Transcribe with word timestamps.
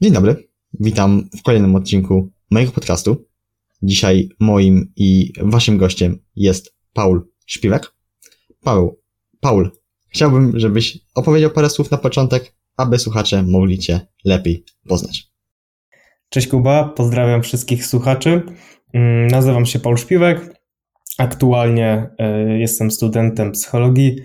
Dzień 0.00 0.12
dobry, 0.12 0.48
witam 0.80 1.28
w 1.38 1.42
kolejnym 1.42 1.74
odcinku 1.74 2.30
mojego 2.50 2.72
podcastu. 2.72 3.26
Dzisiaj 3.82 4.28
moim 4.40 4.92
i 4.96 5.32
waszym 5.42 5.78
gościem 5.78 6.18
jest 6.36 6.74
Paul 6.92 7.28
Śpiwek. 7.46 7.94
Paul, 8.62 8.90
Paul, 9.40 9.70
chciałbym, 10.08 10.52
żebyś 10.58 10.98
opowiedział 11.14 11.50
parę 11.50 11.70
słów 11.70 11.90
na 11.90 11.98
początek, 11.98 12.54
aby 12.76 12.98
słuchacze 12.98 13.42
mogli 13.42 13.78
cię 13.78 14.00
lepiej 14.24 14.64
poznać. 14.88 15.30
Cześć 16.28 16.48
Kuba, 16.48 16.84
pozdrawiam 16.84 17.42
wszystkich 17.42 17.86
słuchaczy. 17.86 18.42
Mm, 18.92 19.26
nazywam 19.26 19.66
się 19.66 19.78
Paul 19.78 19.96
Śpiwek. 19.96 20.54
Aktualnie 21.18 22.10
e, 22.18 22.58
jestem 22.58 22.90
studentem 22.90 23.52
psychologii. 23.52 24.16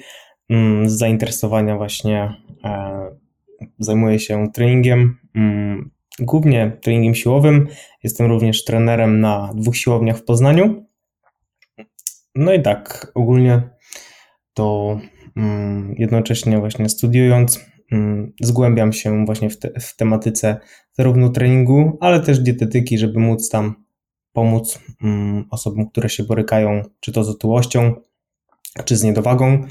Mm, 0.49 0.89
z 0.89 0.97
zainteresowania 0.97 1.77
właśnie 1.77 2.33
e, 2.63 3.22
zajmuję 3.79 4.19
się 4.19 4.51
treningiem, 4.53 5.19
mm, 5.35 5.91
głównie 6.19 6.77
treningiem 6.81 7.15
siłowym. 7.15 7.67
Jestem 8.03 8.27
również 8.27 8.63
trenerem 8.63 9.19
na 9.19 9.51
dwóch 9.55 9.77
siłowniach 9.77 10.17
w 10.17 10.23
Poznaniu. 10.23 10.85
No 12.35 12.53
i 12.53 12.61
tak, 12.61 13.11
ogólnie 13.15 13.61
to 14.53 14.99
mm, 15.35 15.95
jednocześnie 15.97 16.59
właśnie 16.59 16.89
studiując, 16.89 17.65
mm, 17.91 18.33
zgłębiam 18.41 18.93
się 18.93 19.25
właśnie 19.25 19.49
w, 19.49 19.59
te, 19.59 19.71
w 19.79 19.95
tematyce 19.95 20.57
zarówno 20.93 21.29
treningu, 21.29 21.97
ale 22.01 22.19
też 22.19 22.39
dietetyki, 22.39 22.97
żeby 22.97 23.19
móc 23.19 23.49
tam 23.49 23.83
pomóc 24.33 24.79
osobom, 25.49 25.89
które 25.89 26.09
się 26.09 26.23
borykają 26.23 26.81
czy 26.99 27.11
to 27.11 27.23
z 27.23 27.29
otyłością, 27.29 27.95
czy 28.85 28.97
z 28.97 29.03
niedowagą. 29.03 29.65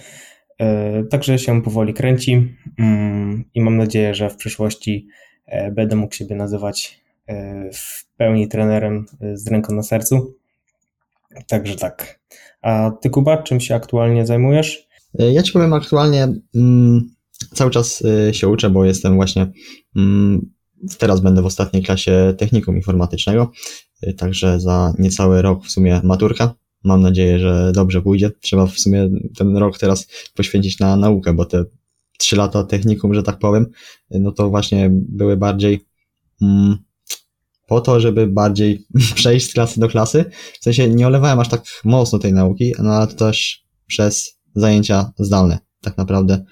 E, 0.63 1.05
także 1.05 1.39
się 1.39 1.63
powoli 1.63 1.95
kręci 1.95 2.57
mm, 2.79 3.45
i 3.55 3.61
mam 3.61 3.77
nadzieję, 3.77 4.15
że 4.15 4.31
w 4.31 4.37
przyszłości 4.37 5.09
e, 5.47 5.73
będę 5.73 5.97
mógł 5.97 6.15
siebie 6.15 6.37
nazywać 6.37 7.01
e, 7.27 7.71
w 7.73 8.07
pełni 8.17 8.49
trenerem 8.49 9.07
z 9.35 9.49
ręką 9.49 9.75
na 9.75 9.83
sercu. 9.83 10.35
Także 11.49 11.77
tak. 11.77 12.21
A 12.63 12.91
ty, 13.01 13.11
Kuba, 13.11 13.43
czym 13.43 13.61
się 13.61 13.75
aktualnie 13.75 14.27
zajmujesz? 14.27 14.89
Ja 15.15 15.43
ci 15.43 15.53
powiem 15.53 15.73
aktualnie. 15.73 16.29
Mm, 16.55 17.11
cały 17.55 17.71
czas 17.71 18.03
się 18.33 18.49
uczę, 18.49 18.71
bo 18.71 18.85
jestem 18.85 19.15
właśnie. 19.15 19.47
Mm, 19.97 20.51
teraz 20.99 21.21
będę 21.21 21.43
w 21.43 21.47
ostatniej 21.47 21.83
klasie 21.83 22.35
technikum 22.39 22.77
informatycznego, 22.77 23.53
także 24.17 24.61
za 24.61 24.95
niecały 24.99 25.43
rok 25.43 25.65
w 25.65 25.71
sumie 25.71 26.01
maturka. 26.05 26.55
Mam 26.85 27.03
nadzieję, 27.03 27.39
że 27.39 27.73
dobrze 27.75 28.03
pójdzie. 28.03 28.31
Trzeba 28.41 28.67
w 28.67 28.79
sumie 28.79 29.11
ten 29.37 29.57
rok 29.57 29.79
teraz 29.79 30.09
poświęcić 30.35 30.79
na 30.79 30.97
naukę, 30.97 31.35
bo 31.35 31.45
te 31.45 31.65
trzy 32.19 32.37
lata 32.37 32.65
technikum, 32.65 33.15
że 33.15 33.23
tak 33.23 33.39
powiem, 33.39 33.67
no 34.11 34.33
to 34.33 34.51
właśnie 34.51 34.91
były 34.93 35.37
bardziej 35.37 35.87
mm, 36.43 36.79
po 37.67 37.81
to, 37.81 38.01
żeby 38.01 38.27
bardziej 38.27 38.87
przejść 39.15 39.51
z 39.51 39.53
klasy 39.53 39.81
do 39.81 39.89
klasy. 39.89 40.25
W 40.61 40.65
sensie 40.65 40.89
nie 40.89 41.07
olewałem 41.07 41.41
aż 41.41 41.49
tak 41.49 41.65
mocno 41.85 42.19
tej 42.19 42.33
nauki, 42.33 42.73
no 42.79 42.91
ale 42.91 43.07
to 43.07 43.15
też 43.15 43.65
przez 43.87 44.39
zajęcia 44.55 45.13
zdalne. 45.19 45.59
Tak 45.81 45.99
naprawdę 45.99 46.45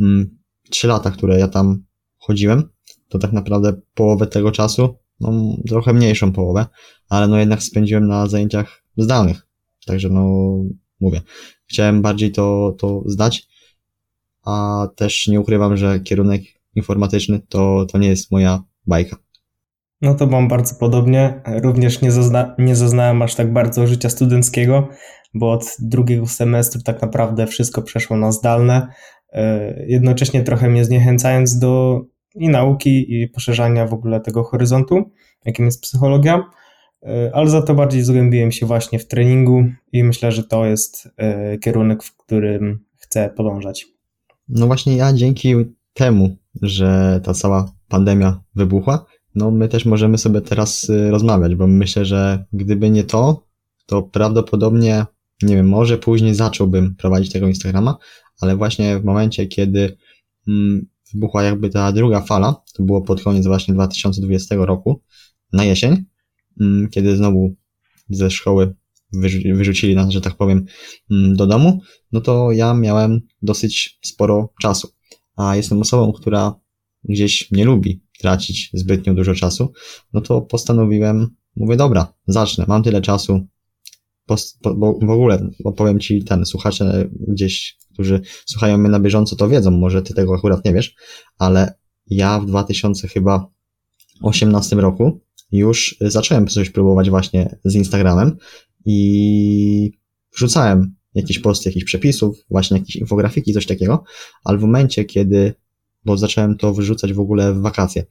mm, 0.00 0.38
trzy 0.70 0.88
lata, 0.88 1.10
które 1.10 1.38
ja 1.38 1.48
tam 1.48 1.84
chodziłem, 2.18 2.68
to 3.08 3.18
tak 3.18 3.32
naprawdę 3.32 3.72
połowę 3.94 4.26
tego 4.26 4.52
czasu, 4.52 4.96
no 5.20 5.56
trochę 5.68 5.92
mniejszą 5.92 6.32
połowę, 6.32 6.66
ale 7.08 7.28
no 7.28 7.38
jednak 7.38 7.62
spędziłem 7.62 8.06
na 8.06 8.26
zajęciach 8.26 8.84
zdalnych. 8.96 9.46
Także 9.86 10.08
no, 10.08 10.54
mówię, 11.00 11.20
chciałem 11.66 12.02
bardziej 12.02 12.32
to, 12.32 12.74
to 12.78 13.02
zdać, 13.06 13.46
a 14.44 14.86
też 14.96 15.28
nie 15.28 15.40
ukrywam, 15.40 15.76
że 15.76 16.00
kierunek 16.00 16.42
informatyczny 16.74 17.40
to, 17.48 17.86
to 17.92 17.98
nie 17.98 18.08
jest 18.08 18.30
moja 18.30 18.62
bajka. 18.86 19.16
No 20.00 20.14
to 20.14 20.26
mam 20.26 20.48
bardzo 20.48 20.74
podobnie. 20.74 21.42
Również 21.62 22.00
nie, 22.02 22.12
zazna 22.12 22.54
nie 22.58 22.76
zaznałem 22.76 23.22
aż 23.22 23.34
tak 23.34 23.52
bardzo 23.52 23.86
życia 23.86 24.08
studenckiego, 24.08 24.88
bo 25.34 25.52
od 25.52 25.76
drugiego 25.80 26.26
semestru 26.26 26.82
tak 26.82 27.02
naprawdę 27.02 27.46
wszystko 27.46 27.82
przeszło 27.82 28.16
na 28.16 28.32
zdalne, 28.32 28.88
e, 29.32 29.74
jednocześnie 29.86 30.42
trochę 30.42 30.68
mnie 30.68 30.84
zniechęcając 30.84 31.58
do 31.58 32.00
i 32.34 32.48
nauki, 32.48 33.22
i 33.22 33.28
poszerzania 33.28 33.86
w 33.86 33.94
ogóle 33.94 34.20
tego 34.20 34.44
horyzontu, 34.44 35.10
jakim 35.44 35.64
jest 35.64 35.82
psychologia. 35.82 36.44
E, 37.02 37.30
ale 37.34 37.48
za 37.48 37.62
to 37.62 37.74
bardziej 37.74 38.02
zgłębiłem 38.02 38.52
się 38.52 38.66
właśnie 38.66 38.98
w 38.98 39.06
treningu 39.06 39.64
i 39.92 40.04
myślę, 40.04 40.32
że 40.32 40.44
to 40.44 40.66
jest 40.66 41.08
e, 41.16 41.58
kierunek, 41.58 42.02
w 42.02 42.16
którym 42.16 42.84
chcę 42.96 43.30
podążać. 43.36 43.86
No 44.48 44.66
właśnie 44.66 44.96
ja 44.96 45.12
dzięki 45.12 45.54
temu, 45.94 46.36
że 46.62 47.20
ta 47.24 47.34
cała 47.34 47.72
pandemia 47.88 48.42
wybuchła, 48.54 49.06
no 49.34 49.50
my 49.50 49.68
też 49.68 49.84
możemy 49.84 50.18
sobie 50.18 50.40
teraz 50.40 50.88
y, 50.88 51.10
rozmawiać, 51.10 51.54
bo 51.54 51.66
myślę, 51.66 52.04
że 52.04 52.44
gdyby 52.52 52.90
nie 52.90 53.04
to, 53.04 53.46
to 53.86 54.02
prawdopodobnie, 54.02 55.06
nie 55.42 55.56
wiem, 55.56 55.68
może 55.68 55.98
później 55.98 56.34
zacząłbym 56.34 56.94
prowadzić 56.94 57.32
tego 57.32 57.48
Instagrama, 57.48 57.96
ale 58.40 58.56
właśnie 58.56 58.98
w 58.98 59.04
momencie, 59.04 59.46
kiedy 59.46 59.96
mm, 60.48 60.86
wybuchła 61.14 61.42
jakby 61.42 61.70
ta 61.70 61.92
druga 61.92 62.20
fala, 62.20 62.62
to 62.74 62.82
było 62.82 63.02
pod 63.02 63.22
koniec 63.22 63.46
właśnie 63.46 63.74
2020 63.74 64.54
roku, 64.58 65.02
na 65.52 65.64
jesień, 65.64 66.04
kiedy 66.90 67.16
znowu 67.16 67.54
ze 68.10 68.30
szkoły 68.30 68.74
wyrzucili 69.54 69.94
nas, 69.94 70.10
że 70.10 70.20
tak 70.20 70.36
powiem, 70.36 70.64
mm, 71.10 71.36
do 71.36 71.46
domu, 71.46 71.80
no 72.12 72.20
to 72.20 72.52
ja 72.52 72.74
miałem 72.74 73.20
dosyć 73.42 73.98
sporo 74.02 74.52
czasu. 74.60 74.88
A 75.36 75.56
jestem 75.56 75.80
osobą, 75.80 76.12
która 76.12 76.54
gdzieś 77.04 77.50
nie 77.50 77.64
lubi 77.64 78.02
tracić 78.18 78.70
zbytnio 78.74 79.14
dużo 79.14 79.34
czasu, 79.34 79.72
no 80.12 80.20
to 80.20 80.40
postanowiłem, 80.40 81.28
mówię, 81.56 81.76
dobra, 81.76 82.14
zacznę, 82.26 82.64
mam 82.68 82.82
tyle 82.82 83.00
czasu, 83.00 83.46
po, 84.26 84.36
bo 84.74 84.98
w 85.02 85.10
ogóle 85.10 85.50
opowiem 85.64 86.00
Ci 86.00 86.24
ten, 86.24 86.46
słuchacze 86.46 87.08
gdzieś, 87.28 87.76
którzy 87.92 88.20
słuchają 88.46 88.78
mnie 88.78 88.90
na 88.90 89.00
bieżąco, 89.00 89.36
to 89.36 89.48
wiedzą, 89.48 89.70
może 89.70 90.02
Ty 90.02 90.14
tego 90.14 90.34
akurat 90.34 90.64
nie 90.64 90.72
wiesz, 90.72 90.94
ale 91.38 91.74
ja 92.06 92.40
w 92.40 92.46
2000 92.46 93.08
chyba 93.08 93.46
18 94.22 94.76
roku 94.76 95.20
już 95.52 95.96
zacząłem 96.00 96.46
coś 96.46 96.70
próbować 96.70 97.10
właśnie 97.10 97.58
z 97.64 97.74
Instagramem 97.74 98.36
i 98.84 99.92
wrzucałem 100.36 100.94
jakieś 101.14 101.38
posty, 101.38 101.68
jakichś 101.68 101.84
przepisów, 101.84 102.44
właśnie 102.50 102.78
jakieś 102.78 102.96
infografiki, 102.96 103.52
coś 103.52 103.66
takiego, 103.66 104.04
ale 104.44 104.58
w 104.58 104.62
momencie, 104.62 105.04
kiedy, 105.04 105.54
bo 106.04 106.16
zacząłem 106.16 106.56
to 106.56 106.74
wyrzucać 106.74 107.12
w 107.12 107.20
ogóle 107.20 107.54
w 107.54 107.60
wakacje, 107.60 108.04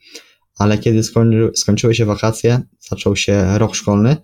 ale 0.58 0.78
kiedy 0.78 1.04
skończy, 1.04 1.52
skończyły 1.56 1.96
się 1.96 2.06
wakacje, 2.06 2.62
zaczął 2.80 3.16
się 3.16 3.58
rok 3.58 3.76
szkolny, 3.76 4.18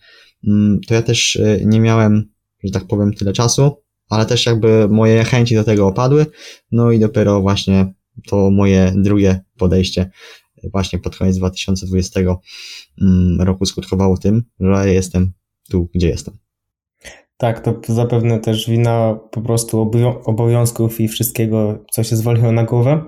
mm, 0.48 0.80
to 0.88 0.94
ja 0.94 1.02
też 1.02 1.36
y, 1.36 1.64
nie 1.66 1.80
miałem, 1.80 2.30
że 2.64 2.72
tak 2.72 2.88
powiem, 2.88 3.14
tyle 3.14 3.34
czasu, 3.34 3.84
ale 4.10 4.26
też 4.26 4.46
jakby 4.46 4.88
moje 4.90 5.24
chęci 5.24 5.56
do 5.56 5.64
tego 5.64 5.88
opadły, 5.88 6.26
no 6.72 6.92
i 6.92 7.00
dopiero 7.00 7.42
właśnie 7.42 7.94
to 8.28 8.52
moje 8.52 8.94
drugie 8.96 9.42
podejście 9.58 10.12
właśnie 10.64 11.00
pod 11.00 11.18
koniec 11.18 11.38
2020 11.38 12.20
mm, 13.02 13.42
roku 13.42 13.66
skutkowało 13.66 14.18
tym, 14.18 14.44
że 14.60 14.94
jestem 14.94 15.34
tu, 15.70 15.90
gdzie 15.94 16.08
jestem. 16.08 16.38
Tak, 17.38 17.60
to 17.60 17.94
zapewne 17.94 18.40
też 18.40 18.70
wina 18.70 19.20
po 19.32 19.42
prostu 19.42 19.92
obowiązków 20.26 21.02
i 21.02 21.08
wszystkiego, 21.08 21.86
co 21.92 22.04
się 22.04 22.16
zwoliło 22.16 22.52
na 22.52 22.64
głowę, 22.64 23.04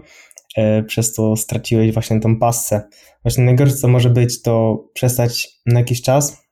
e, 0.57 0.83
przez 0.83 1.13
to 1.13 1.35
straciłeś 1.35 1.93
właśnie 1.93 2.19
tą 2.19 2.39
passę. 2.39 2.81
Właśnie 3.23 3.43
najgorsze, 3.43 3.75
co 3.75 3.87
może 3.87 4.09
być, 4.09 4.41
to 4.41 4.83
przestać 4.93 5.61
na 5.65 5.79
jakiś 5.79 6.01
czas, 6.01 6.43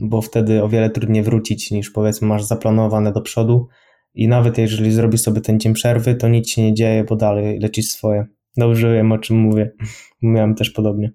bo 0.00 0.22
wtedy 0.22 0.62
o 0.62 0.68
wiele 0.68 0.90
trudniej 0.90 1.22
wrócić 1.22 1.70
niż 1.70 1.90
powiedzmy 1.90 2.28
masz 2.28 2.44
zaplanowane 2.44 3.12
do 3.12 3.20
przodu 3.20 3.68
i 4.14 4.28
nawet 4.28 4.58
jeżeli 4.58 4.92
zrobisz 4.92 5.20
sobie 5.20 5.40
ten 5.40 5.60
dzień 5.60 5.74
przerwy, 5.74 6.14
to 6.14 6.28
nic 6.28 6.50
się 6.50 6.62
nie 6.62 6.74
dzieje, 6.74 7.04
bo 7.04 7.16
dalej 7.16 7.58
lecisz 7.58 7.88
swoje. 7.88 8.26
Dobrze 8.56 8.94
wiem, 8.94 9.12
o 9.12 9.18
czym 9.18 9.36
mówię. 9.36 9.72
Miałem 10.22 10.54
też 10.54 10.70
podobnie. 10.70 11.12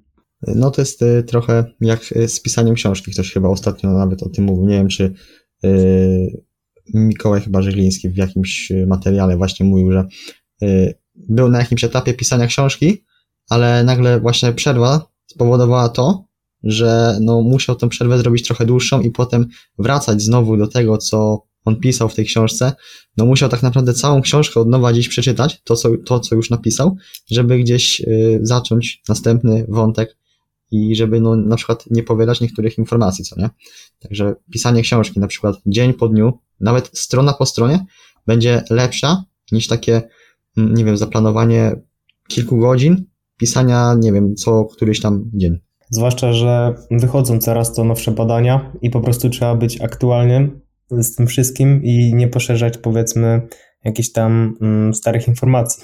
No 0.47 0.71
to 0.71 0.81
jest 0.81 1.01
y, 1.01 1.23
trochę 1.23 1.65
jak 1.81 2.11
y, 2.11 2.27
z 2.27 2.41
pisaniem 2.41 2.75
książki. 2.75 3.11
Ktoś 3.11 3.33
chyba 3.33 3.49
ostatnio 3.49 3.93
nawet 3.93 4.23
o 4.23 4.29
tym 4.29 4.45
mówił. 4.45 4.65
Nie 4.65 4.75
wiem, 4.75 4.87
czy 4.87 5.13
y, 5.65 6.43
Mikołaj 6.93 7.41
chyba 7.41 7.61
Żegliński 7.61 8.09
w 8.09 8.17
jakimś 8.17 8.71
materiale 8.87 9.37
właśnie 9.37 9.65
mówił, 9.65 9.91
że 9.91 10.07
był 11.15 11.49
na 11.49 11.59
jakimś 11.59 11.83
etapie 11.83 12.13
pisania 12.13 12.47
książki, 12.47 13.03
ale 13.49 13.83
nagle 13.83 14.19
właśnie 14.19 14.53
przerwa 14.53 15.11
spowodowała 15.25 15.89
to, 15.89 16.27
że 16.63 17.17
no 17.21 17.41
musiał 17.41 17.75
tę 17.75 17.89
przerwę 17.89 18.17
zrobić 18.17 18.47
trochę 18.47 18.65
dłuższą 18.65 19.01
i 19.01 19.11
potem 19.11 19.47
wracać 19.79 20.21
znowu 20.21 20.57
do 20.57 20.67
tego, 20.67 20.97
co 20.97 21.46
on 21.67 21.79
pisał 21.79 22.09
w 22.09 22.15
tej 22.15 22.25
książce, 22.25 22.73
no 23.17 23.25
musiał 23.25 23.49
tak 23.49 23.63
naprawdę 23.63 23.93
całą 23.93 24.21
książkę 24.21 24.59
od 24.59 24.67
nowa 24.67 24.91
gdzieś 24.91 25.07
przeczytać, 25.07 25.61
to 25.63 25.75
co, 25.75 25.89
to, 26.05 26.19
co 26.19 26.35
już 26.35 26.49
napisał, 26.49 26.95
żeby 27.31 27.59
gdzieś 27.59 28.01
y, 28.01 28.39
zacząć 28.41 29.01
następny 29.09 29.65
wątek 29.69 30.17
i 30.71 30.95
żeby 30.95 31.21
no, 31.21 31.35
na 31.35 31.55
przykład 31.55 31.85
nie 31.91 32.03
powielać 32.03 32.41
niektórych 32.41 32.77
informacji, 32.77 33.25
co 33.25 33.41
nie? 33.41 33.49
Także 33.99 34.35
pisanie 34.51 34.81
książki, 34.81 35.19
na 35.19 35.27
przykład 35.27 35.55
dzień 35.65 35.93
po 35.93 36.07
dniu, 36.07 36.39
nawet 36.59 36.89
strona 36.93 37.33
po 37.33 37.45
stronie, 37.45 37.85
będzie 38.27 38.63
lepsza 38.69 39.23
niż 39.51 39.67
takie, 39.67 40.01
mm, 40.57 40.73
nie 40.73 40.85
wiem, 40.85 40.97
zaplanowanie 40.97 41.75
kilku 42.27 42.57
godzin 42.57 43.05
pisania, 43.37 43.95
nie 43.99 44.13
wiem, 44.13 44.35
co 44.35 44.65
któryś 44.65 45.01
tam 45.01 45.31
dzień. 45.33 45.59
Zwłaszcza, 45.89 46.33
że 46.33 46.75
wychodzą 46.91 47.39
coraz 47.39 47.73
to 47.73 47.83
nowsze 47.83 48.11
badania 48.11 48.71
i 48.81 48.89
po 48.89 49.01
prostu 49.01 49.29
trzeba 49.29 49.55
być 49.55 49.81
aktualnym 49.81 50.66
z 50.91 51.15
tym 51.15 51.27
wszystkim 51.27 51.83
i 51.83 52.13
nie 52.15 52.27
poszerzać, 52.27 52.77
powiedzmy, 52.77 53.47
jakichś 53.83 54.11
tam 54.11 54.57
mm, 54.61 54.93
starych 54.93 55.27
informacji. 55.27 55.83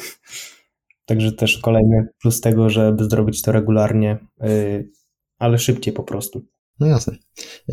Także 1.06 1.32
też 1.32 1.58
kolejny 1.58 2.08
plus 2.22 2.42
tego, 2.42 2.70
żeby 2.70 3.06
zrobić 3.06 3.42
to 3.42 3.52
regularnie, 3.52 4.18
yy, 4.42 4.90
ale 5.40 5.60
szybciej 5.60 5.94
po 5.94 6.04
prostu. 6.04 6.46
No 6.80 6.88
jasne. 6.88 7.16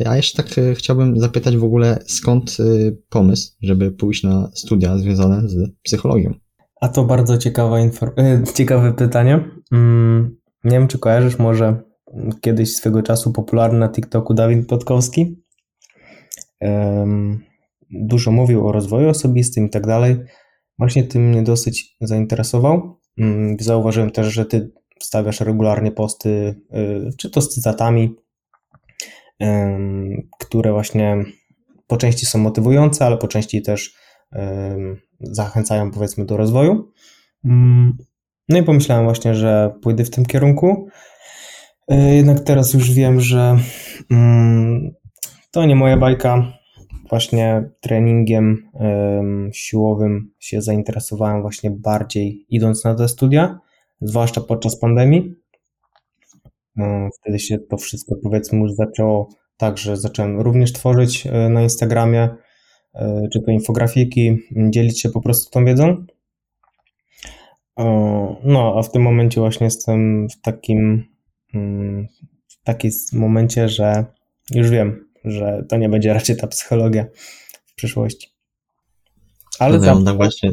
A 0.05 0.17
jeszcze 0.17 0.43
tak 0.43 0.57
y, 0.57 0.75
chciałbym 0.75 1.19
zapytać 1.19 1.57
w 1.57 1.63
ogóle, 1.63 1.99
skąd 2.07 2.57
y, 2.59 2.97
pomysł, 3.09 3.53
żeby 3.61 3.91
pójść 3.91 4.23
na 4.23 4.51
studia 4.53 4.97
związane 4.97 5.49
z 5.49 5.71
psychologią? 5.83 6.33
A 6.81 6.87
to 6.87 7.03
bardzo 7.03 7.37
ciekawa 7.37 7.77
infor- 7.77 8.53
ciekawe 8.53 8.93
pytanie. 8.93 9.51
Mm, 9.71 10.37
nie 10.63 10.71
wiem, 10.71 10.87
czy 10.87 10.99
kojarzysz 10.99 11.39
może 11.39 11.83
kiedyś 12.41 12.75
swego 12.75 13.03
czasu 13.03 13.31
popularny 13.31 13.79
na 13.79 13.89
TikToku 13.89 14.33
Dawid 14.33 14.67
Podkowski. 14.67 15.40
Dużo 17.89 18.31
mówił 18.31 18.67
o 18.67 18.71
rozwoju 18.71 19.09
osobistym 19.09 19.65
i 19.65 19.69
tak 19.69 19.87
dalej. 19.87 20.17
Właśnie 20.77 21.03
tym 21.03 21.29
mnie 21.29 21.43
dosyć 21.43 21.95
zainteresował. 22.01 22.99
Um, 23.17 23.57
zauważyłem 23.59 24.11
też, 24.11 24.27
że 24.27 24.45
ty 24.45 24.71
wstawiasz 24.99 25.41
regularnie 25.41 25.91
posty, 25.91 26.29
y, 26.75 27.09
czy 27.17 27.29
to 27.29 27.41
z 27.41 27.49
cytatami, 27.49 28.15
które 30.39 30.71
właśnie 30.71 31.23
po 31.87 31.97
części 31.97 32.25
są 32.25 32.39
motywujące, 32.39 33.05
ale 33.05 33.17
po 33.17 33.27
części 33.27 33.61
też 33.61 33.95
zachęcają 35.19 35.91
powiedzmy 35.91 36.25
do 36.25 36.37
rozwoju. 36.37 36.91
Mm, 37.45 37.97
no 38.49 38.57
i 38.57 38.63
pomyślałem 38.63 39.05
właśnie, 39.05 39.35
że 39.35 39.73
pójdę 39.81 40.05
w 40.05 40.09
tym 40.09 40.25
kierunku. 40.25 40.87
E, 41.87 42.15
jednak 42.15 42.39
teraz 42.39 42.73
już 42.73 42.91
wiem, 42.91 43.21
że 43.21 43.57
mm, 44.11 44.91
to 45.51 45.65
nie 45.65 45.75
moja 45.75 45.97
bajka. 45.97 46.53
Właśnie 47.09 47.69
treningiem 47.81 48.69
siłowym 49.53 50.31
się 50.39 50.61
zainteresowałem 50.61 51.41
właśnie 51.41 51.71
bardziej 51.71 52.45
idąc 52.49 52.83
na 52.83 52.95
te 52.95 53.07
studia, 53.07 53.59
zwłaszcza 54.01 54.41
podczas 54.41 54.79
pandemii. 54.79 55.35
E, 56.77 57.09
wtedy 57.21 57.39
się 57.39 57.57
to 57.59 57.77
wszystko 57.77 58.15
powiedzmy 58.23 58.59
już 58.59 58.71
zaczęło 58.73 59.29
tak, 59.57 59.77
że 59.77 59.97
zacząłem 59.97 60.39
również 60.39 60.73
tworzyć 60.73 61.27
e, 61.27 61.49
na 61.49 61.61
Instagramie, 61.61 62.29
czy 63.33 63.41
to 63.41 63.51
infografiki, 63.51 64.37
dzielić 64.69 65.01
się 65.01 65.09
po 65.09 65.21
prostu 65.21 65.51
tą 65.51 65.65
wiedzą. 65.65 66.05
No, 68.43 68.75
a 68.77 68.83
w 68.83 68.91
tym 68.91 69.01
momencie 69.01 69.41
właśnie 69.41 69.65
jestem 69.65 70.27
w 70.29 70.41
takim 70.41 71.11
Mm, 71.53 72.07
w 72.47 72.63
takim 72.63 72.91
momencie, 73.13 73.69
że 73.69 74.05
już 74.55 74.69
wiem, 74.69 75.10
że 75.25 75.65
to 75.69 75.77
nie 75.77 75.89
będzie 75.89 76.13
raczej 76.13 76.37
ta 76.37 76.47
psychologia 76.47 77.05
w 77.65 77.75
przyszłości. 77.75 78.31
Ale 79.59 79.77
no, 79.77 79.83
zawsze, 79.83 80.13
właśnie. 80.13 80.51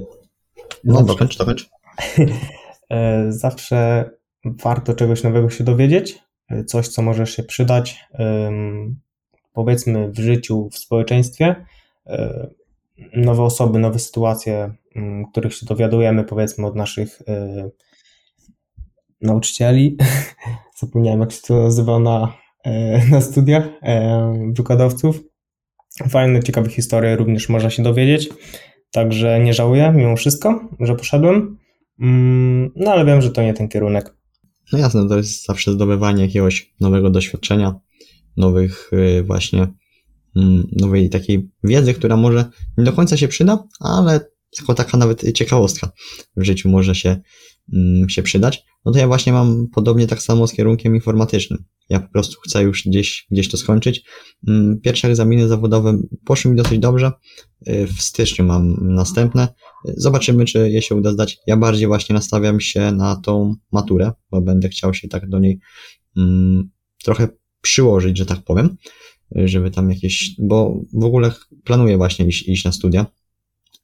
No, 0.84 0.94
zawsze, 0.94 1.06
dokończ, 1.06 1.36
dokończ. 1.36 1.68
E, 2.90 3.32
zawsze 3.32 4.10
warto 4.44 4.94
czegoś 4.94 5.22
nowego 5.22 5.50
się 5.50 5.64
dowiedzieć, 5.64 6.18
e, 6.48 6.64
coś, 6.64 6.88
co 6.88 7.02
może 7.02 7.26
się 7.26 7.42
przydać, 7.42 8.04
powiedzmy, 9.52 10.08
w 10.12 10.18
życiu, 10.18 10.68
w 10.72 10.78
społeczeństwie. 10.78 11.66
E, 12.06 12.48
nowe 13.16 13.42
osoby, 13.42 13.78
nowe 13.78 13.98
sytuacje, 13.98 14.74
mm, 14.96 15.24
których 15.26 15.54
się 15.54 15.66
dowiadujemy, 15.66 16.24
powiedzmy, 16.24 16.66
od 16.66 16.76
naszych 16.76 17.22
nauczycieli, 19.20 19.96
zapomniałem 20.80 21.20
jak 21.20 21.32
się 21.32 21.40
to 21.42 21.62
nazywa 21.62 21.98
na, 21.98 22.32
na 23.10 23.20
studiach, 23.20 23.68
e, 23.82 24.52
wykładowców. 24.56 25.20
Fajne, 26.08 26.42
ciekawe 26.42 26.70
historie 26.70 27.16
również 27.16 27.48
można 27.48 27.70
się 27.70 27.82
dowiedzieć, 27.82 28.28
także 28.90 29.40
nie 29.40 29.54
żałuję 29.54 29.92
mimo 29.96 30.16
wszystko, 30.16 30.68
że 30.80 30.94
poszedłem, 30.94 31.58
mm, 32.00 32.70
no 32.76 32.92
ale 32.92 33.04
wiem, 33.04 33.22
że 33.22 33.30
to 33.30 33.42
nie 33.42 33.54
ten 33.54 33.68
kierunek. 33.68 34.14
No 34.72 34.78
jasne, 34.78 35.08
to 35.08 35.16
jest 35.16 35.46
zawsze 35.46 35.72
zdobywanie 35.72 36.22
jakiegoś 36.22 36.74
nowego 36.80 37.10
doświadczenia, 37.10 37.74
nowych 38.36 38.90
y, 38.92 39.22
właśnie, 39.22 39.66
mm, 40.36 40.66
nowej 40.76 41.10
takiej 41.10 41.50
wiedzy, 41.64 41.94
która 41.94 42.16
może 42.16 42.44
nie 42.78 42.84
do 42.84 42.92
końca 42.92 43.16
się 43.16 43.28
przyda, 43.28 43.64
ale 43.80 44.20
jako 44.60 44.74
taka 44.74 44.98
nawet 44.98 45.32
ciekawostka 45.32 45.92
w 46.36 46.42
życiu 46.42 46.68
może 46.68 46.94
się, 46.94 47.16
mm, 47.72 48.08
się 48.08 48.22
przydać 48.22 48.64
no 48.84 48.92
to 48.92 48.98
ja 48.98 49.06
właśnie 49.06 49.32
mam 49.32 49.66
podobnie 49.74 50.06
tak 50.06 50.22
samo 50.22 50.46
z 50.46 50.52
kierunkiem 50.52 50.94
informatycznym. 50.94 51.64
Ja 51.88 52.00
po 52.00 52.08
prostu 52.08 52.40
chcę 52.40 52.62
już 52.62 52.84
gdzieś, 52.86 53.26
gdzieś 53.30 53.48
to 53.48 53.56
skończyć. 53.56 54.04
Mm, 54.48 54.80
pierwsze 54.80 55.08
egzaminy 55.08 55.48
zawodowe 55.48 55.98
poszły 56.24 56.50
mi 56.50 56.56
dosyć 56.56 56.78
dobrze. 56.78 57.12
Y, 57.68 57.86
w 57.86 58.02
styczniu 58.02 58.44
mam 58.44 58.94
następne. 58.94 59.48
Zobaczymy, 59.84 60.44
czy 60.44 60.70
je 60.70 60.82
się 60.82 60.94
uda 60.94 61.12
zdać. 61.12 61.38
Ja 61.46 61.56
bardziej 61.56 61.86
właśnie 61.86 62.14
nastawiam 62.14 62.60
się 62.60 62.92
na 62.92 63.16
tą 63.16 63.54
maturę, 63.72 64.12
bo 64.30 64.40
będę 64.40 64.68
chciał 64.68 64.94
się 64.94 65.08
tak 65.08 65.28
do 65.28 65.38
niej 65.38 65.60
mm, 66.16 66.70
trochę 67.04 67.28
przyłożyć, 67.62 68.18
że 68.18 68.26
tak 68.26 68.44
powiem, 68.44 68.76
żeby 69.34 69.70
tam 69.70 69.90
jakieś, 69.90 70.30
bo 70.38 70.80
w 70.92 71.04
ogóle 71.04 71.32
planuję 71.64 71.96
właśnie 71.96 72.26
iść, 72.26 72.48
iść 72.48 72.64
na 72.64 72.72
studia, 72.72 73.06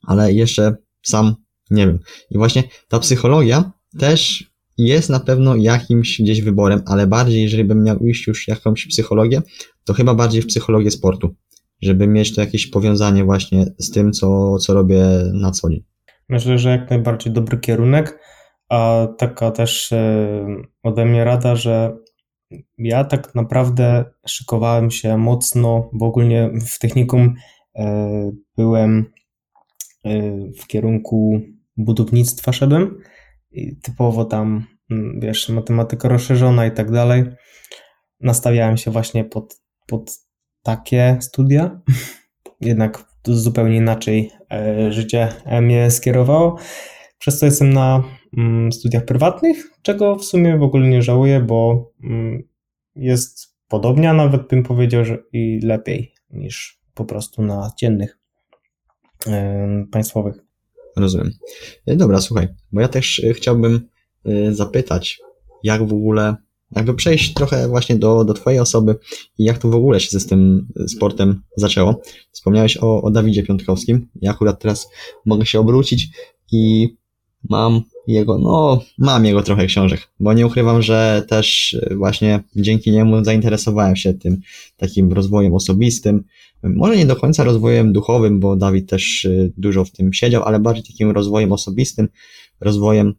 ale 0.02 0.32
jeszcze 0.32 0.76
sam 1.02 1.34
nie 1.70 1.86
wiem. 1.86 1.98
I 2.30 2.38
właśnie 2.38 2.62
ta 2.88 2.98
psychologia 2.98 3.72
też 3.98 4.50
jest 4.78 5.10
na 5.10 5.20
pewno 5.20 5.56
jakimś 5.56 6.20
gdzieś 6.20 6.42
wyborem, 6.42 6.82
ale 6.86 7.06
bardziej, 7.06 7.42
jeżeli 7.42 7.64
bym 7.64 7.82
miał 7.82 7.98
iść 7.98 8.26
już 8.26 8.48
jakąś 8.48 8.86
psychologię, 8.86 9.42
to 9.84 9.92
chyba 9.94 10.14
bardziej 10.14 10.42
w 10.42 10.46
psychologię 10.46 10.90
sportu, 10.90 11.34
żeby 11.82 12.06
mieć 12.06 12.34
to 12.34 12.40
jakieś 12.40 12.66
powiązanie 12.66 13.24
właśnie 13.24 13.66
z 13.78 13.90
tym, 13.90 14.12
co, 14.12 14.58
co 14.58 14.74
robię 14.74 15.04
na 15.32 15.50
co 15.50 15.70
dzień. 15.70 15.84
Myślę, 16.28 16.58
że 16.58 16.70
jak 16.70 16.90
najbardziej 16.90 17.32
dobry 17.32 17.58
kierunek, 17.58 18.18
a 18.68 19.08
taka 19.18 19.50
też 19.50 19.92
e, 19.92 20.46
ode 20.82 21.04
mnie 21.04 21.24
rada, 21.24 21.56
że 21.56 21.96
ja 22.78 23.04
tak 23.04 23.34
naprawdę 23.34 24.04
szykowałem 24.26 24.90
się 24.90 25.18
mocno, 25.18 25.90
bo 25.92 26.06
ogólnie 26.06 26.50
w 26.66 26.78
technikum 26.78 27.34
e, 27.76 28.30
byłem 28.56 29.04
e, 30.04 30.20
w 30.60 30.66
kierunku 30.66 31.40
budownictwa 31.76 32.52
szedłem 32.52 32.98
i 33.54 33.76
typowo 33.76 34.24
tam, 34.24 34.66
mm, 34.90 35.20
wiesz, 35.20 35.48
matematyka 35.48 36.08
rozszerzona 36.08 36.66
i 36.66 36.72
tak 36.72 36.90
dalej. 36.90 37.24
Nastawiałem 38.20 38.76
się 38.76 38.90
właśnie 38.90 39.24
pod, 39.24 39.60
pod 39.86 40.10
takie 40.62 41.18
studia, 41.20 41.80
jednak 42.60 43.04
zupełnie 43.24 43.76
inaczej 43.76 44.30
e, 44.52 44.92
życie 44.92 45.28
mnie 45.62 45.90
skierowało, 45.90 46.56
przez 47.18 47.38
co 47.38 47.46
jestem 47.46 47.72
na 47.72 48.02
mm, 48.36 48.72
studiach 48.72 49.04
prywatnych, 49.04 49.70
czego 49.82 50.16
w 50.16 50.24
sumie 50.24 50.58
w 50.58 50.62
ogóle 50.62 50.88
nie 50.88 51.02
żałuję, 51.02 51.40
bo 51.40 51.90
mm, 52.04 52.42
jest 52.96 53.56
podobnie, 53.68 54.10
a 54.10 54.14
nawet 54.14 54.48
bym 54.48 54.62
powiedział, 54.62 55.04
że 55.04 55.18
i 55.32 55.60
lepiej 55.62 56.14
niż 56.30 56.80
po 56.94 57.04
prostu 57.04 57.42
na 57.42 57.72
dziennych 57.78 58.18
państwowych. 59.92 60.43
Rozumiem. 60.96 61.30
E, 61.86 61.96
dobra, 61.96 62.20
słuchaj, 62.20 62.48
bo 62.72 62.80
ja 62.80 62.88
też 62.88 63.24
e, 63.24 63.34
chciałbym 63.34 63.88
e, 64.24 64.54
zapytać, 64.54 65.20
jak 65.62 65.88
w 65.88 65.92
ogóle, 65.92 66.36
jakby 66.76 66.94
przejść 66.94 67.34
trochę 67.34 67.68
właśnie 67.68 67.96
do, 67.96 68.24
do 68.24 68.34
Twojej 68.34 68.60
osoby 68.60 68.96
i 69.38 69.44
jak 69.44 69.58
to 69.58 69.68
w 69.68 69.74
ogóle 69.74 70.00
się 70.00 70.20
z 70.20 70.26
tym 70.26 70.68
sportem 70.88 71.42
zaczęło. 71.56 72.00
Wspomniałeś 72.32 72.76
o, 72.76 73.02
o 73.02 73.10
Dawidzie 73.10 73.42
Piątkowskim. 73.42 74.08
Ja 74.20 74.30
akurat 74.30 74.60
teraz 74.60 74.88
mogę 75.26 75.46
się 75.46 75.60
obrócić 75.60 76.08
i 76.52 76.88
mam 77.48 77.82
jego, 78.06 78.38
no, 78.38 78.80
mam 78.98 79.24
jego 79.24 79.42
trochę 79.42 79.66
książek, 79.66 80.08
bo 80.20 80.32
nie 80.32 80.46
ukrywam, 80.46 80.82
że 80.82 81.24
też 81.28 81.76
właśnie 81.96 82.42
dzięki 82.56 82.90
niemu 82.90 83.24
zainteresowałem 83.24 83.96
się 83.96 84.14
tym 84.14 84.40
takim 84.76 85.12
rozwojem 85.12 85.54
osobistym, 85.54 86.24
może 86.64 86.96
nie 86.96 87.06
do 87.06 87.16
końca 87.16 87.44
rozwojem 87.44 87.92
duchowym, 87.92 88.40
bo 88.40 88.56
Dawid 88.56 88.90
też 88.90 89.24
y, 89.24 89.52
dużo 89.56 89.84
w 89.84 89.90
tym 89.90 90.12
siedział, 90.12 90.42
ale 90.42 90.60
bardziej 90.60 90.84
takim 90.84 91.10
rozwojem 91.10 91.52
osobistym, 91.52 92.08
rozwojem 92.60 93.14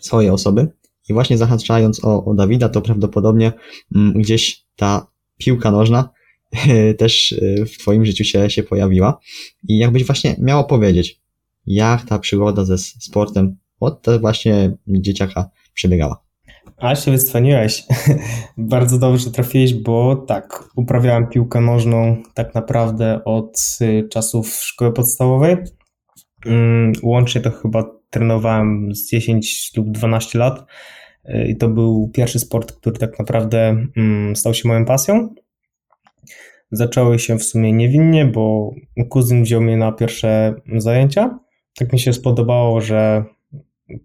swojej 0.00 0.30
osoby. 0.30 0.68
I 1.08 1.12
właśnie 1.12 1.38
zahaczając 1.38 2.04
o, 2.04 2.24
o 2.24 2.34
Dawida, 2.34 2.68
to 2.68 2.80
prawdopodobnie 2.80 3.52
mm, 3.94 4.12
gdzieś 4.12 4.64
ta 4.76 5.06
piłka 5.38 5.70
nożna 5.70 6.08
też 6.98 7.32
y, 7.32 7.64
w 7.66 7.78
Twoim 7.78 8.06
życiu 8.06 8.24
się, 8.24 8.50
się 8.50 8.62
pojawiła. 8.62 9.20
I 9.68 9.78
jakbyś 9.78 10.04
właśnie 10.04 10.36
miało 10.38 10.64
powiedzieć, 10.64 11.20
jak 11.66 12.04
ta 12.06 12.18
przygoda 12.18 12.64
ze 12.64 12.78
sportem 12.78 13.56
od 13.80 14.06
właśnie 14.20 14.76
dzieciaka 14.86 15.50
przebiegała. 15.74 16.21
A 16.76 16.94
się 16.94 17.10
wystrzeniłeś. 17.10 17.84
Bardzo 18.58 18.98
dobrze 18.98 19.30
trafiłeś, 19.30 19.74
bo 19.74 20.16
tak, 20.16 20.64
uprawiałem 20.76 21.26
piłkę 21.26 21.60
nożną 21.60 22.16
tak 22.34 22.54
naprawdę 22.54 23.24
od 23.24 23.78
y, 23.80 24.08
czasów 24.08 24.48
szkoły 24.48 24.92
podstawowej. 24.92 25.56
Mm, 26.46 26.92
łącznie 27.02 27.40
to 27.40 27.50
chyba 27.50 27.84
trenowałem 28.10 28.94
z 28.94 29.10
10 29.10 29.72
lub 29.76 29.90
12 29.90 30.38
lat. 30.38 30.64
i 31.48 31.56
to 31.56 31.68
był 31.68 32.10
pierwszy 32.14 32.38
sport, 32.38 32.72
który 32.72 32.98
tak 32.98 33.18
naprawdę 33.18 33.86
mm, 33.96 34.36
stał 34.36 34.54
się 34.54 34.68
moją 34.68 34.84
pasją. 34.84 35.34
Zaczęły 36.72 37.18
się 37.18 37.38
w 37.38 37.44
sumie 37.44 37.72
niewinnie, 37.72 38.26
bo 38.26 38.74
kuzyn 39.08 39.42
wziął 39.42 39.60
mnie 39.60 39.76
na 39.76 39.92
pierwsze 39.92 40.54
zajęcia. 40.76 41.38
Tak 41.78 41.92
mi 41.92 41.98
się 41.98 42.12
spodobało, 42.12 42.80
że 42.80 43.24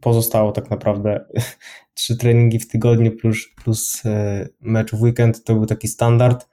pozostało 0.01 0.51
tak 0.51 0.69
naprawdę 0.69 1.25
trzy 1.93 2.17
treningi 2.17 2.59
w 2.59 2.67
tygodniu 2.67 3.11
plus, 3.11 3.37
plus 3.63 4.05
e, 4.05 4.47
mecz 4.61 4.91
w 4.91 5.01
weekend. 5.01 5.43
To 5.43 5.53
był 5.53 5.65
taki 5.65 5.87
standard 5.87 6.47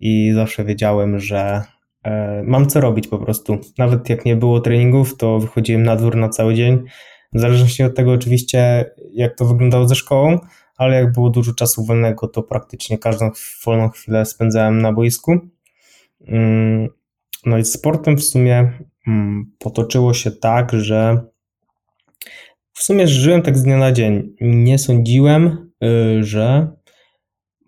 i 0.00 0.32
zawsze 0.34 0.64
wiedziałem, 0.64 1.18
że 1.18 1.62
e, 2.04 2.42
mam 2.42 2.66
co 2.66 2.80
robić 2.80 3.08
po 3.08 3.18
prostu. 3.18 3.58
Nawet 3.78 4.08
jak 4.08 4.24
nie 4.24 4.36
było 4.36 4.60
treningów, 4.60 5.16
to 5.16 5.38
wychodziłem 5.38 5.82
na 5.82 5.96
dwór 5.96 6.16
na 6.16 6.28
cały 6.28 6.54
dzień. 6.54 6.84
W 7.32 7.40
zależności 7.40 7.82
od 7.82 7.96
tego 7.96 8.12
oczywiście, 8.12 8.90
jak 9.12 9.36
to 9.36 9.44
wyglądało 9.44 9.88
ze 9.88 9.94
szkołą, 9.94 10.38
ale 10.76 10.96
jak 10.96 11.12
było 11.12 11.30
dużo 11.30 11.54
czasu 11.54 11.84
wolnego, 11.84 12.28
to 12.28 12.42
praktycznie 12.42 12.98
każdą 12.98 13.30
wolną 13.64 13.88
chwilę 13.88 14.26
spędzałem 14.26 14.82
na 14.82 14.92
boisku. 14.92 15.38
Mm, 16.26 16.88
no 17.46 17.58
i 17.58 17.64
sportem 17.64 18.16
w 18.16 18.24
sumie 18.24 18.72
mm, 19.06 19.52
potoczyło 19.58 20.14
się 20.14 20.30
tak, 20.30 20.72
że 20.72 21.24
w 22.80 22.82
sumie 22.82 23.08
żyłem 23.08 23.42
tak 23.42 23.58
z 23.58 23.62
dnia 23.62 23.76
na 23.76 23.92
dzień. 23.92 24.34
Nie 24.40 24.78
sądziłem, 24.78 25.70
y, 25.84 26.24
że 26.24 26.70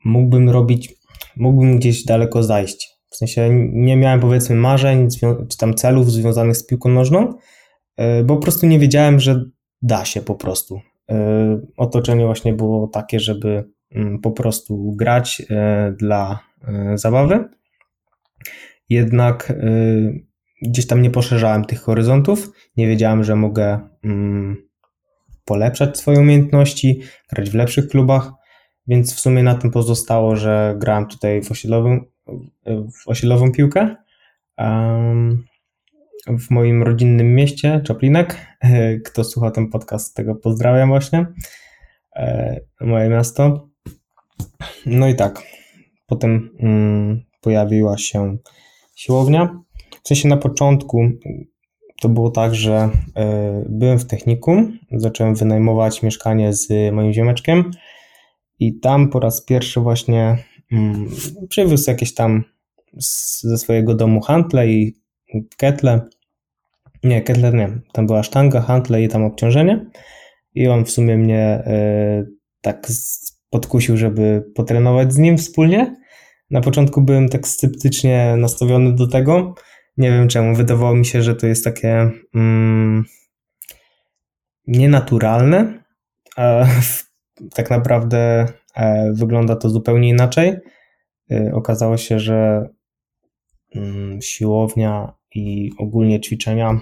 mógłbym 0.04 0.50
robić, 0.50 0.94
mógłbym 1.36 1.76
gdzieś 1.76 2.04
daleko 2.04 2.42
zajść. 2.42 2.98
W 3.08 3.16
sensie 3.16 3.48
nie 3.72 3.96
miałem 3.96 4.20
powiedzmy 4.20 4.56
marzeń 4.56 5.08
czy 5.48 5.58
tam 5.58 5.74
celów 5.74 6.12
związanych 6.12 6.56
z 6.56 6.66
piłką 6.66 6.88
nożną, 6.88 7.34
y, 8.00 8.24
bo 8.24 8.36
po 8.36 8.42
prostu 8.42 8.66
nie 8.66 8.78
wiedziałem, 8.78 9.20
że 9.20 9.44
da 9.82 10.04
się 10.04 10.22
po 10.22 10.34
prostu. 10.34 10.80
Y, 11.10 11.14
otoczenie 11.76 12.26
właśnie 12.26 12.52
było 12.52 12.88
takie, 12.88 13.20
żeby 13.20 13.64
mm, 13.90 14.18
po 14.18 14.30
prostu 14.30 14.92
grać 14.96 15.42
dla 15.96 16.38
zabawy. 16.94 17.44
Jednak 18.88 19.52
gdzieś 20.62 20.86
tam 20.86 21.02
nie 21.02 21.10
poszerzałem 21.10 21.64
tych 21.64 21.80
horyzontów. 21.80 22.52
Nie 22.76 22.86
wiedziałem, 22.86 23.24
że 23.24 23.36
mogę 23.36 23.80
mm, 24.04 24.71
polepszać 25.44 25.98
swoje 25.98 26.20
umiejętności, 26.20 27.00
grać 27.32 27.50
w 27.50 27.54
lepszych 27.54 27.88
klubach, 27.88 28.32
więc 28.86 29.14
w 29.14 29.20
sumie 29.20 29.42
na 29.42 29.54
tym 29.54 29.70
pozostało, 29.70 30.36
że 30.36 30.74
grałem 30.78 31.06
tutaj 31.06 31.42
w 31.42 31.50
osiedlową, 31.50 32.00
w 32.66 33.08
osiedlową 33.08 33.52
piłkę. 33.52 33.96
W 36.26 36.50
moim 36.50 36.82
rodzinnym 36.82 37.34
mieście, 37.34 37.80
Czoplinek. 37.84 38.46
Kto 39.04 39.24
słucha 39.24 39.50
ten 39.50 39.68
podcast, 39.68 40.16
tego 40.16 40.34
pozdrawiam 40.34 40.88
właśnie. 40.88 41.26
E, 42.16 42.60
moje 42.80 43.08
miasto. 43.08 43.68
No 44.86 45.08
i 45.08 45.14
tak. 45.14 45.42
Potem 46.06 46.50
mm, 46.60 47.22
pojawiła 47.40 47.98
się 47.98 48.36
siłownia. 48.94 49.60
W 50.04 50.08
sensie 50.08 50.28
na 50.28 50.36
początku 50.36 51.08
to 52.02 52.08
było 52.08 52.30
tak, 52.30 52.54
że 52.54 52.90
e, 53.16 53.64
byłem 53.68 53.98
w 53.98 54.04
technikum, 54.04 54.78
zacząłem 54.92 55.34
wynajmować 55.34 56.02
mieszkanie 56.02 56.52
z 56.52 56.92
moim 56.92 57.12
ziomeczkiem 57.12 57.70
i 58.58 58.78
tam 58.78 59.08
po 59.08 59.20
raz 59.20 59.44
pierwszy 59.44 59.80
właśnie 59.80 60.36
mm, 60.72 61.08
przywiózł 61.48 61.90
jakieś 61.90 62.14
tam 62.14 62.44
ze 63.42 63.58
swojego 63.58 63.94
domu 63.94 64.20
hantle 64.20 64.68
i 64.68 64.96
ketle. 65.56 66.00
Nie, 67.02 67.22
ketle 67.22 67.52
nie. 67.52 67.68
Tam 67.92 68.06
była 68.06 68.22
sztanga, 68.22 68.60
hantle 68.60 69.02
i 69.02 69.08
tam 69.08 69.24
obciążenie. 69.24 69.86
I 70.54 70.68
on 70.68 70.84
w 70.84 70.90
sumie 70.90 71.16
mnie 71.16 71.62
y, 71.66 72.32
tak 72.60 72.86
podkusił, 73.50 73.96
żeby 73.96 74.44
potrenować 74.54 75.12
z 75.12 75.18
nim 75.18 75.38
wspólnie. 75.38 75.96
Na 76.50 76.60
początku 76.60 77.00
byłem 77.00 77.28
tak 77.28 77.48
sceptycznie 77.48 78.34
nastawiony 78.38 78.94
do 78.94 79.06
tego, 79.06 79.54
nie 79.96 80.10
wiem 80.10 80.28
czemu, 80.28 80.54
wydawało 80.54 80.94
mi 80.94 81.06
się, 81.06 81.22
że 81.22 81.34
to 81.34 81.46
jest 81.46 81.64
takie 81.64 82.10
mm, 82.34 83.04
nienaturalne, 84.66 85.82
tak 87.54 87.70
naprawdę 87.70 88.46
e, 88.74 89.12
wygląda 89.12 89.56
to 89.56 89.70
zupełnie 89.70 90.08
inaczej. 90.08 90.56
E, 91.30 91.52
okazało 91.54 91.96
się, 91.96 92.18
że 92.18 92.68
mm, 93.74 94.22
siłownia 94.22 95.12
i 95.34 95.70
ogólnie 95.78 96.20
ćwiczenia 96.20 96.80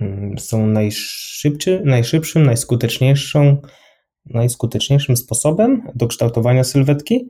mm, 0.00 0.38
są 0.38 0.66
najszybszy, 0.66 1.82
najszybszym, 1.84 2.46
najskuteczniejszą, 2.46 3.62
najskuteczniejszym 4.26 5.16
sposobem 5.16 5.82
do 5.94 6.06
kształtowania 6.06 6.64
sylwetki 6.64 7.28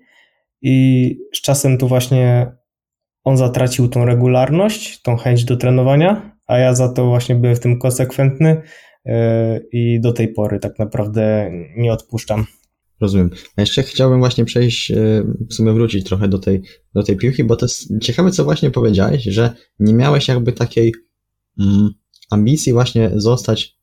i 0.62 1.18
z 1.34 1.40
czasem 1.40 1.78
tu 1.78 1.88
właśnie 1.88 2.52
on 3.26 3.36
zatracił 3.36 3.88
tą 3.88 4.04
regularność, 4.04 5.02
tą 5.02 5.16
chęć 5.16 5.44
do 5.44 5.56
trenowania, 5.56 6.36
a 6.46 6.58
ja 6.58 6.74
za 6.74 6.88
to 6.88 7.06
właśnie 7.06 7.34
byłem 7.34 7.56
w 7.56 7.60
tym 7.60 7.78
konsekwentny 7.78 8.62
e, 9.06 9.60
i 9.72 10.00
do 10.00 10.12
tej 10.12 10.28
pory 10.28 10.58
tak 10.58 10.78
naprawdę 10.78 11.50
nie 11.76 11.92
odpuszczam. 11.92 12.46
Rozumiem. 13.00 13.30
A 13.56 13.60
jeszcze 13.60 13.82
chciałbym 13.82 14.18
właśnie 14.18 14.44
przejść, 14.44 14.90
e, 14.90 14.94
w 15.50 15.54
sumie 15.54 15.72
wrócić 15.72 16.06
trochę 16.06 16.28
do 16.28 16.38
tej, 16.38 16.62
do 16.94 17.02
tej 17.02 17.16
piłki, 17.16 17.44
bo 17.44 17.56
to 17.56 17.66
jest 17.66 17.88
ciekawe, 18.02 18.30
co 18.30 18.44
właśnie 18.44 18.70
powiedziałeś, 18.70 19.22
że 19.24 19.50
nie 19.78 19.94
miałeś 19.94 20.28
jakby 20.28 20.52
takiej 20.52 20.92
mm, 21.60 21.90
ambicji 22.30 22.72
właśnie 22.72 23.10
zostać 23.14 23.76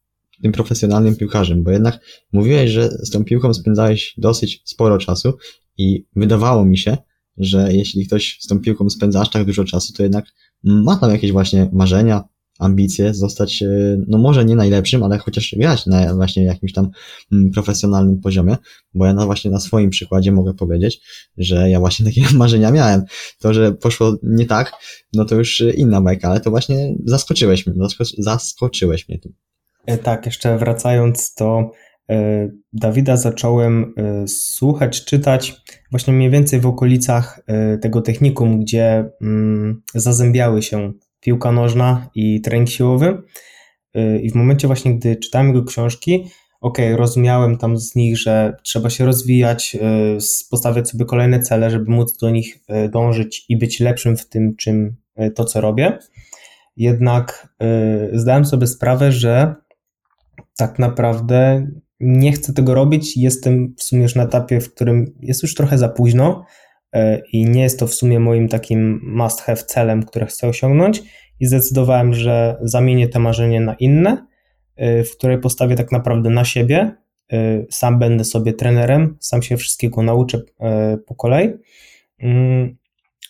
tym 0.43 0.51
profesjonalnym 0.51 1.15
piłkarzem, 1.15 1.63
bo 1.63 1.71
jednak 1.71 1.99
mówiłeś, 2.33 2.71
że 2.71 2.89
z 2.89 3.09
tą 3.09 3.23
piłką 3.23 3.53
spędzałeś 3.53 4.13
dosyć 4.17 4.61
sporo 4.65 4.97
czasu 4.97 5.37
i 5.77 6.05
wydawało 6.15 6.65
mi 6.65 6.77
się, 6.77 6.97
że 7.37 7.73
jeśli 7.73 8.07
ktoś 8.07 8.37
z 8.41 8.47
tą 8.47 8.59
piłką 8.59 8.89
spędza 8.89 9.21
aż 9.21 9.29
tak 9.29 9.45
dużo 9.45 9.63
czasu, 9.63 9.93
to 9.93 10.03
jednak 10.03 10.25
ma 10.63 10.95
tam 10.95 11.11
jakieś 11.11 11.31
właśnie 11.31 11.69
marzenia, 11.73 12.23
ambicje, 12.59 13.13
zostać, 13.13 13.63
e, 13.63 13.97
no 14.07 14.17
może 14.17 14.45
nie 14.45 14.55
najlepszym, 14.55 15.03
ale 15.03 15.17
chociaż 15.17 15.55
grać 15.57 15.85
na 15.85 16.15
właśnie 16.15 16.43
jakimś 16.43 16.73
tam 16.73 16.89
mm, 17.31 17.51
profesjonalnym 17.51 18.21
poziomie, 18.21 18.57
bo 18.93 19.05
ja 19.05 19.13
na 19.13 19.25
właśnie 19.25 19.51
na 19.51 19.59
swoim 19.59 19.89
przykładzie 19.89 20.31
mogę 20.31 20.53
powiedzieć, 20.53 21.01
że 21.37 21.69
ja 21.69 21.79
właśnie 21.79 22.05
takie 22.11 22.21
marzenia 22.35 22.71
miałem. 22.71 23.03
To, 23.39 23.53
że 23.53 23.71
poszło 23.71 24.15
nie 24.23 24.45
tak, 24.45 24.73
no 25.13 25.25
to 25.25 25.35
już 25.35 25.63
inna 25.75 26.01
bajka, 26.01 26.29
ale 26.29 26.39
to 26.39 26.49
właśnie 26.49 26.95
zaskoczyłeś 27.05 27.67
mnie, 27.67 27.87
zaskoczyłeś 28.17 29.09
mnie 29.09 29.19
tu. 29.19 29.33
E, 29.85 29.97
tak, 29.97 30.25
jeszcze 30.25 30.57
wracając, 30.57 31.33
to 31.33 31.71
Dawida 32.73 33.17
zacząłem 33.17 33.93
e, 33.97 34.27
słuchać, 34.27 35.05
czytać 35.05 35.61
właśnie 35.91 36.13
mniej 36.13 36.29
więcej 36.29 36.59
w 36.59 36.65
okolicach 36.65 37.41
e, 37.47 37.77
tego 37.77 38.01
technikum, 38.01 38.59
gdzie 38.59 39.09
mm, 39.21 39.81
zazębiały 39.95 40.61
się 40.61 40.93
piłka 41.19 41.51
nożna 41.51 42.09
i 42.15 42.41
trening 42.41 42.69
siłowy. 42.69 43.21
I 44.21 44.31
w 44.31 44.35
momencie 44.35 44.67
właśnie, 44.67 44.95
gdy 44.95 45.15
czytałem 45.15 45.47
jego 45.47 45.63
książki, 45.63 46.25
ok, 46.61 46.77
rozumiałem 46.95 47.57
tam 47.57 47.77
z 47.77 47.95
nich, 47.95 48.17
że 48.17 48.55
trzeba 48.63 48.89
się 48.89 49.05
rozwijać, 49.05 49.77
postawiać 50.51 50.89
sobie 50.89 51.05
kolejne 51.05 51.39
cele, 51.39 51.69
żeby 51.69 51.91
móc 51.91 52.17
do 52.17 52.29
nich 52.29 52.59
dążyć 52.91 53.45
i 53.49 53.57
być 53.57 53.79
lepszym 53.79 54.17
w 54.17 54.29
tym, 54.29 54.55
czym 54.55 54.95
to, 55.35 55.45
co 55.45 55.61
robię. 55.61 55.97
Jednak 56.77 57.55
zdałem 58.13 58.45
sobie 58.45 58.67
sprawę, 58.67 59.11
że 59.11 59.55
tak 60.57 60.79
naprawdę 60.79 61.67
nie 62.03 62.31
chcę 62.31 62.53
tego 62.53 62.73
robić. 62.73 63.17
Jestem 63.17 63.73
w 63.77 63.83
sumie 63.83 64.01
już 64.01 64.15
na 64.15 64.23
etapie, 64.23 64.61
w 64.61 64.73
którym 64.73 65.05
jest 65.19 65.43
już 65.43 65.55
trochę 65.55 65.77
za 65.77 65.89
późno 65.89 66.45
e, 66.93 67.21
i 67.33 67.45
nie 67.45 67.63
jest 67.63 67.79
to 67.79 67.87
w 67.87 67.93
sumie 67.93 68.19
moim 68.19 68.47
takim 68.47 69.01
must 69.03 69.41
have 69.41 69.57
celem, 69.57 70.03
który 70.03 70.25
chcę 70.25 70.47
osiągnąć. 70.47 71.03
I 71.39 71.45
zdecydowałem, 71.45 72.13
że 72.13 72.57
zamienię 72.61 73.07
te 73.07 73.19
marzenie 73.19 73.61
na 73.61 73.73
inne, 73.73 74.25
e, 74.75 75.03
w 75.03 75.17
której 75.17 75.39
postawię 75.39 75.75
tak 75.75 75.91
naprawdę 75.91 76.29
na 76.29 76.45
siebie. 76.45 76.95
E, 77.31 77.65
sam 77.69 77.99
będę 77.99 78.23
sobie 78.23 78.53
trenerem, 78.53 79.17
sam 79.19 79.41
się 79.41 79.57
wszystkiego 79.57 80.03
nauczę 80.03 80.41
po 81.07 81.15
kolei. 81.15 81.53
Mm, 82.19 82.77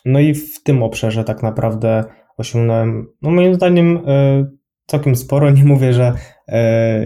no 0.05 0.19
i 0.19 0.33
w 0.33 0.63
tym 0.63 0.83
obszarze 0.83 1.23
tak 1.23 1.43
naprawdę 1.43 2.03
osiągnąłem, 2.37 3.07
no 3.21 3.31
moim 3.31 3.55
zdaniem, 3.55 3.99
całkiem 4.87 5.15
sporo. 5.15 5.49
Nie 5.57 5.63
mówię, 5.63 5.93
że 5.93 6.13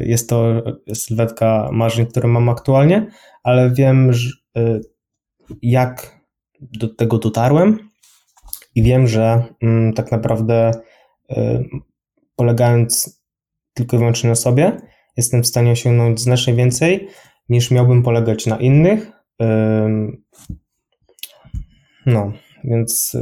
jest 0.03 0.29
to 0.29 0.63
sylwetka 0.93 1.69
marzeń, 1.71 2.05
które 2.05 2.27
mam 2.27 2.49
aktualnie, 2.49 3.07
ale 3.43 3.71
wiem, 3.71 4.11
e, 4.57 4.79
jak 5.61 6.21
do 6.59 6.95
tego 6.95 7.17
dotarłem 7.17 7.89
i 8.75 8.83
wiem, 8.83 9.07
że 9.07 9.43
mm, 9.61 9.93
tak 9.93 10.11
naprawdę 10.11 10.71
e, 11.29 11.63
polegając 12.35 13.21
tylko 13.73 13.95
i 13.95 13.99
wyłącznie 13.99 14.29
na 14.29 14.35
sobie, 14.35 14.77
jestem 15.17 15.43
w 15.43 15.47
stanie 15.47 15.71
osiągnąć 15.71 16.19
znacznie 16.21 16.53
więcej 16.53 17.07
niż 17.49 17.71
miałbym 17.71 18.03
polegać 18.03 18.45
na 18.45 18.57
innych. 18.57 19.11
No, 22.05 22.31
więc 22.63 23.17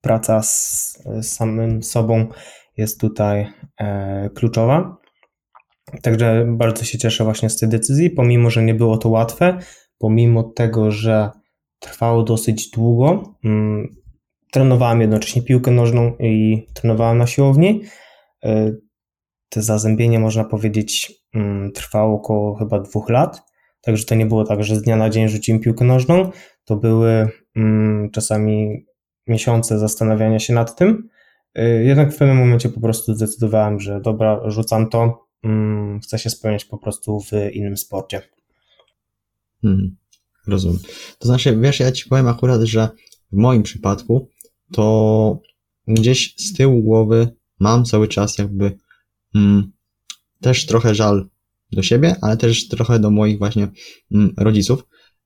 praca 0.00 0.42
z 0.42 0.98
samym 1.22 1.82
sobą 1.82 2.26
jest 2.76 3.00
tutaj 3.00 3.46
e, 3.80 4.30
kluczowa. 4.34 4.96
Także 6.02 6.46
bardzo 6.48 6.84
się 6.84 6.98
cieszę 6.98 7.24
właśnie 7.24 7.50
z 7.50 7.56
tej 7.56 7.68
decyzji, 7.68 8.10
pomimo, 8.10 8.50
że 8.50 8.62
nie 8.62 8.74
było 8.74 8.98
to 8.98 9.08
łatwe, 9.08 9.58
pomimo 9.98 10.42
tego, 10.42 10.90
że 10.90 11.30
trwało 11.78 12.22
dosyć 12.22 12.70
długo. 12.70 13.34
Mm, 13.44 13.96
trenowałem 14.52 15.00
jednocześnie 15.00 15.42
piłkę 15.42 15.70
nożną 15.70 16.16
i 16.20 16.66
trenowałem 16.74 17.18
na 17.18 17.26
siłowni. 17.26 17.82
E, 18.44 18.72
te 19.48 19.62
zazębienie, 19.62 20.18
można 20.18 20.44
powiedzieć, 20.44 21.12
mm, 21.34 21.72
trwało 21.72 22.14
około 22.14 22.54
chyba 22.54 22.80
dwóch 22.80 23.10
lat. 23.10 23.42
Także 23.80 24.04
to 24.04 24.14
nie 24.14 24.26
było 24.26 24.44
tak, 24.44 24.64
że 24.64 24.76
z 24.76 24.82
dnia 24.82 24.96
na 24.96 25.10
dzień 25.10 25.28
rzuciłem 25.28 25.60
piłkę 25.60 25.84
nożną. 25.84 26.30
To 26.64 26.76
były 26.76 27.28
mm, 27.56 28.10
czasami 28.10 28.86
miesiące 29.26 29.78
zastanawiania 29.78 30.38
się 30.38 30.54
nad 30.54 30.76
tym. 30.76 31.08
E, 31.54 31.68
jednak 31.68 32.12
w 32.12 32.18
pewnym 32.18 32.36
momencie 32.36 32.68
po 32.68 32.80
prostu 32.80 33.14
zdecydowałem, 33.14 33.80
że 33.80 34.00
dobra, 34.00 34.40
rzucam 34.50 34.88
to, 34.88 35.25
chcę 36.02 36.18
się 36.18 36.30
spełniać 36.30 36.64
po 36.64 36.78
prostu 36.78 37.20
w 37.20 37.32
innym 37.52 37.76
sporcie. 37.76 38.22
Hmm, 39.62 39.96
rozumiem. 40.46 40.78
To 41.18 41.28
znaczy, 41.28 41.58
wiesz, 41.60 41.80
ja 41.80 41.92
ci 41.92 42.08
powiem 42.08 42.28
akurat, 42.28 42.62
że 42.62 42.88
w 43.32 43.36
moim 43.36 43.62
przypadku 43.62 44.28
to 44.72 45.40
gdzieś 45.88 46.34
z 46.36 46.52
tyłu 46.52 46.82
głowy 46.82 47.28
mam 47.58 47.84
cały 47.84 48.08
czas 48.08 48.38
jakby 48.38 48.78
mm, 49.34 49.72
też 50.40 50.66
trochę 50.66 50.94
żal 50.94 51.28
do 51.72 51.82
siebie, 51.82 52.16
ale 52.22 52.36
też 52.36 52.68
trochę 52.68 52.98
do 52.98 53.10
moich 53.10 53.38
właśnie 53.38 53.68
mm, 54.12 54.34
rodziców 54.36 54.82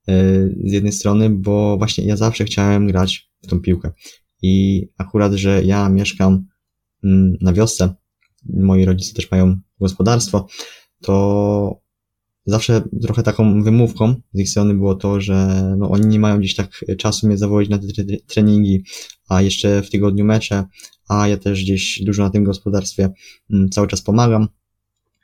yy, 0.07 0.55
z 0.65 0.71
jednej 0.71 0.91
strony, 0.91 1.29
bo 1.29 1.77
właśnie 1.77 2.03
ja 2.03 2.17
zawsze 2.17 2.45
chciałem 2.45 2.87
grać 2.87 3.29
w 3.41 3.47
tą 3.47 3.59
piłkę. 3.59 3.91
I 4.41 4.87
akurat, 4.97 5.33
że 5.33 5.63
ja 5.63 5.89
mieszkam 5.89 6.45
mm, 7.03 7.37
na 7.41 7.53
wiosce, 7.53 7.93
moi 8.49 8.85
rodzice 8.85 9.13
też 9.13 9.31
mają 9.31 9.55
gospodarstwo, 9.79 10.47
to 11.01 11.81
zawsze 12.45 12.81
trochę 13.01 13.23
taką 13.23 13.63
wymówką 13.63 14.15
z 14.33 14.39
ich 14.39 14.49
strony 14.49 14.73
było 14.73 14.95
to, 14.95 15.21
że 15.21 15.63
no, 15.77 15.89
oni 15.89 16.07
nie 16.07 16.19
mają 16.19 16.39
gdzieś 16.39 16.55
tak 16.55 16.85
czasu 16.97 17.27
mnie 17.27 17.37
zawołać 17.37 17.69
na 17.69 17.77
te 17.77 17.85
treningi, 18.27 18.83
a 19.29 19.41
jeszcze 19.41 19.81
w 19.81 19.89
tygodniu 19.89 20.25
mecze, 20.25 20.65
a 21.07 21.27
ja 21.27 21.37
też 21.37 21.63
gdzieś 21.63 22.01
dużo 22.03 22.23
na 22.23 22.29
tym 22.29 22.43
gospodarstwie 22.43 23.09
mm, 23.49 23.69
cały 23.69 23.87
czas 23.87 24.01
pomagam, 24.01 24.47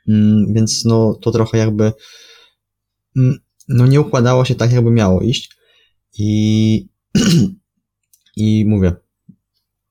mm, 0.08 0.54
więc 0.54 0.84
no 0.84 1.14
to 1.14 1.30
trochę 1.30 1.58
jakby 1.58 1.92
mm, 3.16 3.38
no 3.68 3.86
nie 3.86 4.00
układało 4.00 4.44
się 4.44 4.54
tak, 4.54 4.72
jakby 4.72 4.90
miało 4.90 5.20
iść. 5.20 5.58
I 6.18 6.88
i 8.36 8.64
mówię, 8.66 8.92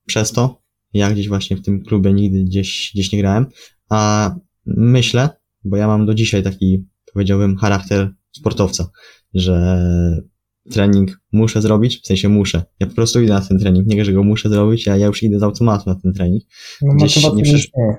przez 0.06 0.32
to 0.32 0.62
ja 0.94 1.12
gdzieś 1.12 1.28
właśnie 1.28 1.58
w 1.58 1.62
tym 1.62 1.84
klubie 1.84 2.14
nigdy 2.14 2.44
gdzieś, 2.44 2.92
gdzieś 2.94 3.12
nie 3.12 3.20
grałem, 3.20 3.46
a 3.90 4.32
myślę, 4.66 5.30
bo 5.64 5.78
ja 5.78 5.88
mam 5.88 6.06
do 6.06 6.14
dzisiaj 6.14 6.44
taki 6.44 6.86
powiedziałbym, 7.14 7.58
charakter 7.58 8.14
sportowca, 8.32 8.90
że 9.34 9.84
trening 10.72 11.20
muszę 11.32 11.62
zrobić, 11.62 12.02
w 12.02 12.08
sensie 12.08 12.30
muszę. 12.30 12.64
Ja 12.80 12.88
po 12.88 12.94
prostu 12.94 13.22
idę 13.22 13.34
na 13.34 13.42
ten 13.42 13.60
trening, 13.60 13.88
nie 13.88 14.06
że 14.06 14.14
go 14.14 14.24
muszę 14.24 14.50
zrobić, 14.50 14.88
a 14.88 14.98
ja 14.98 15.08
już 15.08 15.24
idę 15.24 15.40
z 15.40 15.44
automatu 15.44 15.90
na 15.90 15.96
ten 15.96 16.14
trening. 16.14 16.44
No, 16.82 16.94
Gdzieś 16.94 17.16
nie. 17.78 17.98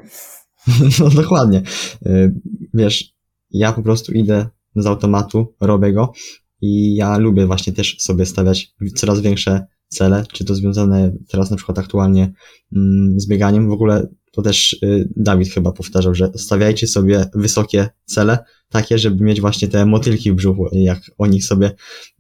No 1.00 1.11
dokładnie. 1.11 1.62
Y, 2.07 2.35
wiesz, 2.75 3.14
ja 3.50 3.73
po 3.73 3.83
prostu 3.83 4.12
idę 4.12 4.47
z 4.76 4.87
automatu, 4.87 5.54
robię 5.61 5.92
go 5.92 6.12
i 6.61 6.95
ja 6.95 7.18
lubię 7.18 7.47
właśnie 7.47 7.73
też 7.73 7.97
sobie 7.99 8.26
stawiać 8.26 8.75
coraz 8.97 9.21
większe 9.21 9.66
cele, 9.88 10.25
czy 10.33 10.45
to 10.45 10.54
związane 10.54 11.12
teraz 11.28 11.50
na 11.50 11.57
przykład 11.57 11.78
aktualnie 11.78 12.33
mm, 12.73 13.21
z 13.21 13.26
bieganiem. 13.26 13.68
W 13.68 13.73
ogóle 13.73 14.09
to 14.33 14.42
też 14.42 14.73
y, 14.83 15.09
Dawid 15.16 15.49
chyba 15.49 15.73
powtarzał, 15.73 16.14
że 16.14 16.33
stawiajcie 16.37 16.87
sobie 16.87 17.30
wysokie 17.35 17.88
cele, 18.04 18.38
takie, 18.68 18.99
żeby 18.99 19.25
mieć 19.25 19.40
właśnie 19.40 19.68
te 19.68 19.87
motylki 19.87 20.33
w 20.33 20.35
brzuchu, 20.35 20.68
jak 20.73 21.00
o 21.18 21.26
nich 21.26 21.45
sobie 21.45 21.71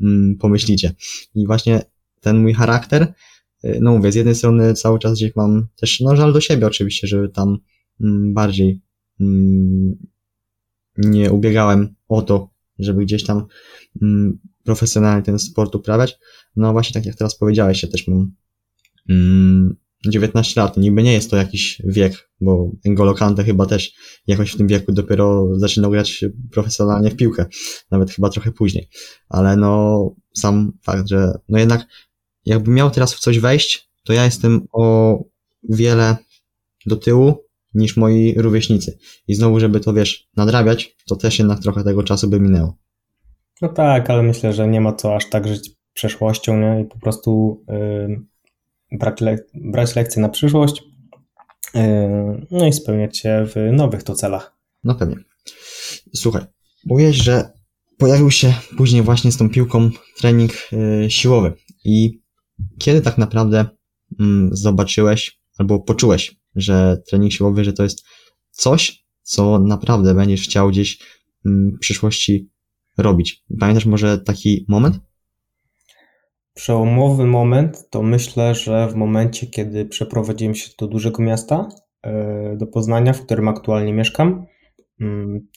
mm, 0.00 0.36
pomyślicie. 0.36 0.94
I 1.34 1.46
właśnie 1.46 1.82
ten 2.20 2.42
mój 2.42 2.54
charakter, 2.54 3.14
y, 3.64 3.78
no 3.80 3.92
mówię, 3.96 4.12
z 4.12 4.14
jednej 4.14 4.34
strony 4.34 4.74
cały 4.74 4.98
czas 4.98 5.12
gdzieś 5.12 5.36
mam 5.36 5.66
też, 5.76 6.00
no 6.00 6.16
żal 6.16 6.32
do 6.32 6.40
siebie 6.40 6.66
oczywiście, 6.66 7.06
żeby 7.06 7.28
tam 7.28 7.58
mm, 8.00 8.34
bardziej 8.34 8.80
nie 10.98 11.32
ubiegałem 11.32 11.94
o 12.08 12.22
to, 12.22 12.50
żeby 12.78 13.04
gdzieś 13.04 13.24
tam 13.24 13.46
profesjonalnie 14.68 15.22
ten 15.22 15.38
sport 15.38 15.74
uprawiać. 15.74 16.18
No 16.56 16.72
właśnie 16.72 16.94
tak 16.94 17.06
jak 17.06 17.16
teraz 17.16 17.38
powiedziałeś, 17.38 17.82
ja 17.82 17.88
też 17.88 18.08
mam 18.08 18.32
19 20.08 20.60
lat, 20.60 20.76
niby 20.76 21.02
nie 21.02 21.12
jest 21.12 21.30
to 21.30 21.36
jakiś 21.36 21.82
wiek, 21.84 22.30
bo 22.40 22.70
N'Golo 22.86 23.14
Kante 23.14 23.44
chyba 23.44 23.66
też 23.66 23.92
jakoś 24.26 24.52
w 24.52 24.56
tym 24.56 24.66
wieku 24.66 24.92
dopiero 24.92 25.48
zaczynał 25.58 25.90
grać 25.90 26.24
profesjonalnie 26.50 27.10
w 27.10 27.16
piłkę, 27.16 27.46
nawet 27.90 28.10
chyba 28.10 28.30
trochę 28.30 28.52
później, 28.52 28.88
ale 29.28 29.56
no 29.56 30.14
sam 30.36 30.72
fakt, 30.82 31.08
że 31.08 31.38
no 31.48 31.58
jednak 31.58 31.86
jakby 32.44 32.70
miał 32.70 32.90
teraz 32.90 33.14
w 33.14 33.20
coś 33.20 33.38
wejść, 33.38 33.90
to 34.04 34.12
ja 34.12 34.24
jestem 34.24 34.66
o 34.72 35.18
wiele 35.68 36.16
do 36.86 36.96
tyłu 36.96 37.34
niż 37.74 37.96
moi 37.96 38.34
rówieśnicy. 38.36 38.98
I 39.28 39.34
znowu, 39.34 39.60
żeby 39.60 39.80
to 39.80 39.92
wiesz, 39.92 40.28
nadrabiać, 40.36 40.96
to 41.06 41.16
też 41.16 41.38
jednak 41.38 41.60
trochę 41.60 41.84
tego 41.84 42.02
czasu 42.02 42.28
by 42.28 42.40
minęło. 42.40 42.87
No 43.62 43.68
tak, 43.68 44.10
ale 44.10 44.22
myślę, 44.22 44.52
że 44.52 44.68
nie 44.68 44.80
ma 44.80 44.92
co 44.92 45.16
aż 45.16 45.28
tak 45.28 45.48
żyć 45.48 45.70
przeszłością 45.92 46.60
nie? 46.60 46.80
i 46.80 46.84
po 46.84 46.98
prostu 46.98 47.62
yy, 47.68 48.98
brać, 48.98 49.20
le 49.20 49.38
brać 49.54 49.96
lekcje 49.96 50.22
na 50.22 50.28
przyszłość, 50.28 50.82
yy, 51.74 52.46
no 52.50 52.66
i 52.66 52.72
spełniać 52.72 53.18
się 53.18 53.46
w 53.46 53.72
nowych 53.72 54.02
to 54.02 54.14
celach. 54.14 54.56
No 54.84 54.94
pewnie. 54.94 55.16
Słuchaj, 56.14 56.44
mówiłeś, 56.86 57.16
że 57.16 57.52
pojawił 57.98 58.30
się 58.30 58.54
później 58.76 59.02
właśnie 59.02 59.32
z 59.32 59.36
tą 59.36 59.50
piłką 59.50 59.90
trening 60.18 60.52
yy, 60.72 61.10
siłowy 61.10 61.52
i 61.84 62.20
kiedy 62.78 63.00
tak 63.00 63.18
naprawdę 63.18 63.66
mm, 64.20 64.50
zobaczyłeś 64.52 65.40
albo 65.58 65.78
poczułeś, 65.78 66.36
że 66.56 67.02
trening 67.08 67.32
siłowy, 67.32 67.64
że 67.64 67.72
to 67.72 67.82
jest 67.82 68.04
coś, 68.50 69.04
co 69.22 69.58
naprawdę 69.58 70.14
będziesz 70.14 70.42
chciał 70.42 70.68
gdzieś 70.68 70.98
mm, 71.46 71.76
w 71.76 71.78
przyszłości 71.78 72.48
robić. 72.98 73.44
Pamiętasz 73.60 73.86
może 73.86 74.18
taki 74.18 74.64
moment? 74.68 75.00
Przełomowy 76.54 77.26
moment 77.26 77.90
to 77.90 78.02
myślę, 78.02 78.54
że 78.54 78.88
w 78.88 78.94
momencie, 78.94 79.46
kiedy 79.46 79.84
przeprowadziłem 79.84 80.54
się 80.54 80.70
do 80.78 80.86
dużego 80.86 81.22
miasta, 81.22 81.68
e, 82.02 82.56
do 82.56 82.66
Poznania, 82.66 83.12
w 83.12 83.22
którym 83.22 83.48
aktualnie 83.48 83.92
mieszkam. 83.92 84.46
Mm, 85.00 85.48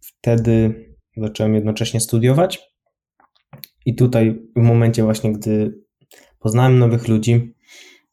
wtedy 0.00 0.74
zacząłem 1.16 1.54
jednocześnie 1.54 2.00
studiować. 2.00 2.74
I 3.86 3.94
tutaj, 3.94 4.42
w 4.56 4.60
momencie 4.60 5.02
właśnie, 5.02 5.32
gdy 5.32 5.78
poznałem 6.38 6.78
nowych 6.78 7.08
ludzi, 7.08 7.54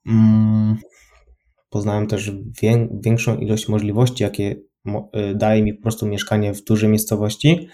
mm, 0.08 0.78
poznałem 1.70 2.08
też 2.08 2.32
większą 3.04 3.38
ilość 3.38 3.68
możliwości, 3.68 4.24
jakie 4.24 4.56
e, 5.14 5.36
daje 5.36 5.64
mi 5.64 5.74
po 5.74 5.82
prostu 5.82 6.08
mieszkanie 6.08 6.54
w 6.54 6.64
dużej 6.64 6.90
miejscowości 6.90 7.68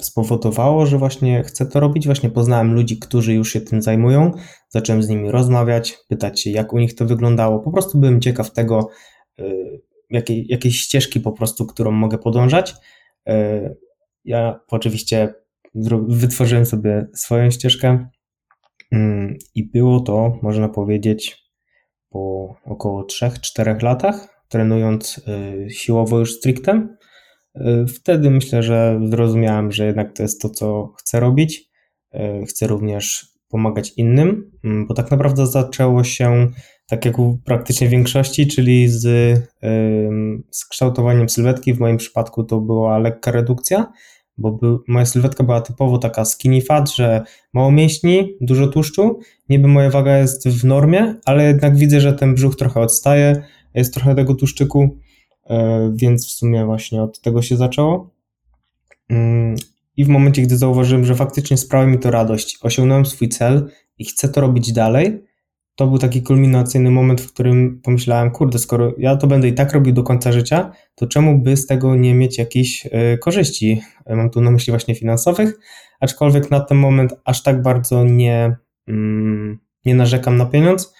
spowodowało, 0.00 0.86
że 0.86 0.98
właśnie 0.98 1.42
chcę 1.42 1.66
to 1.66 1.80
robić. 1.80 2.06
Właśnie 2.06 2.30
poznałem 2.30 2.74
ludzi, 2.74 2.98
którzy 2.98 3.34
już 3.34 3.52
się 3.52 3.60
tym 3.60 3.82
zajmują, 3.82 4.30
zacząłem 4.68 5.02
z 5.02 5.08
nimi 5.08 5.30
rozmawiać, 5.30 5.98
pytać 6.08 6.40
się, 6.40 6.50
jak 6.50 6.72
u 6.72 6.78
nich 6.78 6.94
to 6.94 7.06
wyglądało. 7.06 7.60
Po 7.60 7.70
prostu 7.70 7.98
byłem 7.98 8.20
ciekaw 8.20 8.52
tego, 8.52 8.88
y, 9.40 9.80
jakiej, 10.10 10.46
jakiej 10.48 10.72
ścieżki 10.72 11.20
po 11.20 11.32
prostu, 11.32 11.66
którą 11.66 11.90
mogę 11.90 12.18
podążać. 12.18 12.74
Y, 13.28 13.76
ja 14.24 14.60
oczywiście 14.68 15.34
wytworzyłem 16.08 16.66
sobie 16.66 17.06
swoją 17.14 17.50
ścieżkę 17.50 18.08
mm, 18.92 19.36
i 19.54 19.70
było 19.70 20.00
to, 20.00 20.38
można 20.42 20.68
powiedzieć, 20.68 21.42
po 22.08 22.54
około 22.64 23.02
3-4 23.02 23.82
latach, 23.82 24.44
trenując 24.48 25.18
y, 25.18 25.70
siłowo 25.70 26.18
już 26.18 26.36
stricte, 26.36 26.88
Y, 26.88 27.01
wtedy 27.88 28.30
myślę, 28.30 28.62
że 28.62 29.00
zrozumiałem, 29.04 29.72
że 29.72 29.86
jednak 29.86 30.12
to 30.16 30.22
jest 30.22 30.40
to, 30.40 30.50
co 30.50 30.92
chcę 30.98 31.20
robić. 31.20 31.70
Y, 32.14 32.46
chcę 32.46 32.66
również 32.66 33.26
pomagać 33.48 33.92
innym, 33.96 34.50
mm, 34.64 34.86
bo 34.86 34.94
tak 34.94 35.10
naprawdę 35.10 35.46
zaczęło 35.46 36.04
się 36.04 36.48
tak 36.88 37.04
jak 37.04 37.18
u 37.18 37.38
praktycznie 37.44 37.88
większości, 37.88 38.46
czyli 38.46 38.88
z, 38.88 39.02
z 40.50 40.68
kształtowaniem 40.68 41.28
sylwetki. 41.28 41.74
W 41.74 41.80
moim 41.80 41.96
przypadku 41.96 42.44
to 42.44 42.60
była 42.60 42.98
lekka 42.98 43.30
redukcja, 43.30 43.92
bo 44.38 44.58
moja 44.88 45.06
sylwetka 45.06 45.44
była 45.44 45.60
typowo 45.60 45.98
taka 45.98 46.24
skinny 46.24 46.60
fat, 46.60 46.90
że 46.94 47.22
mało 47.52 47.72
mięśni, 47.72 48.36
dużo 48.40 48.66
tłuszczu. 48.66 49.18
Niby 49.48 49.68
moja 49.68 49.90
waga 49.90 50.18
jest 50.18 50.48
w 50.48 50.64
normie, 50.64 51.14
ale 51.24 51.44
jednak 51.44 51.76
widzę, 51.76 52.00
że 52.00 52.12
ten 52.12 52.34
brzuch 52.34 52.56
trochę 52.56 52.80
odstaje, 52.80 53.44
jest 53.74 53.94
trochę 53.94 54.14
tego 54.14 54.34
tłuszczyku 54.34 54.90
E, 54.90 55.11
więc 55.94 56.26
w 56.26 56.30
sumie 56.30 56.64
właśnie 56.64 57.02
od 57.02 57.20
tego 57.20 57.42
się 57.42 57.56
zaczęło. 57.56 58.10
Mm, 59.08 59.56
I 59.96 60.04
w 60.04 60.08
momencie, 60.08 60.42
gdy 60.42 60.56
zauważyłem, 60.56 61.04
że 61.04 61.14
faktycznie 61.14 61.56
sprawia 61.56 61.86
mi 61.86 61.98
to 61.98 62.10
radość, 62.10 62.58
osiągnąłem 62.62 63.06
swój 63.06 63.28
cel 63.28 63.70
i 63.98 64.04
chcę 64.04 64.28
to 64.28 64.40
robić 64.40 64.72
dalej, 64.72 65.22
to 65.76 65.86
był 65.86 65.98
taki 65.98 66.22
kulminacyjny 66.22 66.90
moment, 66.90 67.20
w 67.20 67.32
którym 67.32 67.80
pomyślałem, 67.84 68.30
kurde, 68.30 68.58
skoro 68.58 68.94
ja 68.98 69.16
to 69.16 69.26
będę 69.26 69.48
i 69.48 69.54
tak 69.54 69.72
robił 69.72 69.92
do 69.92 70.02
końca 70.02 70.32
życia, 70.32 70.72
to 70.94 71.06
czemu 71.06 71.38
by 71.38 71.56
z 71.56 71.66
tego 71.66 71.96
nie 71.96 72.14
mieć 72.14 72.38
jakichś 72.38 72.86
y, 72.86 73.18
korzyści? 73.18 73.80
Mam 74.10 74.30
tu 74.30 74.40
na 74.40 74.50
myśli 74.50 74.70
właśnie 74.70 74.94
finansowych, 74.94 75.58
aczkolwiek 76.00 76.50
na 76.50 76.60
ten 76.60 76.78
moment 76.78 77.14
aż 77.24 77.42
tak 77.42 77.62
bardzo 77.62 78.04
nie, 78.04 78.56
mm, 78.88 79.58
nie 79.84 79.94
narzekam 79.94 80.36
na 80.36 80.46
pieniądz. 80.46 80.94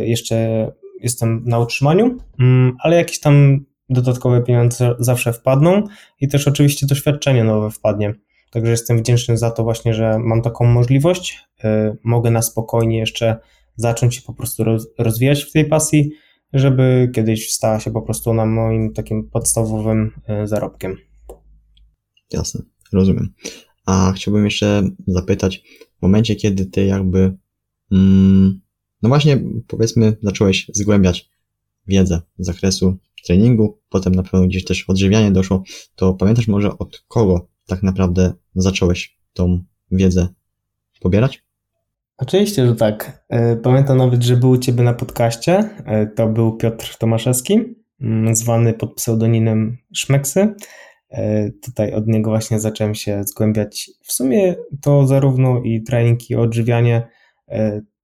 Jeszcze 0.00 0.66
jestem 1.00 1.42
na 1.46 1.58
utrzymaniu, 1.58 2.16
mm, 2.40 2.76
ale 2.80 2.96
jakieś 2.96 3.20
tam 3.20 3.64
dodatkowe 3.90 4.42
pieniądze 4.42 4.94
zawsze 4.98 5.32
wpadną 5.32 5.82
i 6.20 6.28
też 6.28 6.48
oczywiście 6.48 6.86
doświadczenie 6.86 7.44
nowe 7.44 7.70
wpadnie. 7.70 8.14
Także 8.50 8.70
jestem 8.70 8.98
wdzięczny 8.98 9.38
za 9.38 9.50
to 9.50 9.64
właśnie, 9.64 9.94
że 9.94 10.18
mam 10.18 10.42
taką 10.42 10.64
możliwość. 10.64 11.38
Y, 11.64 11.96
mogę 12.04 12.30
na 12.30 12.42
spokojnie 12.42 12.98
jeszcze 12.98 13.36
zacząć 13.76 14.14
się 14.14 14.22
po 14.22 14.34
prostu 14.34 14.64
rozwijać 14.98 15.44
w 15.44 15.52
tej 15.52 15.64
pasji, 15.64 16.10
żeby 16.52 17.10
kiedyś 17.14 17.52
stała 17.52 17.80
się 17.80 17.90
po 17.90 18.02
prostu 18.02 18.34
na 18.34 18.46
moim 18.46 18.92
takim 18.92 19.30
podstawowym 19.30 20.10
y, 20.42 20.46
zarobkiem. 20.46 20.96
Jasne, 22.32 22.62
rozumiem. 22.92 23.34
A 23.86 24.12
chciałbym 24.16 24.44
jeszcze 24.44 24.82
zapytać, 25.06 25.62
w 25.98 26.02
momencie, 26.02 26.36
kiedy 26.36 26.66
ty 26.66 26.84
jakby, 26.84 27.36
mm, 27.92 28.60
no 29.02 29.08
właśnie, 29.08 29.38
powiedzmy, 29.66 30.16
zacząłeś 30.22 30.70
zgłębiać 30.74 31.30
wiedzę 31.86 32.20
z 32.38 32.46
zakresu 32.46 32.96
treningu, 33.24 33.78
potem 33.88 34.14
na 34.14 34.22
pewno 34.22 34.46
gdzieś 34.46 34.64
też 34.64 34.84
odżywianie 34.88 35.30
doszło, 35.30 35.62
to 35.96 36.14
pamiętasz 36.14 36.48
może 36.48 36.78
od 36.78 37.04
kogo 37.08 37.48
tak 37.66 37.82
naprawdę 37.82 38.32
zacząłeś 38.54 39.18
tą 39.32 39.64
wiedzę 39.90 40.28
pobierać? 41.00 41.42
Oczywiście, 42.18 42.66
że 42.66 42.74
tak. 42.74 43.24
E, 43.28 43.56
pamiętam 43.56 43.98
nawet, 43.98 44.22
że 44.22 44.36
był 44.36 44.50
u 44.50 44.58
Ciebie 44.58 44.82
na 44.82 44.94
podcaście. 44.94 45.70
E, 45.84 46.06
to 46.06 46.28
był 46.28 46.56
Piotr 46.56 46.96
Tomaszewski, 46.98 47.60
mm, 48.00 48.34
zwany 48.34 48.74
pod 48.74 48.94
pseudonimem 48.94 49.76
Szmeksy. 49.94 50.54
E, 51.10 51.50
tutaj 51.50 51.92
od 51.92 52.06
niego 52.06 52.30
właśnie 52.30 52.60
zacząłem 52.60 52.94
się 52.94 53.24
zgłębiać. 53.24 53.90
W 54.02 54.12
sumie 54.12 54.54
to 54.80 55.06
zarówno 55.06 55.62
i 55.62 55.82
trening, 55.82 56.30
i 56.30 56.34
odżywianie 56.34 57.08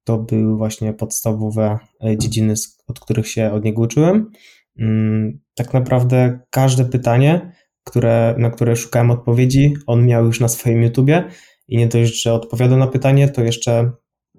to 0.05 0.19
były 0.19 0.57
właśnie 0.57 0.93
podstawowe 0.93 1.79
dziedziny, 2.17 2.55
od 2.87 3.01
których 3.01 3.29
się 3.29 3.53
od 3.53 3.64
niego 3.64 3.83
uczyłem. 3.83 4.31
Mm, 4.79 5.40
tak 5.55 5.75
naprawdę 5.75 6.40
każde 6.51 6.85
pytanie, 6.85 7.53
które, 7.85 8.35
na 8.38 8.51
które 8.51 8.77
szukałem 8.77 9.11
odpowiedzi, 9.11 9.75
on 9.87 10.07
miał 10.07 10.25
już 10.25 10.40
na 10.40 10.49
swoim 10.49 10.83
YouTubie 10.83 11.25
i 11.69 11.77
nie 11.77 11.87
dość, 11.87 12.23
że 12.23 12.35
odpowiadał 12.35 12.79
na 12.79 12.87
pytanie, 12.87 13.29
to 13.29 13.43
jeszcze 13.43 13.93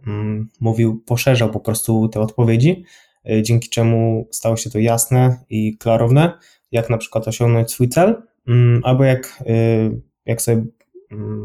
mm, 0.07 0.49
mówił, 0.59 1.03
poszerzał 1.05 1.49
po 1.49 1.59
prostu 1.59 2.09
te 2.09 2.19
odpowiedzi, 2.19 2.83
y, 3.29 3.41
dzięki 3.41 3.69
czemu 3.69 4.27
stało 4.31 4.57
się 4.57 4.69
to 4.69 4.79
jasne 4.79 5.37
i 5.49 5.77
klarowne, 5.77 6.39
jak 6.71 6.89
na 6.89 6.97
przykład 6.97 7.27
osiągnąć 7.27 7.71
swój 7.71 7.89
cel, 7.89 8.23
mm, 8.47 8.81
albo 8.83 9.03
jak, 9.03 9.43
y, 9.49 10.01
jak 10.25 10.41
sobie 10.41 10.65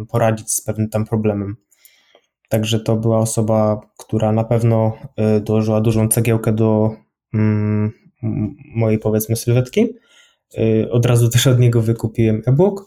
poradzić 0.09 0.51
z 0.51 0.65
pewnym 0.65 0.89
tam 0.89 1.05
problemem. 1.05 1.57
Także 2.51 2.81
to 2.81 2.97
była 2.97 3.19
osoba, 3.19 3.81
która 3.99 4.33
na 4.33 4.45
pewno 4.45 4.93
y, 5.37 5.41
dołożyła 5.41 5.81
dużą 5.81 6.09
cegiełkę 6.09 6.53
do 6.53 6.91
mojej 8.75 8.99
powiedzmy 8.99 9.37
sylwetki. 9.37 9.89
Y, 10.59 10.91
od 10.91 11.07
razu 11.07 11.29
też 11.29 11.47
od 11.47 11.59
niego 11.59 11.83
wykupiłem 11.83 12.43
e-book, 12.47 12.81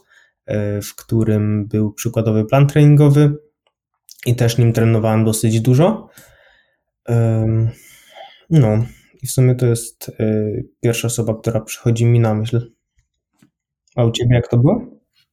y, 0.50 0.82
w 0.82 0.94
którym 0.96 1.66
był 1.66 1.92
przykładowy 1.92 2.44
plan 2.44 2.66
treningowy 2.66 3.36
i 4.26 4.36
też 4.36 4.58
nim 4.58 4.72
trenowałem 4.72 5.24
dosyć 5.24 5.60
dużo. 5.60 6.08
No 8.50 8.84
i 9.22 9.26
w 9.26 9.30
sumie 9.30 9.54
to 9.54 9.66
jest 9.66 10.10
pierwsza 10.80 11.06
osoba, 11.06 11.34
która 11.34 11.60
przychodzi 11.60 12.06
mi 12.06 12.20
na 12.20 12.34
myśl. 12.34 12.72
A 13.96 14.04
u 14.04 14.10
ciebie 14.10 14.34
jak 14.34 14.48
to 14.48 14.58
było? 14.58 14.86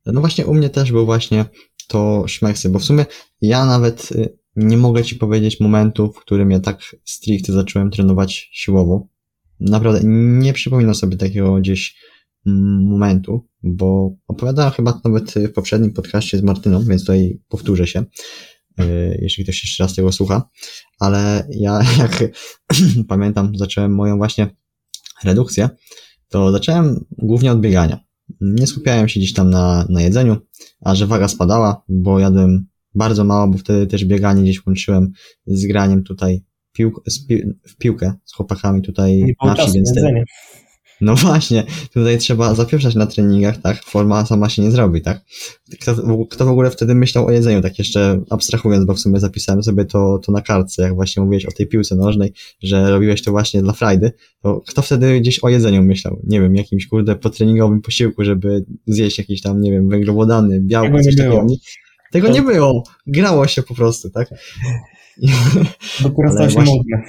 No 0.06 0.20
właśnie 0.20 0.46
u 0.46 0.54
mnie 0.54 0.70
też 0.70 0.92
był 0.92 1.06
właśnie 1.06 1.46
to 1.92 2.24
szmeksy, 2.28 2.70
bo 2.70 2.80
w 2.80 2.84
sumie 2.84 3.06
ja 3.42 3.66
nawet 3.66 4.10
nie 4.56 4.78
mogę 4.78 5.04
ci 5.04 5.16
powiedzieć 5.16 5.60
momentu, 5.60 6.12
w 6.12 6.20
którym 6.20 6.52
ja 6.52 6.60
tak 6.60 6.96
stricte 7.06 7.54
zacząłem 7.54 7.92
trenować 7.92 8.50
siłowo 8.52 9.12
naprawdę 9.62 10.00
nie 10.40 10.54
przypominam 10.54 10.96
sobie 10.96 11.18
takiego 11.18 11.56
gdzieś 11.56 11.96
mm, 12.48 12.84
momentu, 12.84 13.48
bo 13.64 14.16
opowiadałem 14.28 14.72
chyba 14.72 15.02
nawet 15.04 15.34
w 15.34 15.52
poprzednim 15.52 15.94
podcaście 15.94 16.38
z 16.38 16.44
Martyną, 16.44 16.86
więc 16.86 17.02
tutaj 17.02 17.42
powtórzę 17.50 17.88
się, 17.88 18.06
y, 18.80 19.20
jeśli 19.22 19.44
ktoś 19.44 19.64
jeszcze 19.64 19.84
raz 19.84 19.96
tego 19.96 20.12
słucha, 20.12 20.50
ale 21.00 21.48
ja 21.50 21.80
jak 22.00 22.24
pamiętam, 23.08 23.52
zacząłem 23.56 23.96
moją 23.96 24.18
właśnie 24.18 24.56
redukcję, 25.24 25.70
to 26.30 26.52
zacząłem 26.52 27.06
głównie 27.12 27.52
od 27.52 27.62
biegania. 27.62 28.00
Nie 28.42 28.68
skupiałem 28.68 29.10
się 29.10 29.20
gdzieś 29.20 29.34
tam 29.34 29.50
na, 29.50 29.86
na 29.90 30.02
jedzeniu, 30.02 30.38
a 30.82 30.96
że 30.96 31.08
waga 31.08 31.28
spadała, 31.28 31.84
bo 31.90 32.20
jadłem 32.20 32.68
bardzo 32.96 33.24
mało, 33.24 33.48
bo 33.48 33.58
wtedy 33.58 33.88
też 33.88 34.06
bieganie 34.06 34.44
gdzieś 34.44 34.66
łączyłem 34.66 35.12
z 35.48 35.66
graniem 35.66 36.04
tutaj 36.04 36.44
pił, 36.72 36.92
pi, 37.28 37.42
w 37.68 37.78
piłkę 37.78 38.14
z 38.26 38.34
chłopakami 38.34 38.82
tutaj 38.82 39.36
na 39.46 39.56
wsi, 39.56 39.72
więc 39.72 39.94
te, 39.94 40.24
no 41.02 41.16
właśnie, 41.16 41.64
tutaj 41.94 42.18
trzeba 42.18 42.56
zapieprzać 42.56 42.96
na 42.96 43.06
treningach, 43.06 43.58
tak? 43.58 43.84
Forma 43.84 44.26
sama 44.26 44.50
się 44.50 44.62
nie 44.62 44.72
zrobi, 44.72 45.02
tak? 45.02 45.22
Kto, 45.82 45.96
kto 46.30 46.46
w 46.46 46.50
ogóle 46.50 46.72
wtedy 46.72 46.96
myślał 46.96 47.26
o 47.26 47.32
jedzeniu, 47.32 47.62
tak 47.62 47.80
jeszcze 47.80 48.22
abstrahując, 48.30 48.86
bo 48.86 48.94
w 48.94 49.00
sumie 49.00 49.20
zapisałem 49.20 49.64
sobie 49.64 49.86
to, 49.86 50.20
to 50.26 50.32
na 50.32 50.42
kartce, 50.42 50.84
jak 50.84 50.96
właśnie 50.96 51.24
mówiłeś 51.24 51.46
o 51.46 51.52
tej 51.52 51.68
piłce 51.68 51.96
nożnej, 51.96 52.34
że 52.64 52.92
robiłeś 52.92 53.24
to 53.24 53.32
właśnie 53.32 53.62
dla 53.62 53.74
frajdy, 53.74 54.12
to 54.42 54.62
kto 54.68 54.82
wtedy 54.82 55.20
gdzieś 55.20 55.40
o 55.40 55.50
jedzeniu 55.50 55.84
myślał? 55.84 56.20
Nie 56.24 56.42
wiem, 56.42 56.56
jakimś 56.56 56.88
kurde 56.88 57.16
potreningowym 57.16 57.82
posiłku, 57.82 58.24
żeby 58.24 58.66
zjeść 58.88 59.18
jakiś 59.18 59.42
tam, 59.42 59.62
nie 59.62 59.72
wiem, 59.72 59.90
węglowodany, 59.90 60.62
białko, 60.62 61.04
coś 61.04 61.16
takiego. 61.16 61.46
Tego 62.12 62.28
nie 62.28 62.42
było. 62.42 62.84
Grało 63.08 63.48
się 63.48 63.64
po 63.64 63.76
prostu, 63.76 64.10
tak? 64.10 64.30
Dopiero 66.02 66.32
stało 66.34 66.50
się 66.50 66.56
właśnie, 66.56 66.76
modne. 66.76 67.04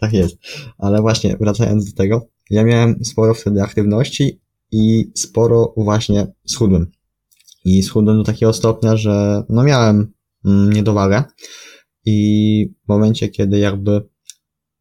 Tak 0.00 0.12
jest. 0.12 0.36
Ale 0.78 1.00
właśnie, 1.00 1.36
wracając 1.40 1.90
do 1.90 1.96
tego, 1.96 2.26
ja 2.50 2.64
miałem 2.64 3.04
sporo 3.04 3.34
wtedy 3.34 3.62
aktywności 3.62 4.40
i 4.72 5.12
sporo 5.14 5.74
właśnie 5.76 6.26
schudłem. 6.46 6.86
I 7.64 7.82
schudłem 7.82 8.16
do 8.16 8.24
takiego 8.24 8.52
stopnia, 8.52 8.96
że 8.96 9.44
no 9.48 9.62
miałem 9.62 10.12
mm, 10.44 10.72
niedowagę 10.72 11.24
i 12.04 12.74
w 12.84 12.88
momencie, 12.88 13.28
kiedy 13.28 13.58
jakby 13.58 14.02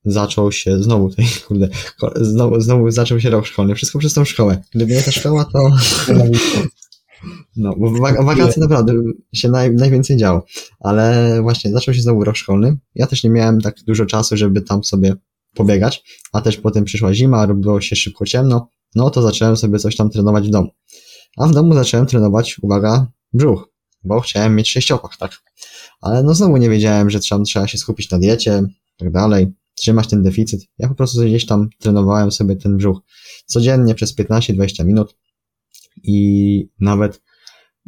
zaczął 0.05 0.51
się, 0.51 0.83
znowu 0.83 1.09
tej, 1.09 1.25
kurde, 1.47 1.69
znowu, 2.15 2.61
znowu 2.61 2.91
zaczął 2.91 3.19
się 3.19 3.29
rok 3.29 3.45
szkolny, 3.45 3.75
wszystko 3.75 3.99
przez 3.99 4.13
tą 4.13 4.25
szkołę. 4.25 4.61
Gdyby 4.75 4.93
nie 4.93 5.01
ta 5.01 5.11
szkoła, 5.11 5.45
to 5.45 5.69
No, 7.55 7.75
bo 7.77 7.89
w 7.89 7.99
wakacje 8.25 8.61
naprawdę 8.61 8.93
się 9.33 9.49
naj, 9.49 9.71
najwięcej 9.71 10.17
działo. 10.17 10.45
Ale 10.79 11.39
właśnie 11.41 11.71
zaczął 11.71 11.93
się 11.93 12.01
znowu 12.01 12.23
rok 12.23 12.35
szkolny. 12.35 12.77
Ja 12.95 13.07
też 13.07 13.23
nie 13.23 13.29
miałem 13.29 13.61
tak 13.61 13.75
dużo 13.87 14.05
czasu, 14.05 14.37
żeby 14.37 14.61
tam 14.61 14.83
sobie 14.83 15.15
pobiegać, 15.55 16.03
a 16.33 16.41
też 16.41 16.57
potem 16.57 16.85
przyszła 16.85 17.13
zima, 17.13 17.45
robiło 17.45 17.81
się 17.81 17.95
szybko 17.95 18.25
ciemno, 18.25 18.69
no 18.95 19.09
to 19.09 19.21
zacząłem 19.21 19.57
sobie 19.57 19.79
coś 19.79 19.95
tam 19.95 20.09
trenować 20.09 20.47
w 20.47 20.51
domu. 20.51 20.69
A 21.37 21.47
w 21.47 21.53
domu 21.53 21.73
zacząłem 21.73 22.05
trenować, 22.05 22.59
uwaga, 22.61 23.07
brzuch, 23.33 23.69
bo 24.03 24.19
chciałem 24.19 24.55
mieć 24.55 24.69
sześciopak, 24.71 25.17
tak. 25.17 25.31
Ale 26.01 26.23
no 26.23 26.33
znowu 26.33 26.57
nie 26.57 26.69
wiedziałem, 26.69 27.09
że 27.09 27.19
trzeba, 27.19 27.43
trzeba 27.43 27.67
się 27.67 27.77
skupić 27.77 28.11
na 28.11 28.19
diecie, 28.19 28.63
tak 28.97 29.11
dalej, 29.11 29.53
trzymać 29.75 30.07
ten 30.07 30.23
deficyt. 30.23 30.61
Ja 30.77 30.87
po 30.87 30.95
prostu 30.95 31.21
gdzieś 31.21 31.45
tam 31.45 31.69
trenowałem 31.79 32.31
sobie 32.31 32.55
ten 32.55 32.77
brzuch 32.77 32.99
codziennie 33.45 33.95
przez 33.95 34.17
15-20 34.17 34.85
minut 34.85 35.17
i 36.03 36.69
nawet 36.79 37.21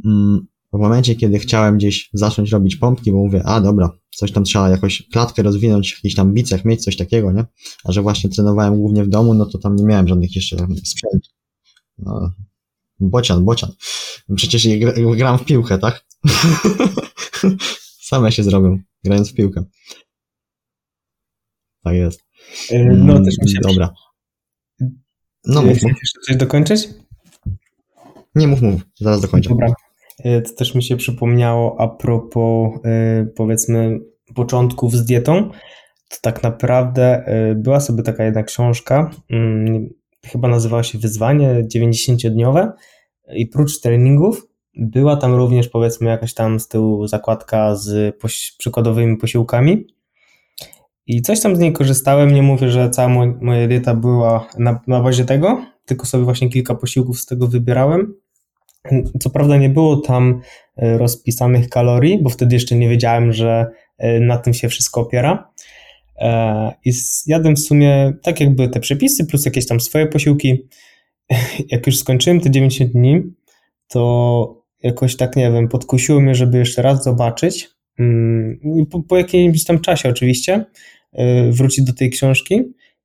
mm, 0.06 0.48
w 0.74 0.78
momencie, 0.78 1.16
kiedy 1.16 1.40
chciałem 1.40 1.78
gdzieś 1.78 2.10
zacząć 2.14 2.52
robić 2.52 2.76
pompki, 2.76 3.12
bo 3.12 3.18
mówię, 3.18 3.42
a 3.46 3.62
dobra, 3.62 3.98
coś 4.16 4.32
tam 4.32 4.44
trzeba 4.44 4.70
jakoś 4.70 5.08
klatkę 5.12 5.44
rozwinąć, 5.44 5.92
jakiś 5.92 6.16
tam 6.16 6.34
bicek 6.34 6.66
mieć, 6.66 6.84
coś 6.84 6.98
takiego, 6.98 7.32
nie? 7.32 7.46
A 7.84 7.92
że 7.92 8.02
właśnie 8.02 8.30
trenowałem 8.30 8.78
głównie 8.78 9.04
w 9.04 9.10
domu, 9.10 9.34
no 9.34 9.46
to 9.46 9.58
tam 9.58 9.76
nie 9.76 9.86
miałem 9.86 10.08
żadnych 10.08 10.36
jeszcze 10.36 10.58
sprzętów. 10.84 11.34
No, 11.98 12.32
bocian, 13.00 13.46
bocian. 13.46 13.72
Przecież 14.36 14.68
gram 15.18 15.40
w 15.40 15.46
piłkę, 15.46 15.78
tak? 15.78 16.06
Same 18.10 18.32
się 18.32 18.44
zrobią, 18.44 18.80
grając 19.04 19.32
w 19.32 19.34
piłkę. 19.34 19.64
Tak 21.84 21.96
jest. 21.96 22.22
E, 22.70 22.84
no, 22.84 23.24
też 23.26 23.38
mi 23.42 23.50
się... 23.50 23.60
Dobra. 23.62 23.94
No, 25.46 25.62
mów, 25.62 25.84
mów. 25.84 25.92
jeszcze 25.92 26.20
coś 26.28 26.38
dokończyć? 26.38 26.90
Nie 28.36 28.48
mów, 28.48 28.62
mów, 28.62 28.82
zaraz 29.00 29.22
dokończę. 29.22 29.50
Dobra. 29.50 29.74
E, 30.24 30.42
to 30.42 30.54
też 30.54 30.76
mi 30.76 30.84
się 30.84 30.98
przypomniało 30.98 31.80
a 31.80 31.88
propos 31.88 32.72
e, 32.86 33.26
powiedzmy 33.36 34.00
początków 34.36 34.96
z 34.96 35.06
dietą. 35.06 35.50
To 36.10 36.18
tak 36.22 36.44
naprawdę 36.44 37.26
e, 37.26 37.56
była 37.56 37.80
sobie 37.80 38.04
taka 38.04 38.24
jedna 38.24 38.44
książka, 38.44 39.12
mm, 39.30 39.90
chyba 40.26 40.48
nazywała 40.48 40.84
się 40.84 40.98
Wyzwanie 40.98 41.68
90-dniowe 41.76 42.72
i 43.34 43.48
prócz 43.48 43.80
treningów 43.80 44.48
była 44.76 45.18
tam 45.18 45.34
również 45.34 45.70
powiedzmy 45.70 46.10
jakaś 46.10 46.34
tam 46.34 46.60
z 46.60 46.68
tyłu 46.68 47.08
zakładka 47.08 47.76
z 47.76 48.16
poś 48.20 48.56
przykładowymi 48.58 49.18
posiłkami 49.18 49.88
I 51.08 51.22
coś 51.22 51.42
tam 51.42 51.56
z 51.56 51.60
niej 51.60 51.74
korzystałem. 51.74 52.34
Nie 52.34 52.42
mówię, 52.42 52.70
że 52.70 52.90
cała 52.90 53.26
moja 53.42 53.68
dieta 53.68 53.96
była 53.96 54.48
na, 54.58 54.80
na 54.88 55.02
bazie 55.02 55.26
tego, 55.26 55.66
tylko 55.86 56.06
sobie 56.06 56.24
właśnie 56.24 56.50
kilka 56.50 56.76
posiłków 56.76 57.20
z 57.20 57.26
tego 57.26 57.48
wybierałem. 57.48 58.14
Co 59.20 59.30
prawda 59.30 59.58
nie 59.58 59.70
było 59.70 59.98
tam 59.98 60.42
e, 60.78 60.98
rozpisanych 60.98 61.70
kalorii, 61.70 62.20
bo 62.22 62.30
wtedy 62.30 62.56
jeszcze 62.56 62.76
nie 62.76 62.90
wiedziałem, 62.90 63.34
że 63.34 63.66
e, 63.98 64.20
na 64.20 64.38
tym 64.38 64.54
się 64.54 64.70
wszystko 64.70 65.02
opiera. 65.02 65.52
E, 66.18 66.72
I 66.86 66.92
jadłem 67.28 67.56
w 67.56 67.60
sumie 67.60 68.14
tak 68.24 68.40
jakby 68.40 68.70
te 68.70 68.80
przepisy 68.80 69.26
plus 69.26 69.46
jakieś 69.46 69.68
tam 69.68 69.80
swoje 69.80 70.08
posiłki. 70.08 70.68
Jak 71.72 71.88
już 71.88 71.98
skończyłem 71.98 72.42
te 72.42 72.52
90 72.52 72.92
dni, 72.92 73.22
to 73.88 74.64
jakoś 74.84 75.16
tak, 75.16 75.36
nie 75.36 75.52
wiem, 75.52 75.68
podkusiło 75.68 76.22
mnie, 76.22 76.36
żeby 76.36 76.58
jeszcze 76.58 76.82
raz 76.82 77.04
zobaczyć. 77.04 77.70
Mm, 78.00 78.60
po, 78.92 79.04
po 79.04 79.18
jakimś 79.18 79.64
tam 79.64 79.80
czasie 79.80 80.10
oczywiście 80.10 80.66
wrócić 81.52 81.86
do 81.86 81.94
tej 81.94 82.10
książki. 82.10 82.62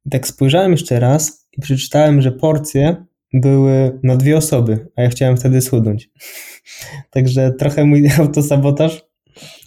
I 0.06 0.10
tak 0.10 0.26
spojrzałem 0.26 0.72
jeszcze 0.72 1.00
raz 1.00 1.48
i 1.58 1.60
przeczytałem, 1.60 2.22
że 2.22 2.32
porcje 2.32 3.05
były 3.32 3.98
na 4.02 4.16
dwie 4.16 4.36
osoby, 4.36 4.88
a 4.96 5.02
ja 5.02 5.08
chciałem 5.08 5.36
wtedy 5.36 5.60
schudnąć. 5.60 6.10
Także 7.10 7.52
trochę 7.58 7.84
mój 7.84 8.10
autosabotaż 8.18 9.04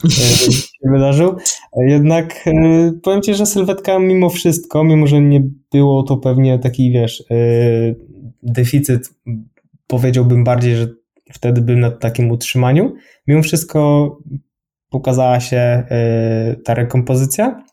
e, 0.05 0.09
się 0.51 0.89
wydarzył. 0.91 1.35
Jednak 1.77 2.47
e, 2.47 2.51
powiem 3.03 3.21
Ci, 3.21 3.33
że 3.33 3.45
sylwetka 3.45 3.99
mimo 3.99 4.29
wszystko, 4.29 4.83
mimo 4.83 5.07
że 5.07 5.21
nie 5.21 5.41
było 5.71 6.03
to 6.03 6.17
pewnie 6.17 6.59
taki, 6.59 6.91
wiesz, 6.91 7.23
e, 7.31 7.35
deficyt, 8.43 9.09
powiedziałbym 9.87 10.43
bardziej, 10.43 10.75
że 10.75 10.87
wtedy 11.33 11.61
bym 11.61 11.79
na 11.79 11.91
takim 11.91 12.31
utrzymaniu, 12.31 12.93
mimo 13.27 13.43
wszystko 13.43 14.17
pokazała 14.89 15.39
się 15.39 15.83
ta 16.65 16.73
rekompozycja 16.73 17.63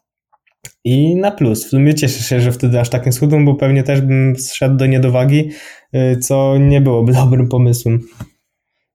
i 0.87 1.17
na 1.17 1.31
plus. 1.31 1.67
W 1.67 1.69
sumie 1.69 1.95
cieszę 1.95 2.23
się, 2.23 2.41
że 2.41 2.53
wtedy 2.53 2.81
aż 2.81 2.89
tak 2.89 3.07
nie 3.07 3.13
schudłem, 3.13 3.45
bo 3.45 3.55
pewnie 3.55 3.83
też 3.83 4.01
bym 4.01 4.37
zszedł 4.37 4.77
do 4.77 4.87
niedowagi, 4.87 5.51
y, 5.95 6.19
co 6.19 6.59
nie 6.59 6.81
byłoby 6.81 7.13
dobrym 7.23 7.49
pomysłem. 7.49 8.01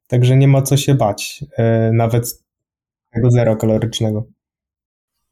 Także 0.08 0.38
nie 0.38 0.48
ma 0.48 0.62
co 0.62 0.78
się 0.78 0.96
bać, 0.96 1.46
y, 1.60 1.94
nawet 1.94 2.44
tego 3.14 3.32
zero 3.32 3.56
kalorycznego. 3.56 4.28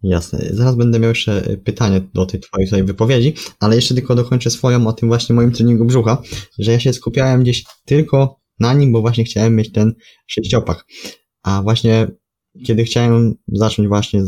Jasne. 0.04 0.40
Zaraz 0.52 0.76
będę 0.76 1.00
miał 1.00 1.10
jeszcze 1.10 1.42
pytanie 1.64 2.02
do 2.14 2.26
tej 2.26 2.40
twojej 2.40 2.68
tutaj 2.68 2.84
wypowiedzi, 2.84 3.34
ale 3.60 3.76
jeszcze 3.76 3.96
tylko 3.96 4.16
dokończę 4.16 4.50
swoją 4.50 4.88
o 4.88 4.94
tym 4.94 5.10
właśnie 5.10 5.36
moim 5.36 5.52
treningu 5.52 5.86
brzucha, 5.86 6.22
że 6.60 6.72
ja 6.72 6.80
się 6.80 6.94
skupiałem 6.94 7.42
gdzieś 7.42 7.64
tylko 7.86 8.40
na 8.60 8.74
nim, 8.74 8.92
bo 8.92 9.02
właśnie 9.02 9.24
chciałem 9.24 9.56
mieć 9.56 9.72
ten 9.72 9.94
sześciopak. 10.28 10.86
A 11.44 11.62
właśnie 11.62 12.08
kiedy 12.66 12.84
chciałem 12.84 13.36
zacząć 13.48 13.88
właśnie 13.88 14.22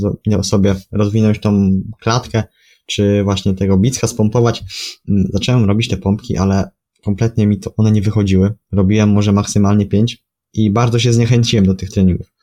sobie 0.43 0.75
rozwinąć 0.91 1.39
tą 1.39 1.71
klatkę, 1.99 2.43
czy 2.85 3.23
właśnie 3.23 3.53
tego 3.53 3.77
bicka 3.77 4.07
spompować, 4.07 4.63
mm, 5.09 5.27
zacząłem 5.33 5.65
robić 5.65 5.87
te 5.87 5.97
pompki, 5.97 6.37
ale 6.37 6.69
kompletnie 7.03 7.47
mi 7.47 7.59
to 7.59 7.75
one 7.75 7.91
nie 7.91 8.01
wychodziły. 8.01 8.53
Robiłem 8.71 9.09
może 9.09 9.31
maksymalnie 9.31 9.85
5 9.85 10.25
i 10.53 10.71
bardzo 10.71 10.99
się 10.99 11.13
zniechęciłem 11.13 11.65
do 11.65 11.73
tych 11.73 11.89
treningów. 11.89 12.33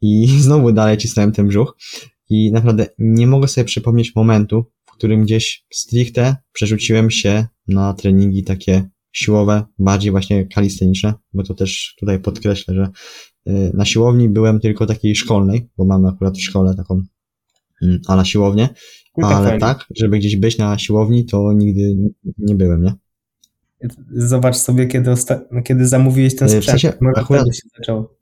I 0.00 0.28
znowu 0.40 0.72
dalej 0.72 0.98
cisnąłem 0.98 1.32
ten 1.32 1.48
brzuch 1.48 1.76
i 2.30 2.52
naprawdę 2.52 2.86
nie 2.98 3.26
mogę 3.26 3.48
sobie 3.48 3.64
przypomnieć 3.64 4.14
momentu, 4.14 4.64
w 4.86 4.92
którym 4.92 5.22
gdzieś 5.22 5.64
stricte 5.72 6.36
przerzuciłem 6.52 7.10
się 7.10 7.46
na 7.68 7.94
treningi 7.94 8.44
takie 8.44 8.88
siłowe, 9.12 9.62
bardziej 9.78 10.10
właśnie 10.10 10.46
kalisteniczne, 10.46 11.14
bo 11.34 11.42
to 11.42 11.54
też 11.54 11.96
tutaj 11.98 12.20
podkreślę, 12.20 12.74
że 12.74 12.88
Y, 13.48 13.70
na 13.74 13.84
siłowni 13.84 14.28
byłem 14.28 14.60
tylko 14.60 14.86
takiej 14.86 15.16
szkolnej, 15.16 15.68
bo 15.76 15.84
mamy 15.84 16.08
akurat 16.08 16.36
w 16.36 16.42
szkole 16.42 16.74
taką 16.74 17.02
mm, 17.82 18.00
a 18.08 18.16
na 18.16 18.24
siłownię, 18.24 18.68
no 19.16 19.28
ale 19.28 19.48
fajnie. 19.48 19.60
tak, 19.60 19.84
żeby 19.96 20.18
gdzieś 20.18 20.36
być 20.36 20.58
na 20.58 20.78
siłowni, 20.78 21.26
to 21.26 21.52
nigdy 21.52 21.96
nie 22.38 22.54
byłem, 22.54 22.82
nie? 22.82 22.94
Zobacz 24.12 24.56
sobie, 24.56 24.86
kiedy, 24.86 25.14
kiedy 25.64 25.86
zamówiłeś 25.86 26.36
ten 26.36 26.48
sprzęt. 26.48 26.64
W 26.64 26.70
sensie, 26.70 26.92
akurat, 27.16 27.56
się 27.56 27.68
zaczęło. 27.78 28.14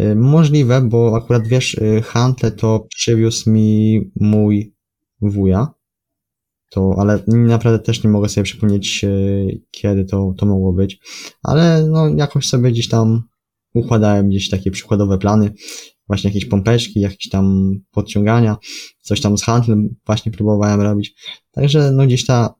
Y, 0.00 0.16
możliwe, 0.16 0.80
bo 0.80 1.16
akurat 1.16 1.46
wiesz, 1.46 1.74
y, 1.74 2.02
Hantle 2.02 2.50
to 2.50 2.86
przywiózł 2.96 3.50
mi 3.50 4.00
mój 4.16 4.74
wuja, 5.20 5.68
to, 6.74 6.94
ale 6.98 7.22
naprawdę 7.26 7.78
też 7.78 8.04
nie 8.04 8.10
mogę 8.10 8.28
sobie 8.28 8.44
przypomnieć, 8.44 9.04
kiedy 9.70 10.04
to, 10.04 10.34
to 10.38 10.46
mogło 10.46 10.72
być, 10.72 10.98
ale 11.42 11.86
no 11.90 12.08
jakoś 12.08 12.46
sobie 12.46 12.70
gdzieś 12.70 12.88
tam 12.88 13.22
układałem 13.74 14.28
gdzieś 14.28 14.50
takie 14.50 14.70
przykładowe 14.70 15.18
plany, 15.18 15.54
właśnie 16.06 16.30
jakieś 16.30 16.44
pompeczki, 16.44 17.00
jakieś 17.00 17.28
tam 17.28 17.74
podciągania, 17.90 18.56
coś 19.00 19.20
tam 19.20 19.38
z 19.38 19.42
handlem 19.42 19.96
właśnie 20.06 20.32
próbowałem 20.32 20.80
robić. 20.80 21.14
Także 21.50 21.92
no 21.92 22.06
gdzieś 22.06 22.26
ta, 22.26 22.54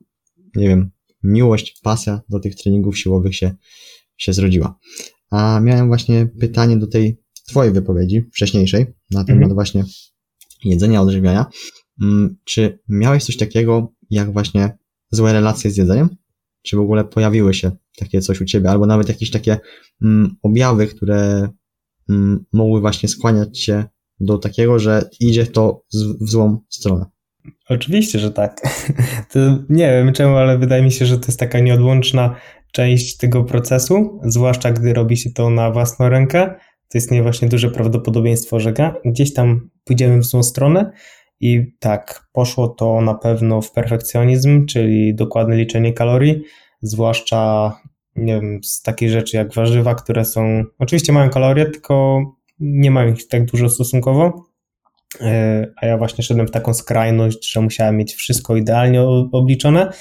nie 0.55 0.67
wiem, 0.67 0.91
miłość, 1.23 1.79
pasja 1.83 2.21
do 2.29 2.39
tych 2.39 2.55
treningów 2.55 2.97
siłowych 2.97 3.35
się, 3.35 3.55
się 4.17 4.33
zrodziła. 4.33 4.79
A 5.31 5.59
miałem 5.59 5.87
właśnie 5.87 6.29
pytanie 6.39 6.77
do 6.77 6.87
tej 6.87 7.17
twojej 7.47 7.73
wypowiedzi 7.73 8.21
wcześniejszej 8.33 8.85
na 9.11 9.23
temat 9.23 9.41
mhm. 9.41 9.53
właśnie 9.53 9.83
jedzenia, 10.63 11.01
odżywiania. 11.01 11.45
Mm, 12.01 12.37
czy 12.45 12.79
miałeś 12.89 13.23
coś 13.23 13.37
takiego, 13.37 13.93
jak 14.09 14.33
właśnie 14.33 14.77
złe 15.11 15.33
relacje 15.33 15.71
z 15.71 15.77
jedzeniem? 15.77 16.09
Czy 16.61 16.77
w 16.77 16.79
ogóle 16.79 17.03
pojawiły 17.03 17.53
się 17.53 17.71
takie 17.97 18.21
coś 18.21 18.41
u 18.41 18.45
ciebie, 18.45 18.69
albo 18.69 18.85
nawet 18.85 19.09
jakieś 19.09 19.31
takie 19.31 19.57
mm, 20.01 20.35
objawy, 20.43 20.87
które 20.87 21.49
mm, 22.09 22.45
mogły 22.53 22.81
właśnie 22.81 23.09
skłaniać 23.09 23.59
cię 23.59 23.85
do 24.19 24.37
takiego, 24.37 24.79
że 24.79 25.09
idzie 25.19 25.47
to 25.47 25.83
w 26.21 26.29
złą 26.29 26.59
stronę. 26.69 27.05
Oczywiście, 27.69 28.19
że 28.19 28.31
tak. 28.31 28.61
To 29.31 29.39
nie 29.69 29.87
wiem 29.91 30.13
czemu, 30.13 30.35
ale 30.35 30.57
wydaje 30.57 30.83
mi 30.83 30.91
się, 30.91 31.05
że 31.05 31.19
to 31.19 31.27
jest 31.27 31.39
taka 31.39 31.59
nieodłączna 31.59 32.35
część 32.71 33.17
tego 33.17 33.43
procesu, 33.43 34.19
zwłaszcza 34.23 34.71
gdy 34.71 34.93
robi 34.93 35.17
się 35.17 35.29
to 35.29 35.49
na 35.49 35.71
własną 35.71 36.09
rękę. 36.09 36.55
To 36.89 36.97
istnieje 36.97 37.23
właśnie 37.23 37.49
duże 37.49 37.71
prawdopodobieństwo, 37.71 38.59
że 38.59 38.73
gdzieś 39.05 39.33
tam 39.33 39.69
pójdziemy 39.83 40.17
w 40.17 40.25
złą 40.25 40.43
stronę. 40.43 40.91
I 41.39 41.71
tak, 41.79 42.27
poszło 42.33 42.67
to 42.67 43.01
na 43.01 43.13
pewno 43.13 43.61
w 43.61 43.71
perfekcjonizm, 43.71 44.65
czyli 44.65 45.15
dokładne 45.15 45.55
liczenie 45.55 45.93
kalorii, 45.93 46.41
zwłaszcza 46.81 47.71
nie 48.15 48.33
wiem, 48.33 48.63
z 48.63 48.81
takich 48.81 49.09
rzeczy 49.09 49.37
jak 49.37 49.53
warzywa, 49.53 49.95
które 49.95 50.25
są, 50.25 50.63
oczywiście 50.79 51.13
mają 51.13 51.29
kalorie, 51.29 51.65
tylko 51.65 52.21
nie 52.59 52.91
mają 52.91 53.13
ich 53.13 53.27
tak 53.27 53.45
dużo 53.45 53.69
stosunkowo. 53.69 54.45
E, 55.21 55.67
a 55.81 55.85
ja 55.85 55.97
właśnie 55.97 56.23
szedłem 56.23 56.47
w 56.47 56.51
taką 56.51 56.73
skrajność, 56.73 57.51
że 57.51 57.61
musiałem 57.61 57.97
mieć 57.97 58.13
wszystko 58.13 58.55
idealnie 58.55 59.01
obliczone. 59.31 59.91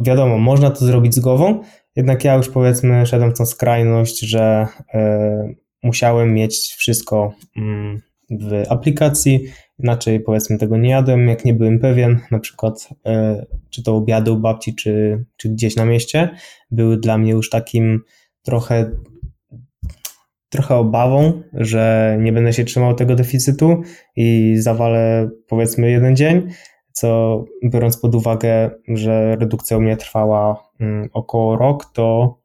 Wiadomo, 0.00 0.38
można 0.38 0.70
to 0.70 0.84
zrobić 0.84 1.14
z 1.14 1.20
głową, 1.20 1.60
jednak 1.96 2.24
ja 2.24 2.34
już 2.34 2.48
powiedzmy 2.48 3.06
szedłem 3.06 3.34
w 3.34 3.38
tą 3.38 3.46
skrajność, 3.46 4.20
że 4.20 4.66
e, 4.94 5.54
musiałem 5.82 6.34
mieć 6.34 6.74
wszystko 6.78 7.32
mm, 7.56 8.00
w 8.30 8.64
aplikacji, 8.68 9.40
inaczej 9.82 10.20
powiedzmy 10.20 10.58
tego 10.58 10.76
nie 10.76 10.90
jadłem, 10.90 11.28
jak 11.28 11.44
nie 11.44 11.54
byłem 11.54 11.78
pewien, 11.78 12.20
na 12.30 12.38
przykład 12.38 12.88
e, 13.06 13.46
czy 13.70 13.82
to 13.82 13.96
obiady 13.96 14.32
u 14.32 14.36
babci, 14.36 14.74
czy, 14.74 15.24
czy 15.36 15.48
gdzieś 15.48 15.76
na 15.76 15.84
mieście, 15.84 16.30
były 16.70 16.96
dla 16.96 17.18
mnie 17.18 17.32
już 17.32 17.50
takim 17.50 18.00
trochę 18.42 18.90
trochę 20.48 20.76
obawą, 20.76 21.42
że 21.52 22.16
nie 22.20 22.32
będę 22.32 22.52
się 22.52 22.64
trzymał 22.64 22.94
tego 22.94 23.14
deficytu 23.14 23.82
i 24.16 24.56
zawalę 24.58 25.30
powiedzmy 25.48 25.90
jeden 25.90 26.16
dzień, 26.16 26.48
co 26.92 27.44
biorąc 27.64 27.96
pod 27.96 28.14
uwagę, 28.14 28.70
że 28.88 29.36
redukcja 29.36 29.76
u 29.76 29.80
mnie 29.80 29.96
trwała 29.96 30.70
mm, 30.80 31.08
około 31.12 31.56
rok, 31.56 31.84
to, 31.84 32.38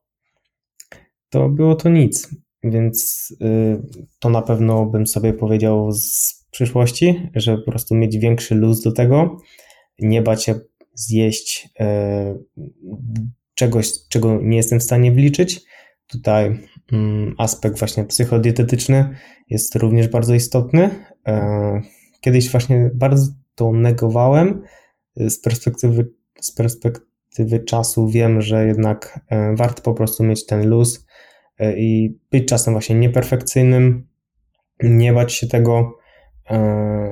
to 1.29 1.49
było 1.49 1.75
to 1.75 1.89
nic. 1.89 2.29
Więc 2.63 3.27
y, 3.41 3.81
to 4.19 4.29
na 4.29 4.41
pewno 4.41 4.85
bym 4.85 5.07
sobie 5.07 5.33
powiedział 5.33 5.91
z 5.91 6.36
przyszłości, 6.51 7.29
żeby 7.35 7.63
po 7.63 7.71
prostu 7.71 7.95
mieć 7.95 8.17
większy 8.17 8.55
luz 8.55 8.81
do 8.81 8.91
tego, 8.91 9.37
nie 9.99 10.21
bać 10.21 10.43
się 10.43 10.59
zjeść 10.93 11.69
e, 11.79 12.37
czegoś, 13.53 13.91
czego 14.09 14.39
nie 14.41 14.57
jestem 14.57 14.79
w 14.79 14.83
stanie 14.83 15.11
wliczyć. 15.11 15.61
Tutaj 16.07 16.59
mm, 16.91 17.35
aspekt 17.37 17.79
właśnie 17.79 18.03
psychodietetyczny 18.03 19.17
jest 19.49 19.75
również 19.75 20.07
bardzo 20.07 20.33
istotny. 20.33 20.89
E, 21.27 21.81
kiedyś 22.21 22.51
właśnie 22.51 22.91
bardzo 22.93 23.31
to 23.55 23.71
negowałem. 23.71 24.63
Z 25.15 25.41
perspektywy, 25.41 26.09
z 26.41 26.51
perspektywy 26.51 27.59
czasu 27.59 28.07
wiem, 28.07 28.41
że 28.41 28.67
jednak 28.67 29.19
e, 29.29 29.55
warto 29.55 29.81
po 29.81 29.93
prostu 29.93 30.23
mieć 30.23 30.45
ten 30.45 30.69
luz 30.69 31.05
i 31.77 32.17
być 32.31 32.47
czasem 32.47 32.73
właśnie 32.73 32.95
nieperfekcyjnym, 32.95 34.07
nie 34.83 35.13
bać 35.13 35.33
się 35.33 35.47
tego, 35.47 35.96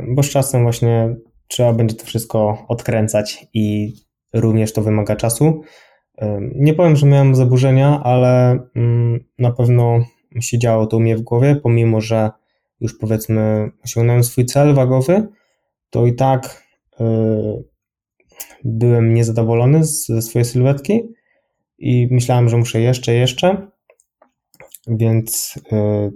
bo 0.08 0.24
z 0.24 0.30
czasem 0.30 0.64
właśnie 0.64 1.16
trzeba 1.48 1.74
będzie 1.74 1.96
to 1.96 2.06
wszystko 2.06 2.66
odkręcać 2.68 3.48
i 3.54 3.94
również 4.34 4.74
to 4.74 4.82
wymaga 4.82 5.16
czasu. 5.16 5.62
Nie 6.56 6.74
powiem, 6.74 6.96
że 6.96 7.08
miałem 7.08 7.36
zaburzenia, 7.36 8.02
ale 8.04 8.60
mm, 8.76 9.20
na 9.40 9.52
pewno 9.52 10.00
się 10.40 10.60
działo 10.60 10.88
to 10.88 10.98
u 10.98 11.00
mnie 11.00 11.18
w 11.18 11.22
głowie, 11.22 11.56
pomimo 11.56 12.02
że 12.02 12.30
już 12.82 12.98
powiedzmy 12.98 13.72
osiągnąłem 13.84 14.24
swój 14.24 14.46
cel 14.46 14.74
wagowy, 14.74 15.28
to 15.90 16.06
i 16.06 16.16
tak 16.16 16.64
byłem 18.64 19.14
niezadowolony 19.14 19.84
ze 19.84 20.22
swojej 20.22 20.46
sylwetki 20.46 21.02
i 21.78 22.08
myślałem, 22.12 22.50
że 22.50 22.58
muszę 22.58 22.82
jeszcze, 22.82 23.14
jeszcze, 23.14 23.68
więc 24.88 25.60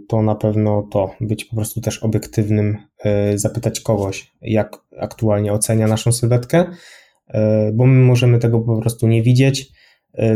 to 0.08 0.22
na 0.22 0.36
pewno 0.36 0.88
to, 0.92 1.16
być 1.22 1.46
po 1.46 1.56
prostu 1.56 1.82
też 1.82 2.04
obiektywnym, 2.04 2.78
zapytać 3.36 3.80
kogoś, 3.80 4.32
jak 4.42 4.78
aktualnie 5.00 5.54
ocenia 5.54 5.88
naszą 5.88 6.12
sylwetkę, 6.12 6.66
bo 7.74 7.86
my 7.86 8.06
możemy 8.06 8.40
tego 8.40 8.60
po 8.60 8.82
prostu 8.82 9.08
nie 9.08 9.24
widzieć. 9.24 9.72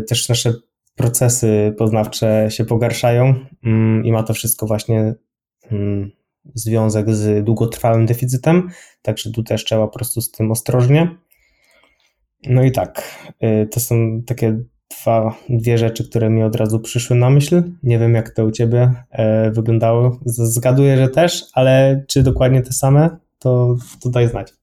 Też 0.07 0.29
nasze 0.29 0.53
procesy 0.95 1.73
poznawcze 1.77 2.47
się 2.49 2.65
pogarszają 2.65 3.35
mm, 3.63 4.05
i 4.05 4.11
ma 4.11 4.23
to 4.23 4.33
wszystko 4.33 4.67
właśnie 4.67 5.15
mm, 5.71 6.11
związek 6.53 7.15
z 7.15 7.45
długotrwałym 7.45 8.05
deficytem, 8.05 8.69
także 9.01 9.31
tu 9.31 9.43
też 9.43 9.65
trzeba 9.65 9.87
po 9.87 9.93
prostu 9.93 10.21
z 10.21 10.31
tym 10.31 10.51
ostrożnie. 10.51 11.17
No 12.47 12.63
i 12.63 12.71
tak, 12.71 13.19
y, 13.43 13.67
to 13.67 13.79
są 13.79 14.21
takie 14.25 14.63
dwa, 15.01 15.35
dwie 15.49 15.77
rzeczy, 15.77 16.09
które 16.09 16.29
mi 16.29 16.43
od 16.43 16.55
razu 16.55 16.79
przyszły 16.79 17.15
na 17.15 17.29
myśl. 17.29 17.63
Nie 17.83 17.99
wiem, 17.99 18.13
jak 18.13 18.29
to 18.29 18.45
u 18.45 18.51
Ciebie 18.51 18.93
e, 19.11 19.51
wyglądało. 19.51 20.19
Zgaduję, 20.25 20.97
że 20.97 21.07
też, 21.09 21.45
ale 21.53 22.03
czy 22.07 22.23
dokładnie 22.23 22.61
te 22.61 22.73
same, 22.73 23.17
to, 23.39 23.75
daj 24.05 24.29
znać. 24.29 24.53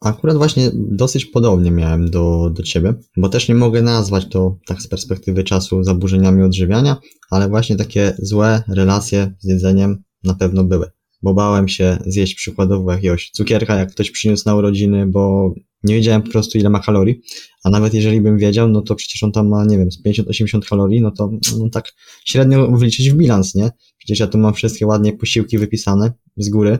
Akurat 0.00 0.36
właśnie 0.36 0.70
dosyć 0.74 1.24
podobnie 1.24 1.70
miałem 1.70 2.10
do, 2.10 2.50
do 2.50 2.62
ciebie, 2.62 2.94
bo 3.16 3.28
też 3.28 3.48
nie 3.48 3.54
mogę 3.54 3.82
nazwać 3.82 4.28
to 4.28 4.56
tak 4.66 4.82
z 4.82 4.88
perspektywy 4.88 5.44
czasu 5.44 5.84
zaburzeniami 5.84 6.42
odżywiania, 6.42 6.96
ale 7.30 7.48
właśnie 7.48 7.76
takie 7.76 8.14
złe 8.18 8.62
relacje 8.68 9.32
z 9.38 9.48
jedzeniem 9.48 10.02
na 10.24 10.34
pewno 10.34 10.64
były. 10.64 10.90
Bo 11.22 11.34
bałem 11.34 11.68
się 11.68 11.98
zjeść 12.06 12.34
przykładowo 12.34 12.92
jakiegoś 12.92 13.30
cukierka, 13.30 13.76
jak 13.76 13.90
ktoś 13.90 14.10
przyniósł 14.10 14.42
na 14.46 14.54
urodziny, 14.54 15.06
bo 15.06 15.54
nie 15.84 15.94
wiedziałem 15.94 16.22
po 16.22 16.30
prostu 16.30 16.58
ile 16.58 16.70
ma 16.70 16.80
kalorii, 16.80 17.20
a 17.64 17.70
nawet 17.70 17.94
jeżeli 17.94 18.20
bym 18.20 18.38
wiedział, 18.38 18.68
no 18.68 18.82
to 18.82 18.94
przecież 18.94 19.22
on 19.22 19.32
tam 19.32 19.48
ma, 19.48 19.64
nie 19.64 19.78
wiem, 19.78 19.92
z 19.92 20.04
50-80 20.04 20.68
kalorii, 20.68 21.00
no 21.00 21.10
to 21.10 21.30
no 21.58 21.68
tak 21.72 21.92
średnio 22.24 22.72
wliczyć 22.72 23.10
w 23.10 23.14
bilans, 23.14 23.54
nie? 23.54 23.70
Przecież 23.98 24.20
ja 24.20 24.26
tu 24.26 24.38
mam 24.38 24.54
wszystkie 24.54 24.86
ładnie 24.86 25.12
posiłki 25.12 25.58
wypisane 25.58 26.12
z 26.36 26.48
góry, 26.48 26.78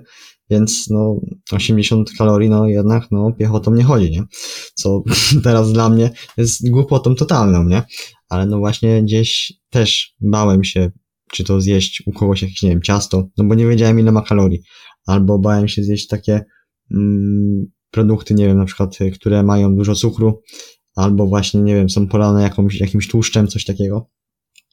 więc 0.50 0.90
no 0.90 1.20
80 1.52 2.10
kalorii, 2.18 2.50
no 2.50 2.68
jednak 2.68 3.10
no 3.10 3.32
piechotą 3.32 3.74
nie 3.74 3.84
chodzi, 3.84 4.10
nie? 4.10 4.22
Co 4.74 5.02
teraz 5.44 5.72
dla 5.72 5.88
mnie 5.88 6.10
jest 6.36 6.70
głupotą 6.70 7.14
totalną, 7.14 7.64
nie? 7.64 7.82
Ale 8.28 8.46
no 8.46 8.58
właśnie 8.58 9.02
gdzieś 9.02 9.52
też 9.70 10.14
bałem 10.20 10.64
się, 10.64 10.90
czy 11.32 11.44
to 11.44 11.60
zjeść 11.60 12.02
u 12.06 12.12
kogoś 12.12 12.42
jakieś, 12.42 12.62
nie 12.62 12.68
wiem, 12.68 12.82
ciasto, 12.82 13.28
no 13.36 13.44
bo 13.44 13.54
nie 13.54 13.66
wiedziałem 13.66 14.00
ile 14.00 14.12
ma 14.12 14.22
kalorii, 14.22 14.62
albo 15.06 15.38
bałem 15.38 15.68
się 15.68 15.82
zjeść 15.82 16.06
takie 16.06 16.44
mm, 16.90 17.66
produkty, 17.90 18.34
nie 18.34 18.46
wiem, 18.46 18.58
na 18.58 18.64
przykład, 18.64 18.98
które 19.14 19.42
mają 19.42 19.76
dużo 19.76 19.94
cukru, 19.94 20.42
albo 20.94 21.26
właśnie, 21.26 21.62
nie 21.62 21.74
wiem, 21.74 21.90
są 21.90 22.08
polane 22.08 22.42
jakąś, 22.42 22.80
jakimś 22.80 23.08
tłuszczem, 23.08 23.48
coś 23.48 23.64
takiego, 23.64 24.10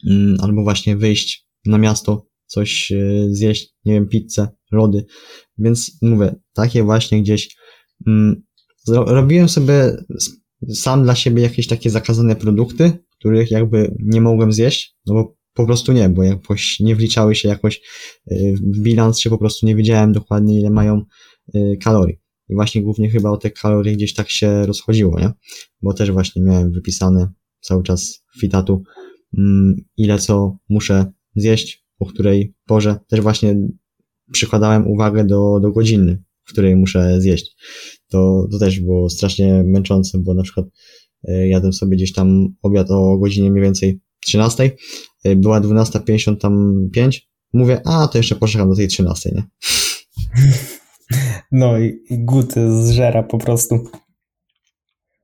mm, 0.09 0.37
albo 0.39 0.63
właśnie 0.63 0.97
wyjść 0.97 1.47
na 1.65 1.77
miasto, 1.77 2.27
coś 2.45 2.91
e, 2.91 3.27
zjeść, 3.29 3.73
nie 3.85 3.93
wiem, 3.93 4.07
pizzę, 4.07 4.47
lody, 4.71 5.05
więc 5.57 5.97
mówię, 6.01 6.35
takie 6.53 6.83
właśnie 6.83 7.21
gdzieś 7.21 7.55
mm, 8.07 8.43
robiłem 8.87 9.49
sobie 9.49 9.97
sam 10.73 11.03
dla 11.03 11.15
siebie 11.15 11.43
jakieś 11.43 11.67
takie 11.67 11.89
zakazane 11.89 12.35
produkty, 12.35 12.91
których 13.19 13.51
jakby 13.51 13.95
nie 13.99 14.21
mogłem 14.21 14.53
zjeść, 14.53 14.95
no 15.05 15.13
bo 15.13 15.38
po 15.53 15.65
prostu 15.65 15.91
nie, 15.93 16.09
bo 16.09 16.23
jakoś 16.23 16.79
nie 16.79 16.95
wliczały 16.95 17.35
się 17.35 17.49
jakoś 17.49 17.81
y, 18.31 18.55
w 18.61 18.79
bilans, 18.79 19.19
czy 19.19 19.29
po 19.29 19.37
prostu 19.37 19.65
nie 19.65 19.75
wiedziałem 19.75 20.11
dokładnie 20.11 20.59
ile 20.59 20.69
mają 20.69 21.01
y, 21.55 21.77
kalorii. 21.83 22.19
I 22.49 22.55
właśnie 22.55 22.81
głównie 22.81 23.09
chyba 23.09 23.29
o 23.29 23.37
te 23.37 23.51
kalorie 23.51 23.93
gdzieś 23.93 24.13
tak 24.13 24.29
się 24.29 24.65
rozchodziło, 24.65 25.19
nie? 25.19 25.31
Bo 25.81 25.93
też 25.93 26.11
właśnie 26.11 26.41
miałem 26.41 26.71
wypisane 26.71 27.31
cały 27.61 27.83
czas 27.83 28.23
fitatu, 28.39 28.83
mm, 29.37 29.75
ile 29.97 30.19
co 30.19 30.57
muszę 30.69 31.11
zjeść, 31.35 31.85
po 31.97 32.05
której 32.05 32.55
porze. 32.65 32.99
Też 33.07 33.21
właśnie 33.21 33.55
przykładałem 34.31 34.87
uwagę 34.87 35.25
do, 35.25 35.59
do 35.59 35.71
godziny, 35.71 36.23
w 36.45 36.51
której 36.51 36.75
muszę 36.75 37.21
zjeść. 37.21 37.55
To, 38.07 38.47
to 38.51 38.59
też 38.59 38.79
było 38.79 39.09
strasznie 39.09 39.63
męczące, 39.63 40.19
bo 40.19 40.33
na 40.33 40.43
przykład 40.43 40.65
e, 41.23 41.47
jadłem 41.47 41.73
sobie 41.73 41.97
gdzieś 41.97 42.13
tam 42.13 42.47
obiad 42.61 42.91
o 42.91 43.17
godzinie 43.17 43.51
mniej 43.51 43.63
więcej 43.63 43.99
13, 44.25 44.71
e, 45.23 45.35
była 45.35 45.61
12.55, 45.61 47.21
mówię, 47.53 47.81
a 47.85 48.07
to 48.07 48.17
jeszcze 48.17 48.35
poczekam 48.35 48.69
do 48.69 48.75
tej 48.75 48.87
13, 48.87 49.31
nie? 49.35 49.43
No 51.51 51.79
i, 51.79 51.99
gut 52.09 52.53
zżera 52.83 53.23
po 53.23 53.37
prostu. 53.37 53.83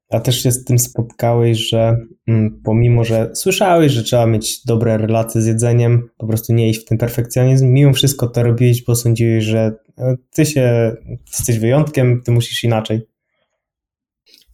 A 0.10 0.20
też 0.20 0.44
się 0.44 0.52
z 0.52 0.64
tym 0.64 0.80
spotkałeś, 0.80 1.70
że 1.70 1.98
mm, 2.28 2.62
pomimo, 2.64 3.04
że 3.04 3.32
słyszałeś, 3.34 3.92
że 3.92 4.04
trzeba 4.04 4.26
mieć 4.26 4.66
dobre 4.66 4.98
relacje 4.98 5.42
z 5.42 5.46
jedzeniem, 5.46 6.10
po 6.18 6.28
prostu 6.28 6.54
nie 6.54 6.70
iść 6.70 6.82
w 6.82 6.86
ten 6.86 6.98
perfekcjonizm, 6.98 7.68
mimo 7.68 7.94
wszystko 7.94 8.28
to 8.28 8.44
robiłeś, 8.44 8.84
bo 8.84 8.96
sądziłeś, 8.96 9.44
że 9.44 9.74
e, 9.98 10.16
ty 10.32 10.46
się 10.46 10.96
jesteś 11.28 11.60
wyjątkiem, 11.60 12.22
ty 12.26 12.32
musisz 12.32 12.64
inaczej. 12.64 13.02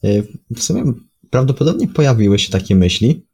E, 0.04 0.08
w 0.56 0.64
sumie 0.64 0.94
prawdopodobnie 1.30 1.88
pojawiły 1.88 2.40
się 2.40 2.52
takie 2.52 2.76
myśli. 2.76 3.28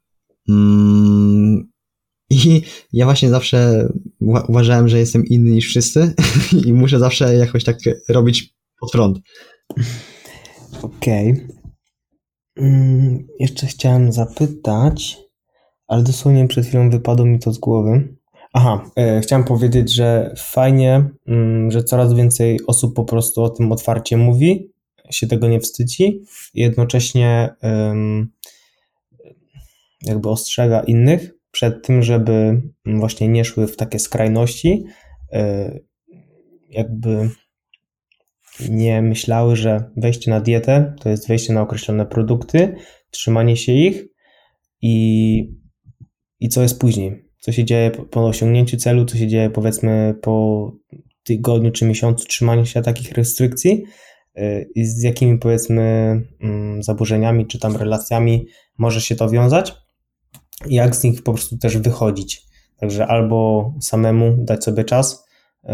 Mm, 0.48 1.68
I 2.30 2.62
ja 2.92 3.04
właśnie 3.04 3.28
zawsze 3.28 3.88
uważałem, 4.48 4.88
że 4.88 4.98
jestem 4.98 5.26
inny 5.26 5.50
niż 5.50 5.66
wszyscy 5.66 6.14
i 6.66 6.72
muszę 6.72 6.98
zawsze 6.98 7.34
jakoś 7.34 7.64
tak 7.64 7.78
robić 8.08 8.54
pod 8.80 8.92
front. 8.92 9.18
Okej. 10.82 11.32
Okay. 11.32 11.58
Mm, 12.56 13.26
jeszcze 13.40 13.66
chciałem 13.66 14.12
zapytać, 14.12 15.18
ale 15.88 16.02
dosłownie 16.02 16.48
przed 16.48 16.66
chwilą 16.66 16.90
wypadło 16.90 17.26
mi 17.26 17.38
to 17.38 17.52
z 17.52 17.58
głowy. 17.58 18.16
Aha, 18.52 18.90
e, 18.96 19.20
chciałem 19.20 19.44
powiedzieć, 19.44 19.94
że 19.94 20.34
fajnie, 20.36 21.10
mm, 21.26 21.70
że 21.70 21.84
coraz 21.84 22.14
więcej 22.14 22.60
osób 22.66 22.94
po 22.94 23.04
prostu 23.04 23.42
o 23.42 23.50
tym 23.50 23.72
otwarcie 23.72 24.16
mówi, 24.16 24.72
się 25.10 25.26
tego 25.26 25.48
nie 25.48 25.60
wstydzi 25.60 26.22
i 26.54 26.60
jednocześnie 26.60 27.54
jakby 30.02 30.28
ostrzega 30.28 30.80
innych 30.80 31.30
przed 31.50 31.86
tym, 31.86 32.02
żeby 32.02 32.62
właśnie 32.86 33.28
nie 33.28 33.44
szły 33.44 33.66
w 33.66 33.76
takie 33.76 33.98
skrajności, 33.98 34.84
e, 35.32 35.78
jakby 36.68 37.30
nie 38.68 39.02
myślały, 39.02 39.56
że 39.56 39.90
wejście 39.96 40.30
na 40.30 40.40
dietę 40.40 40.94
to 41.00 41.08
jest 41.08 41.28
wejście 41.28 41.52
na 41.52 41.62
określone 41.62 42.06
produkty, 42.06 42.76
trzymanie 43.10 43.56
się 43.56 43.72
ich 43.72 44.04
i, 44.82 45.50
i 46.40 46.48
co 46.48 46.62
jest 46.62 46.80
później. 46.80 47.28
Co 47.38 47.52
się 47.52 47.64
dzieje 47.64 47.90
po 47.90 48.26
osiągnięciu 48.26 48.76
celu, 48.76 49.04
co 49.04 49.16
się 49.16 49.26
dzieje 49.26 49.50
powiedzmy 49.50 50.14
po 50.22 50.72
tygodniu 51.22 51.72
czy 51.72 51.84
miesiącu 51.84 52.26
trzymania 52.26 52.66
się 52.66 52.82
takich 52.82 53.12
restrykcji 53.12 53.84
y, 54.38 54.70
i 54.74 54.84
z 54.84 55.02
jakimi 55.02 55.38
powiedzmy 55.38 55.82
mm, 56.40 56.82
zaburzeniami 56.82 57.46
czy 57.46 57.58
tam 57.58 57.76
relacjami 57.76 58.46
może 58.78 59.00
się 59.00 59.16
to 59.16 59.30
wiązać 59.30 59.74
jak 60.66 60.96
z 60.96 61.04
nich 61.04 61.22
po 61.22 61.32
prostu 61.32 61.58
też 61.58 61.78
wychodzić. 61.78 62.42
Także 62.76 63.06
albo 63.06 63.72
samemu 63.80 64.36
dać 64.38 64.64
sobie 64.64 64.84
czas, 64.84 65.26
y, 65.64 65.68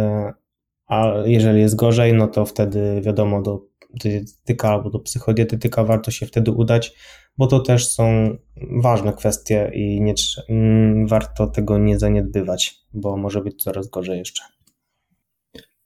a 0.86 1.12
jeżeli 1.24 1.60
jest 1.60 1.76
gorzej, 1.76 2.12
no 2.14 2.28
to 2.28 2.44
wtedy 2.44 3.00
wiadomo 3.04 3.42
do 3.42 3.66
dietetyka 3.94 4.70
albo 4.70 4.90
do 4.90 4.98
psychodietetyka 4.98 5.84
warto 5.84 6.10
się 6.10 6.26
wtedy 6.26 6.50
udać, 6.50 6.94
bo 7.38 7.46
to 7.46 7.60
też 7.60 7.88
są 7.88 8.36
ważne 8.82 9.12
kwestie 9.12 9.70
i 9.74 10.00
nie, 10.00 10.14
mm, 10.48 11.06
warto 11.06 11.46
tego 11.46 11.78
nie 11.78 11.98
zaniedbywać, 11.98 12.74
bo 12.94 13.16
może 13.16 13.40
być 13.40 13.62
coraz 13.62 13.88
gorzej 13.88 14.18
jeszcze. 14.18 14.42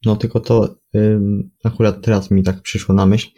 No 0.05 0.15
tylko 0.15 0.39
to 0.39 0.75
akurat 1.63 2.01
teraz 2.01 2.31
mi 2.31 2.43
tak 2.43 2.61
przyszło 2.61 2.95
na 2.95 3.05
myśl, 3.05 3.29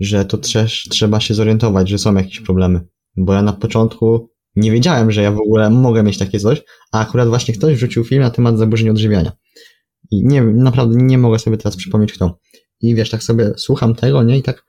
że 0.00 0.24
to 0.24 0.38
też 0.38 0.88
trzeba 0.90 1.20
się 1.20 1.34
zorientować, 1.34 1.88
że 1.88 1.98
są 1.98 2.14
jakieś 2.14 2.40
problemy. 2.40 2.80
Bo 3.16 3.32
ja 3.32 3.42
na 3.42 3.52
początku 3.52 4.30
nie 4.58 4.70
wiedziałem, 4.70 5.12
że 5.12 5.22
ja 5.22 5.32
w 5.32 5.40
ogóle 5.40 5.70
mogę 5.70 6.02
mieć 6.02 6.18
takie 6.18 6.40
coś, 6.40 6.62
a 6.92 7.00
akurat 7.00 7.28
właśnie 7.28 7.54
ktoś 7.54 7.74
wrzucił 7.74 8.04
film 8.04 8.22
na 8.22 8.30
temat 8.30 8.58
zaburzeń 8.58 8.88
odżywiania. 8.88 9.32
I 10.10 10.24
nie 10.26 10.42
naprawdę 10.42 10.96
nie 11.02 11.18
mogę 11.18 11.38
sobie 11.38 11.56
teraz 11.56 11.76
przypomnieć 11.76 12.12
kto. 12.12 12.38
I 12.80 12.94
wiesz, 12.94 13.10
tak 13.10 13.22
sobie 13.22 13.52
słucham 13.56 13.94
tego, 13.94 14.22
nie? 14.22 14.38
I 14.38 14.42
tak 14.42 14.64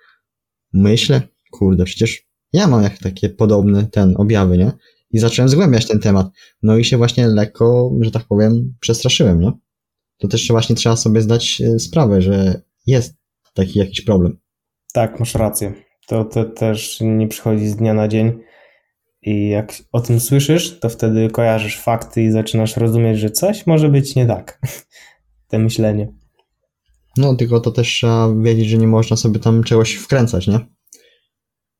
myślę, 0.73 1.21
kurde, 1.51 1.85
przecież 1.85 2.23
ja 2.53 2.67
mam 2.67 2.83
jak 2.83 2.97
takie 2.97 3.29
podobne 3.29 3.87
ten 3.87 4.13
objawy, 4.17 4.57
nie? 4.57 4.71
I 5.11 5.19
zacząłem 5.19 5.49
zgłębiać 5.49 5.87
ten 5.87 5.99
temat. 5.99 6.27
No 6.63 6.77
i 6.77 6.85
się 6.85 6.97
właśnie 6.97 7.27
lekko, 7.27 7.91
że 8.01 8.11
tak 8.11 8.23
powiem, 8.23 8.75
przestraszyłem, 8.79 9.41
nie? 9.41 9.51
To 10.17 10.27
też 10.27 10.47
właśnie 10.47 10.75
trzeba 10.75 10.95
sobie 10.95 11.21
zdać 11.21 11.61
e, 11.61 11.79
sprawę, 11.79 12.21
że 12.21 12.61
jest 12.85 13.13
taki 13.53 13.79
jakiś 13.79 14.01
problem. 14.01 14.37
Tak, 14.93 15.19
masz 15.19 15.35
rację. 15.35 15.73
To, 16.07 16.25
to 16.25 16.45
też 16.45 16.97
nie 17.01 17.27
przychodzi 17.27 17.67
z 17.67 17.75
dnia 17.75 17.93
na 17.93 18.07
dzień. 18.07 18.39
I 19.21 19.49
jak 19.49 19.73
o 19.91 20.01
tym 20.01 20.19
słyszysz, 20.19 20.79
to 20.79 20.89
wtedy 20.89 21.29
kojarzysz 21.29 21.79
fakty 21.79 22.21
i 22.21 22.31
zaczynasz 22.31 22.77
rozumieć, 22.77 23.19
że 23.19 23.29
coś 23.29 23.67
może 23.67 23.89
być 23.89 24.15
nie 24.15 24.25
tak. 24.25 24.61
te 25.49 25.59
myślenie. 25.59 26.13
No, 27.17 27.35
tylko 27.35 27.59
to 27.59 27.71
też 27.71 27.87
trzeba 27.87 28.35
wiedzieć, 28.35 28.69
że 28.69 28.77
nie 28.77 28.87
można 28.87 29.17
sobie 29.17 29.39
tam 29.39 29.63
czegoś 29.63 29.93
wkręcać, 29.93 30.47
nie? 30.47 30.59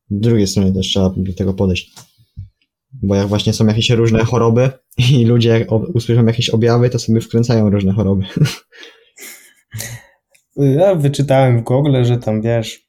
Z 0.10 0.20
drugiej 0.20 0.48
strony 0.48 0.74
też 0.74 0.88
trzeba 0.88 1.14
do 1.18 1.34
tego 1.34 1.54
podejść. 1.54 1.94
Bo 3.04 3.16
jak 3.16 3.28
właśnie 3.28 3.54
są 3.54 3.68
jakieś 3.68 3.90
różne 3.90 4.26
choroby 4.26 4.70
i 5.12 5.26
ludzie 5.26 5.50
jak 5.50 5.72
usłyszą 5.72 6.26
jakieś 6.26 6.50
objawy, 6.50 6.90
to 6.90 7.00
sobie 7.00 7.22
wkręcają 7.22 7.70
różne 7.70 7.94
choroby. 7.94 8.26
Ja 10.56 10.96
wyczytałem 10.96 11.60
w 11.60 11.64
Google, 11.64 12.04
że 12.04 12.18
tam 12.18 12.42
wiesz, 12.42 12.88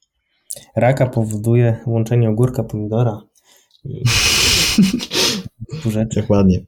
raka 0.76 1.06
powoduje 1.06 1.76
łączenie 1.86 2.30
ogórka 2.30 2.64
pomidora. 2.64 3.22
Dokładnie. 6.16 6.66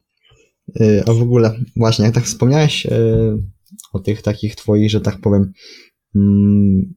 Y, 0.81 1.03
a 1.07 1.13
w 1.13 1.23
ogóle, 1.23 1.59
właśnie, 1.77 2.05
jak 2.05 2.15
tak 2.15 2.25
wspomniałeś 2.25 2.87
y, 2.87 2.91
o 3.93 3.99
tych 3.99 4.23
takich 4.23 4.57
twoich, 4.57 4.91
że 4.91 5.01
tak 5.01 5.21
powiem, 5.21 5.53
mm, 6.15 6.95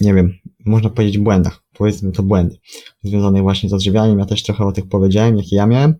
nie 0.00 0.14
wiem, 0.14 0.34
można 0.66 0.90
powiedzieć 0.90 1.18
błędach, 1.18 1.64
powiedzmy 1.72 2.12
to 2.12 2.22
błędy, 2.22 2.56
związane 3.02 3.42
właśnie 3.42 3.68
z 3.68 3.72
odżywianiem, 3.72 4.18
ja 4.18 4.26
też 4.26 4.42
trochę 4.42 4.64
o 4.64 4.72
tych 4.72 4.88
powiedziałem, 4.88 5.36
jakie 5.36 5.56
ja 5.56 5.66
miałem, 5.66 5.94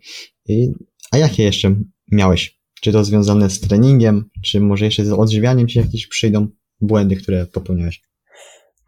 I, 0.49 0.73
a 1.11 1.19
jakie 1.19 1.43
jeszcze 1.43 1.75
miałeś? 2.13 2.59
Czy 2.81 2.93
to 2.93 3.05
związane 3.05 3.51
z 3.51 3.61
treningiem, 3.61 4.31
czy 4.43 4.61
może 4.61 4.85
jeszcze 4.85 5.05
z 5.05 5.13
odżywianiem 5.13 5.69
ci 5.69 5.79
jakieś 5.79 6.07
przyjdą 6.07 6.47
błędy, 6.81 7.17
które 7.17 7.47
popełniałeś? 7.47 8.03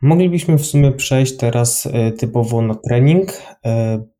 Moglibyśmy 0.02 0.58
w 0.58 0.66
sumie 0.66 0.92
przejść 0.92 1.36
teraz 1.36 1.86
e, 1.86 2.12
typowo 2.12 2.62
na 2.62 2.74
trening, 2.74 3.32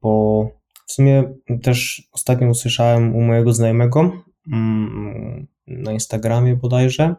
bo 0.03 0.51
w 0.87 0.93
sumie 0.93 1.35
też 1.63 2.09
ostatnio 2.13 2.49
usłyszałem 2.49 3.17
u 3.17 3.21
mojego 3.21 3.53
znajomego 3.53 4.13
mm, 4.53 5.47
na 5.67 5.93
Instagramie 5.93 6.57
bodajże, 6.57 7.15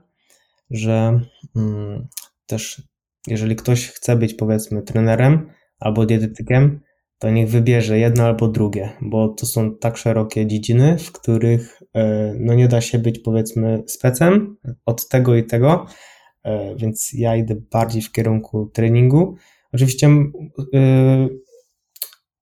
że 0.71 1.19
mm, 1.55 2.07
też 2.45 2.81
jeżeli 3.27 3.55
ktoś 3.55 3.87
chce 3.87 4.15
być 4.15 4.33
powiedzmy 4.33 4.81
trenerem 4.81 5.49
albo 5.79 6.05
dietetykiem, 6.05 6.79
to 7.19 7.29
niech 7.29 7.49
wybierze 7.49 7.99
jedno 7.99 8.23
albo 8.23 8.47
drugie, 8.47 8.89
bo 9.01 9.27
to 9.27 9.45
są 9.45 9.77
tak 9.77 9.97
szerokie 9.97 10.47
dziedziny, 10.47 10.97
w 10.97 11.11
których 11.11 11.81
e, 11.93 12.33
no 12.39 12.53
nie 12.53 12.67
da 12.67 12.81
się 12.81 12.99
być 12.99 13.19
powiedzmy 13.19 13.83
specem 13.87 14.57
od 14.85 15.07
tego 15.07 15.35
i 15.35 15.43
tego, 15.43 15.85
e, 16.43 16.75
więc 16.75 17.13
ja 17.13 17.35
idę 17.35 17.55
bardziej 17.71 18.01
w 18.01 18.11
kierunku 18.11 18.71
treningu. 18.73 19.35
Oczywiście 19.73 20.09
yy, 20.73 21.29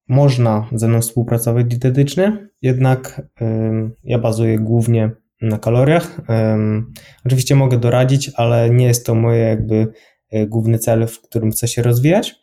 można 0.07 0.69
ze 0.71 0.87
mną 0.87 1.01
współpracować 1.01 1.65
dietetycznie, 1.65 2.47
jednak 2.61 3.21
ja 4.03 4.19
bazuję 4.19 4.59
głównie 4.59 5.11
na 5.41 5.57
kaloriach. 5.57 6.21
Oczywiście 7.25 7.55
mogę 7.55 7.77
doradzić, 7.77 8.31
ale 8.35 8.69
nie 8.69 8.85
jest 8.85 9.05
to 9.05 9.15
moje 9.15 9.39
jakby 9.39 9.87
główny 10.47 10.79
cel, 10.79 11.07
w 11.07 11.21
którym 11.21 11.51
chcę 11.51 11.67
się 11.67 11.81
rozwijać, 11.81 12.35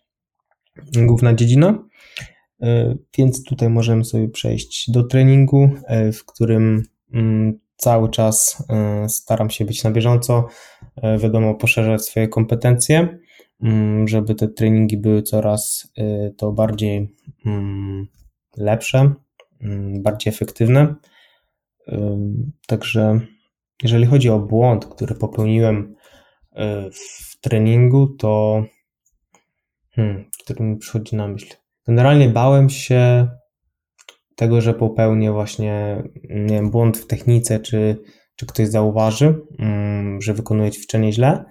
główna 0.96 1.34
dziedzina. 1.34 1.90
E, 2.62 2.94
więc 3.18 3.44
tutaj 3.44 3.68
możemy 3.68 4.04
sobie 4.04 4.28
przejść 4.28 4.90
do 4.90 5.04
treningu, 5.04 5.70
e, 5.86 6.12
w 6.12 6.24
którym 6.24 6.82
mm, 7.14 7.58
cały 7.76 8.10
czas 8.10 8.64
e, 8.68 9.08
staram 9.08 9.50
się 9.50 9.64
być 9.64 9.84
na 9.84 9.90
bieżąco, 9.90 10.46
wiadomo, 11.18 11.54
poszerzać 11.54 12.04
swoje 12.04 12.28
kompetencje, 12.28 13.18
żeby 14.04 14.34
te 14.34 14.48
treningi 14.48 14.96
były 14.96 15.22
coraz 15.22 15.92
to 16.36 16.52
bardziej 16.52 17.16
mm, 17.46 18.06
lepsze, 18.56 19.14
bardziej 20.00 20.32
efektywne. 20.32 20.94
Także 22.66 23.20
jeżeli 23.82 24.06
chodzi 24.06 24.30
o 24.30 24.38
błąd, 24.38 24.86
który 24.86 25.14
popełniłem 25.14 25.94
w 26.92 27.40
treningu, 27.40 28.06
to 28.06 28.64
hmm, 29.90 30.24
który 30.44 30.64
mi 30.64 30.76
przychodzi 30.76 31.16
na 31.16 31.28
myśl. 31.28 31.54
Generalnie 31.86 32.28
bałem 32.28 32.70
się 32.70 33.28
tego, 34.36 34.60
że 34.60 34.74
popełnię 34.74 35.32
właśnie 35.32 36.02
nie 36.30 36.54
wiem, 36.54 36.70
błąd 36.70 36.98
w 36.98 37.06
technice, 37.06 37.60
czy, 37.60 37.96
czy 38.36 38.46
ktoś 38.46 38.68
zauważy, 38.68 39.40
mm, 39.58 40.22
że 40.22 40.34
wykonuję 40.34 40.70
ćwiczenie 40.70 41.12
źle. 41.12 41.44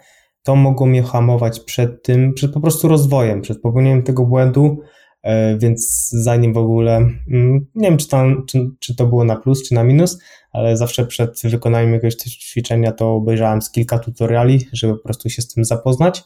To 0.44 0.56
mogło 0.56 0.88
mnie 0.88 1.04
hamować 1.04 1.60
przed 1.60 2.04
tym, 2.04 2.34
przed 2.34 2.54
po 2.54 2.60
prostu 2.60 2.88
rozwojem, 2.88 3.42
przed 3.42 3.62
popełnieniem 3.62 4.04
tego 4.04 4.26
błędu, 4.26 4.78
e, 5.24 5.58
więc 5.58 6.10
zanim 6.10 6.54
w 6.54 6.58
ogóle, 6.58 6.96
mm, 6.98 7.68
nie 7.76 7.90
wiem 7.90 7.98
czy, 7.98 8.08
tam, 8.08 8.46
czy, 8.46 8.70
czy 8.80 8.96
to 8.96 9.06
było 9.06 9.24
na 9.24 9.36
plus, 9.36 9.70
czy 9.70 9.76
na 9.76 9.84
minus, 9.84 10.20
ale 10.52 10.78
zawsze 10.78 11.06
przed 11.06 11.42
wykonaniem 11.44 11.94
jakiegoś 11.94 12.16
ćwiczenia 12.16 12.92
to 12.92 13.14
obejrzałem 13.16 13.62
z 13.62 13.72
kilka 13.72 14.00
tutoriali, 14.00 14.68
żeby 14.74 14.96
po 14.96 15.04
prostu 15.04 15.30
się 15.30 15.42
z 15.42 15.54
tym 15.54 15.66
zapoznać 15.66 16.24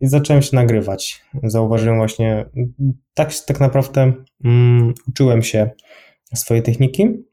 i 0.00 0.06
zacząłem 0.06 0.42
się 0.42 0.56
nagrywać. 0.56 1.24
Zauważyłem 1.42 1.98
właśnie, 1.98 2.46
tak, 3.14 3.30
tak 3.46 3.60
naprawdę 3.60 4.12
um, 4.44 4.94
uczyłem 5.08 5.42
się 5.42 5.70
swojej 6.34 6.62
techniki. 6.62 7.29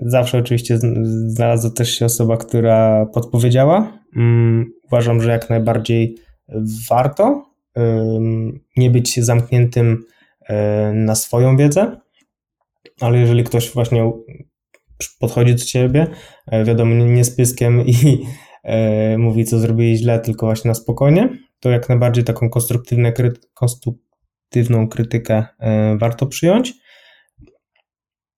Zawsze 0.00 0.38
oczywiście 0.38 0.78
znalazła 1.26 1.70
też 1.70 1.98
się 1.98 2.04
osoba, 2.04 2.36
która 2.36 3.06
podpowiedziała. 3.06 3.98
Um, 4.16 4.72
uważam, 4.84 5.22
że 5.22 5.30
jak 5.30 5.50
najbardziej 5.50 6.16
warto 6.90 7.50
nie 8.76 8.90
być 8.90 9.20
zamkniętym 9.20 10.04
na 10.94 11.14
swoją 11.14 11.56
wiedzę, 11.56 12.00
ale 13.00 13.18
jeżeli 13.18 13.44
ktoś 13.44 13.70
właśnie 13.70 14.12
podchodzi 15.18 15.54
do 15.54 15.64
ciebie, 15.64 16.06
e, 16.46 16.64
wiadomo, 16.64 16.94
nie 16.94 17.24
z 17.24 17.36
pyskiem 17.36 17.86
i 17.86 18.24
e, 18.64 19.18
mówi, 19.18 19.44
co 19.44 19.58
zrobiłeś 19.58 19.98
źle, 19.98 20.20
tylko 20.20 20.46
właśnie 20.46 20.68
na 20.68 20.74
spokojnie, 20.74 21.28
to 21.60 21.70
jak 21.70 21.88
najbardziej 21.88 22.24
taką 22.24 22.50
konstruktywną 23.54 24.88
krytykę 24.88 25.44
e, 25.58 25.96
warto 25.98 26.26
przyjąć. 26.26 26.74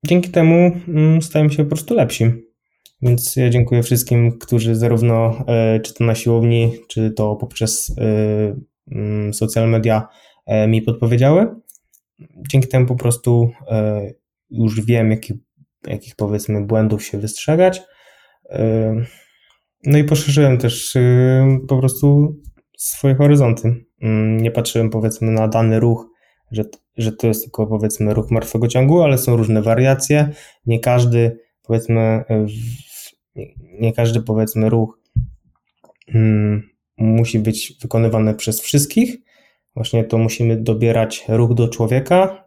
Dzięki 0.07 0.31
temu 0.31 0.73
mm, 0.89 1.23
stajemy 1.23 1.51
się 1.51 1.63
po 1.63 1.69
prostu 1.69 1.95
lepsi. 1.95 2.25
Więc 3.03 3.37
ja 3.37 3.51
dziękuję 3.51 3.83
wszystkim, 3.83 4.39
którzy 4.39 4.75
zarówno 4.75 5.45
e, 5.47 5.81
czy 5.81 5.95
to 5.95 6.05
na 6.05 6.15
siłowni, 6.15 6.73
czy 6.89 7.11
to 7.11 7.37
poprzez 7.37 7.95
e, 7.99 8.57
mm, 8.93 9.35
social 9.35 9.69
media 9.69 10.09
e, 10.47 10.69
mi 10.69 10.83
podpowiedziały. 10.83 11.47
Dzięki 12.49 12.69
temu 12.69 12.87
po 12.87 12.97
prostu 12.97 13.51
już 14.51 14.81
wiem, 14.81 15.11
jakich, 15.11 15.37
jakich 15.87 16.17
powiedzmy 16.17 16.67
błędów 16.67 17.05
się 17.05 17.19
wystrzegać. 17.19 17.83
No 19.87 19.99
i 19.99 20.05
poszerzyłem 20.05 20.59
też 20.59 20.97
po 21.69 21.79
prostu 21.79 22.37
swoje 22.79 23.15
horyzonty. 23.15 23.85
Mm, 24.03 24.37
nie 24.37 24.51
patrzyłem 24.51 24.91
powiedzmy 24.91 25.33
na 25.33 25.49
dany 25.49 25.81
ruch, 25.81 26.12
że, 26.53 26.65
że 26.97 27.13
to 27.13 27.27
jest 27.27 27.43
tylko 27.43 27.67
powiedzmy 27.67 28.15
ruch 28.15 28.31
martwego 28.31 28.69
ciągu, 28.69 29.03
ale 29.03 29.19
są 29.19 29.37
różne 29.37 29.63
wariacje. 29.63 30.29
Nie 30.67 30.81
każdy 30.81 31.39
powiedzmy 31.63 32.25
nie 33.81 33.93
każdy 33.93 34.21
powiedzmy 34.21 34.71
ruch 34.71 35.01
mm, 36.15 36.63
musi 36.97 37.39
być 37.39 37.75
wykonywany 37.83 38.35
przez 38.35 38.61
wszystkich. 38.61 39.17
Właśnie 39.75 40.05
to 40.05 40.19
musimy 40.19 40.57
dobierać 40.57 41.25
ruch 41.29 41.55
do 41.55 41.69
człowieka, 41.69 42.45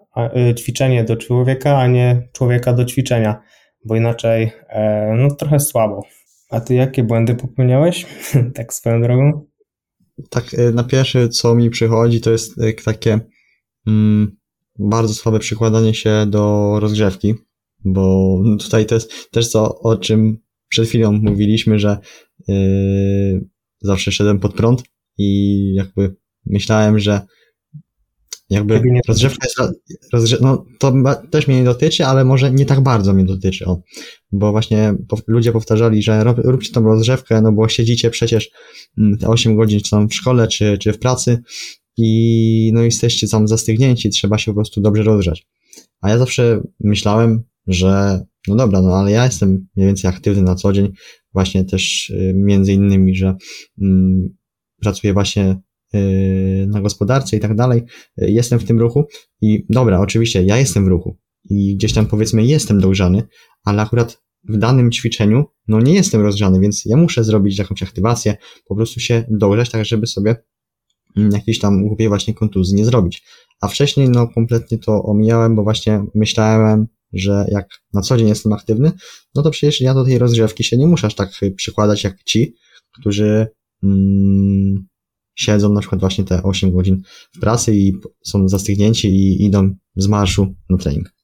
y, 0.51 0.55
ćwiczenie 0.55 1.03
do 1.03 1.15
człowieka, 1.17 1.77
a 1.77 1.87
nie 1.87 2.27
człowieka 2.33 2.73
do 2.73 2.85
ćwiczenia, 2.85 3.41
bo 3.85 3.95
inaczej 3.95 4.51
e, 4.69 5.13
no 5.17 5.35
trochę 5.35 5.59
słabo. 5.59 6.01
A 6.49 6.61
ty 6.61 6.75
jakie 6.75 7.03
błędy 7.03 7.35
popełniałeś? 7.35 8.05
tak 8.55 8.73
swoją 8.73 9.01
drogą? 9.01 9.45
Tak, 10.29 10.43
e, 10.53 10.71
na 10.71 10.83
pierwsze, 10.83 11.29
co 11.29 11.55
mi 11.55 11.69
przychodzi, 11.69 12.21
to 12.21 12.31
jest 12.31 12.61
e, 12.61 12.73
takie 12.73 13.19
bardzo 14.79 15.13
słabe 15.13 15.39
przykładanie 15.39 15.93
się 15.93 16.25
do 16.27 16.75
rozgrzewki, 16.79 17.33
bo 17.85 18.37
tutaj 18.59 18.85
to 18.85 18.95
jest 18.95 19.31
też 19.31 19.51
to, 19.51 19.79
o 19.79 19.97
czym 19.97 20.37
przed 20.67 20.87
chwilą 20.87 21.11
mówiliśmy, 21.11 21.79
że 21.79 21.97
yy, 22.47 23.45
zawsze 23.81 24.11
szedłem 24.11 24.39
pod 24.39 24.53
prąd 24.53 24.83
i 25.17 25.73
jakby 25.73 26.15
myślałem, 26.45 26.99
że 26.99 27.21
jakby 28.49 28.81
rozgrzewka 29.07 29.47
jest, 29.47 29.79
rozgrze 30.13 30.37
no 30.41 30.65
to 30.79 30.93
też 31.31 31.47
mnie 31.47 31.57
nie 31.57 31.63
dotyczy, 31.63 32.05
ale 32.05 32.25
może 32.25 32.51
nie 32.51 32.65
tak 32.65 32.81
bardzo 32.81 33.13
mnie 33.13 33.25
dotyczy, 33.25 33.65
o. 33.65 33.81
Bo 34.31 34.51
właśnie 34.51 34.93
po, 35.07 35.17
ludzie 35.27 35.51
powtarzali, 35.51 36.03
że 36.03 36.23
rob, 36.23 36.37
róbcie 36.43 36.71
tą 36.71 36.83
rozgrzewkę, 36.83 37.41
no 37.41 37.51
bo 37.51 37.69
siedzicie 37.69 38.09
przecież 38.09 38.49
mm, 38.97 39.17
te 39.17 39.27
8 39.27 39.55
godzin, 39.55 39.79
czy 39.79 39.89
tam 39.89 40.09
w 40.09 40.15
szkole, 40.15 40.47
czy, 40.47 40.77
czy 40.77 40.93
w 40.93 40.99
pracy 40.99 41.43
i 41.97 42.71
no 42.73 42.81
jesteście 42.81 43.27
tam 43.27 43.47
zastygnięci, 43.47 44.09
trzeba 44.09 44.37
się 44.37 44.51
po 44.51 44.55
prostu 44.55 44.81
dobrze 44.81 45.03
rozgrzać. 45.03 45.47
A 46.01 46.09
ja 46.09 46.17
zawsze 46.17 46.61
myślałem, 46.79 47.43
że 47.67 48.21
no 48.47 48.55
dobra, 48.55 48.81
no 48.81 48.95
ale 48.95 49.11
ja 49.11 49.25
jestem 49.25 49.67
mniej 49.75 49.87
więcej 49.87 50.09
aktywny 50.09 50.43
na 50.43 50.55
co 50.55 50.73
dzień, 50.73 50.91
właśnie 51.33 51.65
też 51.65 52.09
y, 52.09 52.33
między 52.35 52.73
innymi, 52.73 53.15
że 53.15 53.35
mm, 53.81 54.29
pracuję 54.81 55.13
właśnie 55.13 55.55
Y, 55.95 56.67
na 56.67 56.81
gospodarce 56.81 57.37
i 57.37 57.39
tak 57.39 57.55
dalej, 57.55 57.83
y, 58.21 58.31
jestem 58.31 58.59
w 58.59 58.63
tym 58.63 58.79
ruchu 58.79 59.05
i 59.41 59.65
dobra, 59.69 59.99
oczywiście 59.99 60.43
ja 60.43 60.57
jestem 60.57 60.85
w 60.85 60.87
ruchu 60.87 61.17
i 61.49 61.75
gdzieś 61.75 61.93
tam 61.93 62.05
powiedzmy 62.05 62.45
jestem 62.45 62.79
dojrzany, 62.79 63.23
ale 63.63 63.81
akurat 63.81 64.23
w 64.43 64.57
danym 64.57 64.91
ćwiczeniu, 64.91 65.45
no 65.67 65.81
nie 65.81 65.93
jestem 65.93 66.21
rozgrzany, 66.21 66.59
więc 66.59 66.85
ja 66.85 66.97
muszę 66.97 67.23
zrobić 67.23 67.57
jakąś 67.57 67.83
aktywację, 67.83 68.37
po 68.65 68.75
prostu 68.75 68.99
się 68.99 69.25
dogrzać, 69.29 69.69
tak 69.69 69.85
żeby 69.85 70.07
sobie 70.07 70.35
jakiejś 71.15 71.59
tam 71.59 71.87
głupiej 71.87 72.07
właśnie 72.07 72.33
kontuzji 72.33 72.75
nie 72.75 72.85
zrobić. 72.85 73.23
A 73.61 73.67
wcześniej 73.67 74.09
no 74.09 74.27
kompletnie 74.27 74.77
to 74.77 75.03
omijałem, 75.03 75.55
bo 75.55 75.63
właśnie 75.63 76.05
myślałem, 76.15 76.87
że 77.13 77.45
jak 77.51 77.67
na 77.93 78.01
co 78.01 78.17
dzień 78.17 78.27
jestem 78.27 78.53
aktywny, 78.53 78.91
no 79.35 79.41
to 79.41 79.51
przecież 79.51 79.81
ja 79.81 79.93
do 79.93 80.05
tej 80.05 80.17
rozgrzewki 80.17 80.63
się 80.63 80.77
nie 80.77 80.87
muszę 80.87 81.07
aż 81.07 81.15
tak 81.15 81.29
przykładać 81.55 82.03
jak 82.03 82.23
ci, 82.23 82.55
którzy 82.99 83.47
mm, 83.83 84.87
siedzą 85.35 85.73
na 85.73 85.79
przykład 85.79 86.01
właśnie 86.01 86.23
te 86.23 86.43
8 86.43 86.71
godzin 86.71 87.01
w 87.35 87.39
pracy 87.39 87.75
i 87.75 87.93
są 88.25 88.47
zastygnięci 88.49 89.07
i 89.07 89.45
idą 89.45 89.75
z 89.95 90.07
marszu 90.07 90.55
na 90.69 90.77
trening. 90.77 91.14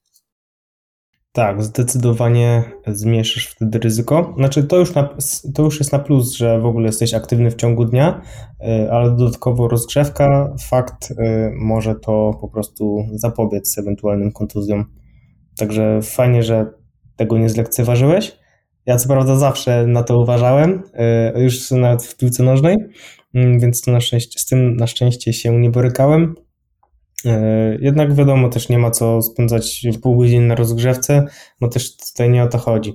Tak, 1.33 1.63
zdecydowanie 1.63 2.63
zmniejszysz 2.87 3.47
wtedy 3.47 3.79
ryzyko. 3.79 4.33
Znaczy, 4.37 4.63
to 4.63 4.77
już, 4.77 4.95
na, 4.95 5.17
to 5.55 5.63
już 5.63 5.79
jest 5.79 5.91
na 5.91 5.99
plus, 5.99 6.33
że 6.33 6.59
w 6.59 6.65
ogóle 6.65 6.85
jesteś 6.85 7.13
aktywny 7.13 7.51
w 7.51 7.55
ciągu 7.55 7.85
dnia, 7.85 8.21
y, 8.61 8.91
ale 8.91 9.11
dodatkowo 9.11 9.67
rozgrzewka, 9.67 10.53
fakt, 10.69 11.11
y, 11.11 11.15
może 11.55 11.95
to 11.95 12.37
po 12.41 12.47
prostu 12.47 13.05
zapobiec 13.13 13.77
ewentualnym 13.77 14.31
kontuzjom. 14.31 14.85
Także 15.57 15.99
fajnie, 16.01 16.43
że 16.43 16.65
tego 17.15 17.37
nie 17.37 17.49
zlekceważyłeś. 17.49 18.37
Ja 18.85 18.97
co 18.97 19.07
prawda 19.07 19.35
zawsze 19.35 19.87
na 19.87 20.03
to 20.03 20.19
uważałem, 20.19 20.83
y, 21.35 21.41
już 21.41 21.71
nawet 21.71 22.03
w 22.03 22.17
piłce 22.17 22.43
nożnej, 22.43 22.77
mm, 23.33 23.59
więc 23.59 23.87
na 23.87 24.01
szczęście, 24.01 24.39
z 24.39 24.45
tym 24.45 24.75
na 24.75 24.87
szczęście 24.87 25.33
się 25.33 25.59
nie 25.59 25.69
borykałem. 25.69 26.35
E, 27.25 27.77
jednak 27.81 28.15
wiadomo, 28.15 28.49
też 28.49 28.69
nie 28.69 28.79
ma 28.79 28.91
co 28.91 29.21
spędzać 29.21 29.87
pół 30.01 30.17
godziny 30.17 30.47
na 30.47 30.55
rozgrzewce, 30.55 31.25
no 31.61 31.67
też 31.67 31.95
tutaj 31.95 32.29
nie 32.29 32.43
o 32.43 32.47
to 32.47 32.57
chodzi. 32.57 32.93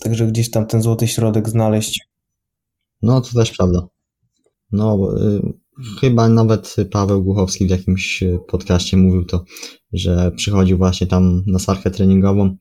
Także 0.00 0.26
gdzieś 0.26 0.50
tam 0.50 0.66
ten 0.66 0.82
złoty 0.82 1.08
środek 1.08 1.48
znaleźć. 1.48 2.08
No 3.02 3.20
to 3.20 3.28
też 3.34 3.56
prawda. 3.56 3.88
No, 4.72 5.08
y, 5.16 5.52
chyba 6.00 6.28
nawet 6.28 6.76
Paweł 6.90 7.24
Głuchowski 7.24 7.66
w 7.66 7.70
jakimś 7.70 8.24
podcaście 8.48 8.96
mówił 8.96 9.24
to, 9.24 9.44
że 9.92 10.32
przychodził 10.36 10.78
właśnie 10.78 11.06
tam 11.06 11.42
na 11.46 11.58
salkę 11.58 11.90
treningową 11.90 12.56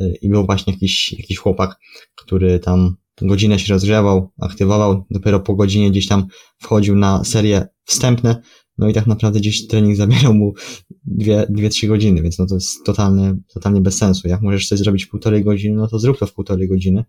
y, 0.00 0.14
i 0.22 0.28
był 0.28 0.46
właśnie 0.46 0.72
jakiś, 0.72 1.12
jakiś 1.12 1.38
chłopak, 1.38 1.78
który 2.14 2.58
tam 2.58 2.96
godzinę 3.22 3.58
się 3.58 3.72
rozgrzewał, 3.74 4.30
aktywował, 4.40 5.04
dopiero 5.10 5.40
po 5.40 5.54
godzinie 5.54 5.90
gdzieś 5.90 6.08
tam 6.08 6.26
wchodził 6.58 6.96
na 6.96 7.24
serie 7.24 7.68
wstępne, 7.84 8.42
no 8.80 8.88
i 8.88 8.92
tak 8.92 9.06
naprawdę 9.06 9.40
gdzieś 9.40 9.66
trening 9.66 9.96
zabierał 9.96 10.34
mu 10.34 10.52
dwie, 11.04 11.46
dwie, 11.48 11.68
trzy 11.68 11.86
godziny, 11.86 12.22
więc 12.22 12.38
no 12.38 12.46
to 12.46 12.54
jest 12.54 12.84
totalnie, 12.84 13.34
totalnie 13.54 13.80
bez 13.80 13.98
sensu. 13.98 14.28
Jak 14.28 14.42
możesz 14.42 14.68
coś 14.68 14.78
zrobić 14.78 15.04
w 15.04 15.08
półtorej 15.08 15.44
godziny, 15.44 15.76
no 15.76 15.88
to 15.88 15.98
zrób 15.98 16.18
to 16.18 16.26
w 16.26 16.34
półtorej 16.34 16.68
godziny, 16.68 17.04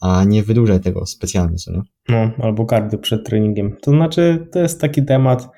a 0.00 0.24
nie 0.24 0.42
wydłużaj 0.42 0.80
tego 0.80 1.06
specjalnie, 1.06 1.56
co 1.56 1.72
nie? 1.72 1.82
No, 2.08 2.30
albo 2.38 2.66
kardio 2.66 2.98
przed 2.98 3.26
treningiem. 3.26 3.76
To 3.82 3.90
znaczy, 3.90 4.48
to 4.52 4.58
jest 4.58 4.80
taki 4.80 5.04
temat, 5.04 5.48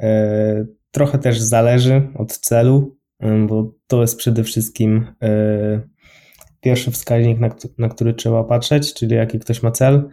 e, 0.00 0.66
trochę 0.90 1.18
też 1.18 1.40
zależy 1.40 2.08
od 2.14 2.38
celu, 2.38 2.96
e, 3.20 3.46
bo 3.46 3.74
to 3.86 4.00
jest 4.00 4.16
przede 4.16 4.44
wszystkim 4.44 5.06
e, 5.22 5.88
pierwszy 6.60 6.90
wskaźnik, 6.90 7.38
na, 7.38 7.48
na 7.78 7.88
który 7.88 8.14
trzeba 8.14 8.44
patrzeć, 8.44 8.94
czyli 8.94 9.14
jaki 9.14 9.38
ktoś 9.38 9.62
ma 9.62 9.70
cel 9.70 10.08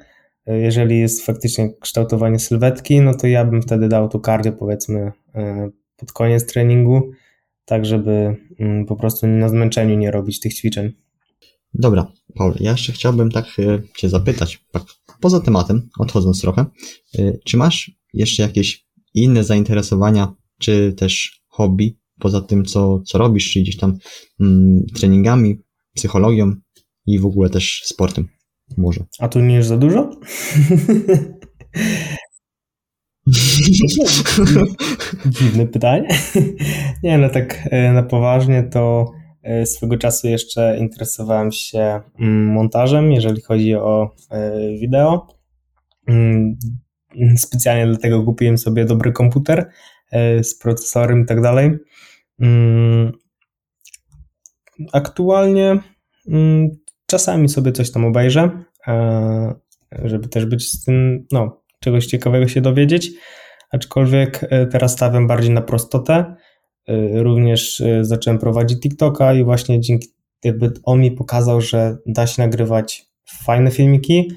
jeżeli 0.58 1.00
jest 1.00 1.26
faktycznie 1.26 1.74
kształtowanie 1.80 2.40
sylwetki, 2.40 3.02
no 3.02 3.16
to 3.16 3.28
ja 3.28 3.46
bym 3.46 3.62
wtedy 3.62 3.88
dał 3.88 4.10
to 4.10 4.20
cardio 4.20 4.52
powiedzmy 4.52 5.12
e, 5.36 5.70
pod 5.98 6.12
koniec 6.12 6.46
treningu, 6.46 7.12
tak 7.66 7.86
żeby 7.86 8.36
mm, 8.60 8.86
po 8.86 8.96
prostu 8.96 9.28
na 9.28 9.50
zmęczeniu 9.50 9.98
nie 9.98 10.12
robić 10.12 10.40
tych 10.40 10.54
ćwiczeń. 10.54 10.92
Dobra, 11.74 12.12
Paul, 12.36 12.54
ja 12.60 12.72
jeszcze 12.72 12.92
chciałbym 12.92 13.32
tak 13.32 13.46
e, 13.60 13.82
Cię 13.98 14.10
zapytać, 14.10 14.66
tak 14.72 14.84
poza 15.20 15.40
tematem, 15.40 15.90
odchodząc 16.00 16.42
trochę, 16.42 16.66
e, 17.20 17.38
czy 17.46 17.58
masz 17.58 17.92
jeszcze 18.14 18.44
jakieś 18.44 18.86
inne 19.14 19.44
zainteresowania, 19.44 20.34
czy 20.60 20.94
też 20.94 21.42
hobby, 21.48 21.98
poza 22.20 22.42
tym, 22.42 22.66
co, 22.66 23.02
co 23.06 23.18
robisz, 23.18 23.52
czy 23.52 23.62
gdzieś 23.62 23.78
tam 23.78 23.98
mm, 24.40 24.86
treningami, 24.96 25.60
psychologią 25.96 26.56
i 27.06 27.20
w 27.20 27.26
ogóle 27.26 27.50
też 27.50 27.82
sportem? 27.86 28.28
Może. 28.78 29.06
A 29.20 29.28
tu 29.28 29.40
nie 29.40 29.56
jest 29.56 29.70
za 29.70 29.78
dużo? 29.78 30.10
Dziwne 35.26 35.68
pytanie. 35.68 36.08
Nie, 37.04 37.18
no 37.18 37.30
tak 37.30 37.68
e, 37.72 37.92
na 37.94 38.04
poważnie 38.04 38.64
to 38.64 39.12
e, 39.44 39.66
swego 39.66 39.98
czasu 39.98 40.28
jeszcze 40.28 40.78
interesowałem 40.80 41.52
się 41.52 42.02
mm, 42.20 42.46
montażem, 42.46 43.12
jeżeli 43.12 43.42
chodzi 43.42 43.76
o 43.76 44.16
e, 44.32 44.52
wideo. 44.80 45.28
Mm, 46.08 46.56
specjalnie 47.38 47.88
dlatego 47.88 48.24
kupiłem 48.24 48.58
sobie 48.58 48.86
dobry 48.86 49.12
komputer 49.12 49.70
z 50.42 50.58
procesorem 50.58 51.24
i 51.24 51.26
tak 51.26 51.42
dalej. 51.42 51.72
Mm, 52.40 53.12
aktualnie 54.94 55.80
Czasami 57.12 57.50
sobie 57.50 57.72
coś 57.72 57.92
tam 57.92 58.06
obejrzę, 58.06 58.50
e, 58.88 59.56
żeby 60.04 60.28
też 60.28 60.46
być 60.46 60.70
z 60.70 60.84
tym, 60.84 61.28
no, 61.32 61.62
czegoś 61.80 62.06
ciekawego 62.06 62.48
się 62.48 62.62
dowiedzieć, 62.62 63.12
aczkolwiek 63.72 64.46
e, 64.50 64.68
teraz 64.68 64.92
stawiam 64.92 65.28
bardziej 65.28 65.52
na 65.52 65.62
prostotę. 65.62 66.36
E, 66.88 67.24
również 67.24 67.84
zacząłem 68.02 68.40
prowadzić 68.40 68.80
TikToka 68.80 69.34
i 69.34 69.44
właśnie 69.44 69.80
dzięki, 69.80 70.08
jakby 70.44 70.72
on 70.84 71.00
mi 71.00 71.12
pokazał, 71.12 71.62
że 71.62 71.98
da 72.06 72.28
się 72.28 72.42
nagrywać 72.42 73.06
fajne 73.46 73.72
filmiki, 73.72 74.32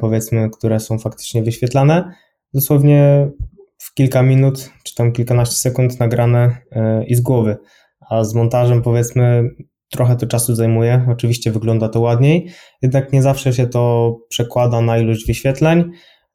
powiedzmy, 0.00 0.50
które 0.50 0.80
są 0.80 0.98
faktycznie 0.98 1.42
wyświetlane, 1.42 2.12
dosłownie 2.54 3.30
w 3.78 3.94
kilka 3.94 4.22
minut, 4.22 4.70
czy 4.84 4.94
tam 4.94 5.12
kilkanaście 5.12 5.56
sekund 5.56 6.00
nagrane 6.00 6.56
i 7.06 7.14
z 7.14 7.20
głowy. 7.20 7.56
A 8.10 8.24
z 8.24 8.34
montażem 8.34 8.82
powiedzmy 8.82 9.50
Trochę 9.90 10.16
to 10.16 10.26
czasu 10.26 10.54
zajmuje, 10.54 11.06
oczywiście 11.10 11.52
wygląda 11.52 11.88
to 11.88 12.00
ładniej, 12.00 12.50
jednak 12.82 13.12
nie 13.12 13.22
zawsze 13.22 13.52
się 13.52 13.66
to 13.66 14.16
przekłada 14.28 14.80
na 14.80 14.98
ilość 14.98 15.26
wyświetleń. 15.26 15.90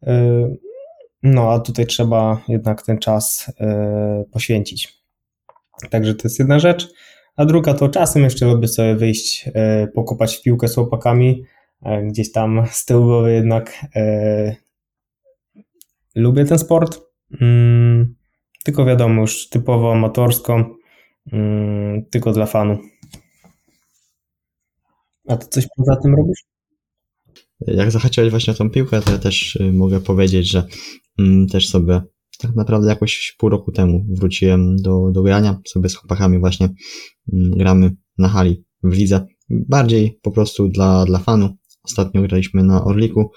Y, 0.08 0.58
no, 1.24 1.51
a 1.51 1.60
tutaj 1.60 1.86
trzeba 1.86 2.41
jednak 2.47 2.82
ten 2.82 2.97
czas 2.97 3.49
y, 3.49 4.32
poświęcić. 4.32 5.04
Także 5.89 6.16
to 6.16 6.22
jest 6.24 6.39
jedna 6.39 6.60
rzecz. 6.60 6.88
A 7.36 7.45
druga 7.45 7.74
to 7.74 7.89
czasem 7.89 8.24
jeszcze 8.24 8.45
lubię 8.45 8.68
sobie 8.68 8.95
wyjść, 8.95 9.47
y, 9.47 9.51
pokopać 9.88 10.36
w 10.36 10.41
piłkę 10.41 10.68
z 10.68 10.76
chłopakami. 10.76 11.43
Gdzieś 12.04 12.32
tam 12.32 12.64
z 12.72 12.86
tyłu 12.86 13.06
głowy 13.06 13.34
jednak 13.34 13.86
lubię 16.16 16.45
ten 16.45 16.60
sport. 16.60 16.99
Tylko 18.64 18.86
wiadomo, 18.86 19.22
już 19.22 19.49
typowo 19.49 19.91
amatorsko, 19.91 20.78
tylko 22.12 22.32
dla 22.32 22.45
fanu. 22.45 22.78
A 25.28 25.38
to 25.38 25.47
coś 25.47 25.67
poza 25.78 25.95
tym 25.95 26.15
robisz? 26.15 26.43
Jak 27.67 27.91
zahaczyłeś 27.91 28.30
właśnie 28.30 28.53
o 28.53 28.55
tą 28.55 28.69
piłkę, 28.69 29.01
to 29.01 29.11
ja 29.11 29.17
też 29.17 29.55
y, 29.55 29.74
mogę 29.74 29.99
powiedzieć, 29.99 30.49
że 30.49 30.67
mm, 31.19 31.47
też 31.47 31.69
sobie 31.69 32.01
tak 32.39 32.55
naprawdę 32.55 32.89
jakoś 32.89 33.36
pół 33.38 33.49
roku 33.49 33.71
temu 33.71 34.05
wróciłem 34.09 34.76
do, 34.76 35.11
do 35.11 35.24
grania. 35.24 35.61
Sobie 35.67 35.89
z 35.89 35.95
chłopakami 35.95 36.39
właśnie 36.39 36.69
mm, 37.34 37.51
gramy 37.51 37.95
na 38.17 38.30
hali 38.30 38.63
w 38.84 38.93
lidze. 38.93 39.26
Bardziej 39.49 40.19
po 40.21 40.32
prostu 40.32 40.67
dla, 40.67 41.05
dla 41.05 41.19
fanu. 41.19 41.49
Ostatnio 41.84 42.21
graliśmy 42.21 42.63
na 42.63 42.84
Orliku 42.84 43.32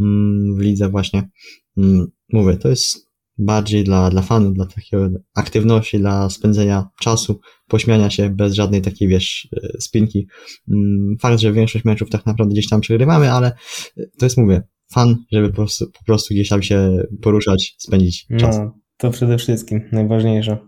mm, 0.00 0.56
w 0.56 0.60
lidze 0.60 0.88
właśnie. 0.88 1.28
Mm, 1.76 2.06
mówię, 2.32 2.56
to 2.56 2.68
jest 2.68 3.05
bardziej 3.38 3.84
dla, 3.84 4.10
dla 4.10 4.22
fanów, 4.22 4.54
dla 4.54 4.66
takiej 4.66 5.00
aktywności, 5.34 5.98
dla 5.98 6.30
spędzenia 6.30 6.88
czasu, 7.00 7.40
pośmiania 7.68 8.10
się 8.10 8.30
bez 8.30 8.54
żadnej 8.54 8.82
takiej, 8.82 9.08
wiesz, 9.08 9.48
e, 9.56 9.80
spinki. 9.80 10.26
Mm, 10.68 11.16
fakt, 11.20 11.40
że 11.40 11.52
większość 11.52 11.84
meczów 11.84 12.10
tak 12.10 12.26
naprawdę 12.26 12.52
gdzieś 12.52 12.68
tam 12.68 12.80
przegrywamy, 12.80 13.32
ale 13.32 13.52
to 14.18 14.26
jest, 14.26 14.36
mówię, 14.36 14.62
fan, 14.92 15.16
żeby 15.32 15.48
po 15.48 15.54
prostu, 15.54 15.86
po 15.86 16.04
prostu 16.04 16.34
gdzieś 16.34 16.48
tam 16.48 16.62
się 16.62 17.02
poruszać, 17.22 17.74
spędzić 17.78 18.26
czas. 18.40 18.58
No, 18.58 18.78
to 18.96 19.10
przede 19.10 19.38
wszystkim 19.38 19.80
najważniejsze. 19.92 20.58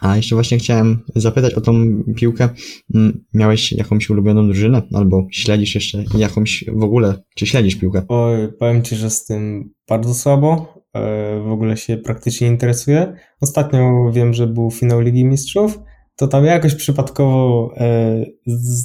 A 0.00 0.16
jeszcze 0.16 0.34
właśnie 0.34 0.58
chciałem 0.58 0.98
zapytać 1.16 1.54
o 1.54 1.60
tą 1.60 2.02
piłkę. 2.16 2.48
Mm, 2.94 3.24
miałeś 3.34 3.72
jakąś 3.72 4.10
ulubioną 4.10 4.46
drużynę? 4.46 4.82
Albo 4.94 5.26
śledzisz 5.30 5.74
jeszcze 5.74 6.04
jakąś 6.18 6.64
w 6.72 6.82
ogóle? 6.82 7.22
Czy 7.34 7.46
śledzisz 7.46 7.76
piłkę? 7.76 8.02
Oj, 8.08 8.52
powiem 8.58 8.82
Ci, 8.82 8.96
że 8.96 9.10
z 9.10 9.24
tym 9.24 9.70
bardzo 9.88 10.14
słabo. 10.14 10.77
E, 10.94 11.40
w 11.40 11.52
ogóle 11.52 11.76
się 11.76 11.96
praktycznie 11.96 12.46
interesuje. 12.46 13.16
Ostatnio 13.40 14.10
wiem, 14.12 14.34
że 14.34 14.46
był 14.46 14.70
finał 14.70 15.00
Ligi 15.00 15.24
Mistrzów, 15.24 15.78
to 16.16 16.28
tam 16.28 16.44
jakoś 16.44 16.74
przypadkowo 16.74 17.72
e, 17.76 18.24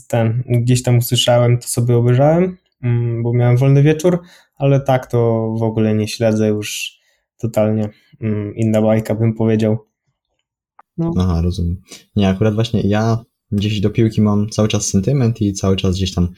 ten, 0.07 0.43
gdzieś 0.47 0.83
tam 0.83 0.97
usłyszałem, 0.97 1.59
to 1.59 1.67
sobie 1.67 1.97
obejrzałem, 1.97 2.57
mm, 2.83 3.23
bo 3.23 3.33
miałem 3.33 3.57
wolny 3.57 3.83
wieczór, 3.83 4.19
ale 4.55 4.81
tak 4.81 5.07
to 5.07 5.49
w 5.59 5.63
ogóle 5.63 5.95
nie 5.95 6.07
śledzę 6.07 6.47
już 6.47 6.99
totalnie. 7.37 7.89
Mm, 8.21 8.55
inna 8.55 8.81
bajka 8.81 9.15
bym 9.15 9.33
powiedział. 9.33 9.77
No. 10.97 11.11
Aha, 11.17 11.41
rozumiem. 11.43 11.81
Nie, 12.15 12.29
akurat 12.29 12.55
właśnie 12.55 12.81
ja 12.81 13.23
gdzieś 13.51 13.81
do 13.81 13.89
piłki 13.89 14.21
mam 14.21 14.49
cały 14.49 14.67
czas 14.67 14.87
sentyment 14.87 15.41
i 15.41 15.53
cały 15.53 15.75
czas 15.75 15.95
gdzieś 15.95 16.13
tam 16.13 16.29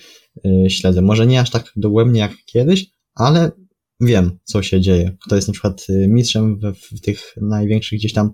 y, 0.45 0.70
śledzę. 0.70 1.01
Może 1.01 1.28
nie 1.28 1.39
aż 1.39 1.49
tak 1.49 1.72
dogłębnie 1.76 2.20
jak 2.20 2.32
kiedyś, 2.45 2.86
ale 3.16 3.51
wiem, 3.99 4.39
co 4.43 4.63
się 4.63 4.81
dzieje. 4.81 5.17
Kto 5.25 5.35
jest 5.35 5.47
na 5.47 5.51
przykład 5.51 5.85
y, 5.89 6.07
mistrzem 6.09 6.59
w, 6.59 6.97
w 6.97 7.01
tych 7.01 7.33
największych 7.41 7.99
gdzieś 7.99 8.13
tam 8.13 8.31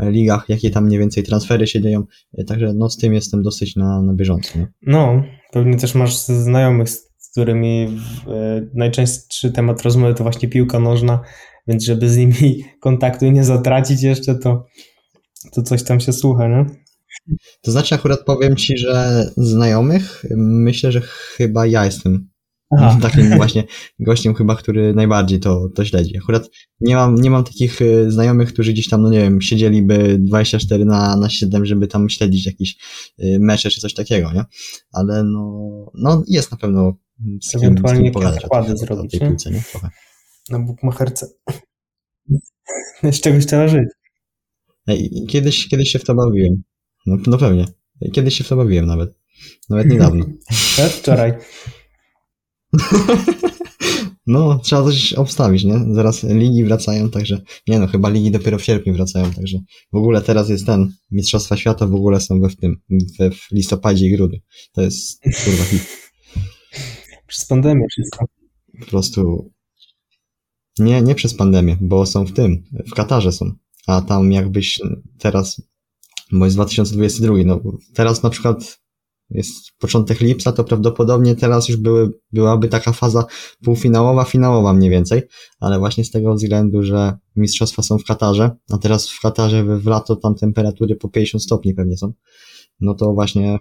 e, 0.00 0.10
ligach, 0.10 0.48
jakie 0.48 0.70
tam 0.70 0.84
mniej 0.84 0.98
więcej 0.98 1.22
transfery 1.22 1.66
się 1.66 1.80
dzieją. 1.80 2.04
Y, 2.38 2.44
Także 2.44 2.72
no 2.74 2.90
z 2.90 2.96
tym 2.96 3.14
jestem 3.14 3.42
dosyć 3.42 3.76
na, 3.76 4.02
na 4.02 4.14
bieżąco. 4.14 4.58
Nie? 4.58 4.66
No, 4.82 5.22
pewnie 5.52 5.76
też 5.76 5.94
masz 5.94 6.16
znajomych, 6.18 6.90
z 6.90 7.30
którymi 7.30 7.86
w, 7.88 8.28
e, 8.28 8.66
najczęstszy 8.74 9.52
temat 9.52 9.82
rozmowy 9.82 10.14
to 10.14 10.22
właśnie 10.22 10.48
piłka 10.48 10.80
nożna, 10.80 11.20
więc 11.66 11.84
żeby 11.84 12.10
z 12.10 12.16
nimi 12.16 12.64
kontaktu 12.80 13.30
nie 13.30 13.44
zatracić 13.44 14.02
jeszcze, 14.02 14.34
to, 14.34 14.64
to 15.52 15.62
coś 15.62 15.82
tam 15.82 16.00
się 16.00 16.12
słucha, 16.12 16.48
nie? 16.48 16.66
To 17.62 17.70
znaczy 17.70 17.94
akurat 17.94 18.24
powiem 18.24 18.56
Ci, 18.56 18.78
że 18.78 19.26
znajomych 19.36 20.24
myślę, 20.36 20.92
że 20.92 21.00
chyba 21.00 21.66
ja 21.66 21.84
jestem 21.84 22.28
Aha. 22.70 22.98
takim 23.02 23.30
właśnie 23.36 23.64
gościem 24.00 24.34
chyba, 24.34 24.56
który 24.56 24.94
najbardziej 24.94 25.40
to, 25.40 25.68
to 25.74 25.84
śledzi. 25.84 26.18
Akurat 26.18 26.50
nie 26.80 26.94
mam, 26.94 27.14
nie 27.14 27.30
mam 27.30 27.44
takich 27.44 27.82
y, 27.82 28.10
znajomych, 28.10 28.52
którzy 28.52 28.72
gdzieś 28.72 28.88
tam, 28.88 29.02
no 29.02 29.10
nie 29.10 29.18
wiem, 29.18 29.40
siedzieliby 29.40 30.18
24 30.18 30.84
na, 30.84 31.16
na 31.16 31.28
7, 31.30 31.66
żeby 31.66 31.86
tam 31.86 32.08
śledzić 32.10 32.46
jakieś 32.46 32.76
y, 33.22 33.38
mecze 33.40 33.70
czy 33.70 33.80
coś 33.80 33.94
takiego, 33.94 34.32
nie? 34.32 34.44
Ale 34.92 35.24
no, 35.24 35.50
no 35.94 36.22
jest 36.28 36.50
na 36.50 36.56
pewno 36.56 36.96
z 37.42 37.50
kim, 37.50 37.60
Ewentualnie 37.60 38.10
z 38.10 38.14
kim 38.14 38.22
zakłady 38.22 38.68
tej- 38.68 38.76
tej 38.76 38.86
zrobić, 38.86 39.12
nie? 39.12 39.20
piłce, 39.28 39.50
nie? 39.50 39.62
Trochę. 39.70 39.90
Na 40.50 40.58
bukmacherce. 40.58 41.26
Z 43.12 43.20
czegoś 43.20 43.46
trzeba 43.46 43.68
żyć. 43.68 43.88
Kiedyś, 45.28 45.68
kiedyś 45.68 45.90
się 45.90 45.98
w 45.98 46.04
to 46.04 46.14
bawiłem. 46.14 46.62
No, 47.06 47.16
no 47.26 47.38
pewnie. 47.38 47.64
Kiedyś 48.12 48.34
się 48.38 48.44
w 48.44 48.48
to 48.48 48.56
bawiłem 48.56 48.86
nawet. 48.86 49.14
Nawet 49.70 49.88
niedawno. 49.88 50.26
Wczoraj. 51.00 51.32
No, 54.28 54.58
trzeba 54.58 54.82
coś 54.82 55.12
obstawić, 55.12 55.64
nie? 55.64 55.94
Zaraz 55.94 56.22
ligi 56.22 56.64
wracają, 56.64 57.10
także. 57.10 57.40
Nie 57.68 57.78
no, 57.78 57.86
chyba 57.86 58.08
ligi 58.08 58.30
dopiero 58.30 58.58
w 58.58 58.64
sierpniu 58.64 58.94
wracają, 58.94 59.32
także. 59.32 59.58
W 59.92 59.96
ogóle 59.96 60.22
teraz 60.22 60.48
jest 60.48 60.66
ten. 60.66 60.92
Mistrzostwa 61.10 61.56
Świata 61.56 61.86
w 61.86 61.94
ogóle 61.94 62.20
są 62.20 62.40
we 62.40 62.48
w 62.48 62.56
tym. 62.56 62.76
We 63.18 63.30
w 63.30 63.46
listopadzie 63.52 64.06
i 64.06 64.16
grudniu. 64.16 64.38
To 64.72 64.82
jest 64.82 65.22
kurwa 65.44 65.64
hit. 65.64 66.10
Przez 67.26 67.46
pandemię 67.46 67.86
wszystko. 67.90 68.24
Po 68.80 68.86
prostu. 68.86 69.50
Nie, 70.78 71.02
nie 71.02 71.14
przez 71.14 71.34
pandemię, 71.34 71.76
bo 71.80 72.06
są 72.06 72.24
w 72.24 72.32
tym. 72.32 72.64
W 72.86 72.94
Katarze 72.94 73.32
są. 73.32 73.52
A 73.86 74.02
tam 74.02 74.32
jakbyś 74.32 74.80
teraz. 75.18 75.62
Bo 76.32 76.44
jest 76.44 76.56
2022, 76.56 77.34
no 77.44 77.60
teraz 77.94 78.22
na 78.22 78.30
przykład 78.30 78.80
jest 79.30 79.72
początek 79.78 80.20
lipca, 80.20 80.52
to 80.52 80.64
prawdopodobnie 80.64 81.36
teraz 81.36 81.68
już 81.68 81.76
były, 81.76 82.10
byłaby 82.32 82.68
taka 82.68 82.92
faza 82.92 83.24
półfinałowa, 83.62 84.24
finałowa 84.24 84.72
mniej 84.72 84.90
więcej, 84.90 85.22
ale 85.60 85.78
właśnie 85.78 86.04
z 86.04 86.10
tego 86.10 86.34
względu, 86.34 86.82
że 86.82 87.18
mistrzostwa 87.36 87.82
są 87.82 87.98
w 87.98 88.04
Katarze, 88.04 88.50
a 88.70 88.78
teraz 88.78 89.10
w 89.10 89.20
Katarze 89.20 89.64
w, 89.64 89.86
lato 89.86 90.16
tam 90.16 90.34
temperatury 90.34 90.96
po 90.96 91.08
50 91.08 91.42
stopni 91.42 91.74
pewnie 91.74 91.96
są, 91.96 92.12
no 92.80 92.94
to 92.94 93.12
właśnie, 93.12 93.58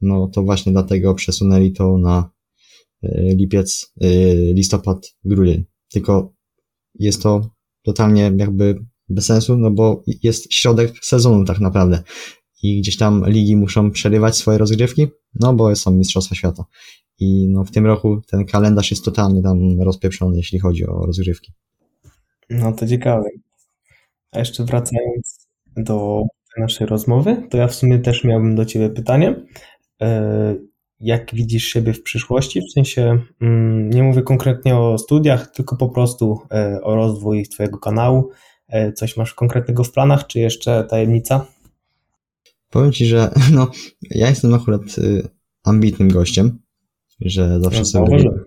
no 0.00 0.28
to 0.28 0.42
właśnie 0.42 0.72
dlatego 0.72 1.14
przesunęli 1.14 1.72
to 1.72 1.98
na 1.98 2.30
y, 3.04 3.34
lipiec, 3.38 3.92
y, 4.04 4.52
listopad, 4.54 5.06
grudzień. 5.24 5.64
Tylko 5.88 6.34
jest 6.94 7.22
to 7.22 7.50
totalnie 7.82 8.32
jakby 8.36 8.86
bez 9.08 9.26
sensu, 9.26 9.56
no 9.56 9.70
bo 9.70 10.04
jest 10.22 10.52
środek 10.52 10.92
sezonu 11.02 11.44
tak 11.44 11.60
naprawdę 11.60 12.02
i 12.62 12.80
gdzieś 12.80 12.96
tam 12.96 13.24
ligi 13.26 13.56
muszą 13.56 13.90
przerywać 13.90 14.36
swoje 14.36 14.58
rozgrywki, 14.58 15.06
no 15.40 15.54
bo 15.54 15.76
są 15.76 15.90
Mistrzostwa 15.90 16.34
Świata. 16.34 16.64
I 17.18 17.48
no 17.48 17.64
w 17.64 17.70
tym 17.70 17.86
roku 17.86 18.20
ten 18.30 18.44
kalendarz 18.44 18.90
jest 18.90 19.04
totalnie 19.04 19.42
tam 19.42 19.82
rozpieprzony, 19.82 20.36
jeśli 20.36 20.58
chodzi 20.58 20.86
o 20.86 21.06
rozgrywki. 21.06 21.52
No 22.50 22.72
to 22.72 22.86
ciekawe. 22.86 23.24
A 24.32 24.38
jeszcze 24.38 24.64
wracając 24.64 25.46
do 25.76 26.22
naszej 26.58 26.86
rozmowy, 26.86 27.42
to 27.50 27.56
ja 27.58 27.68
w 27.68 27.74
sumie 27.74 27.98
też 27.98 28.24
miałbym 28.24 28.54
do 28.56 28.64
Ciebie 28.64 28.90
pytanie. 28.90 29.46
E, 30.02 30.54
Jak 31.00 31.34
widzisz 31.34 31.64
siebie 31.64 31.92
w 31.92 32.02
przyszłości? 32.02 32.60
W 32.60 32.72
sensie, 32.72 33.18
mm, 33.40 33.90
nie 33.90 34.02
mówię 34.02 34.22
konkretnie 34.22 34.76
o 34.76 34.98
studiach, 34.98 35.50
tylko 35.50 35.76
po 35.76 35.88
prostu 35.88 36.38
e, 36.50 36.80
o 36.82 36.94
rozwój 36.94 37.48
Twojego 37.48 37.78
kanału. 37.78 38.30
E, 38.68 38.92
Coś 38.92 39.16
masz 39.16 39.34
konkretnego 39.34 39.84
w 39.84 39.92
planach, 39.92 40.26
czy 40.26 40.40
jeszcze 40.40 40.84
tajemnica? 40.84 41.46
Powiem 42.76 42.92
Ci, 42.92 43.06
że 43.06 43.30
no, 43.54 43.70
ja 44.10 44.28
jestem 44.28 44.54
akurat 44.54 44.98
y, 44.98 45.28
ambitnym 45.64 46.08
gościem, 46.08 46.58
że 47.20 47.60
zawsze 47.60 47.78
No, 47.78 47.84
sobie 47.84 48.06
zauważyłem. 48.06 48.44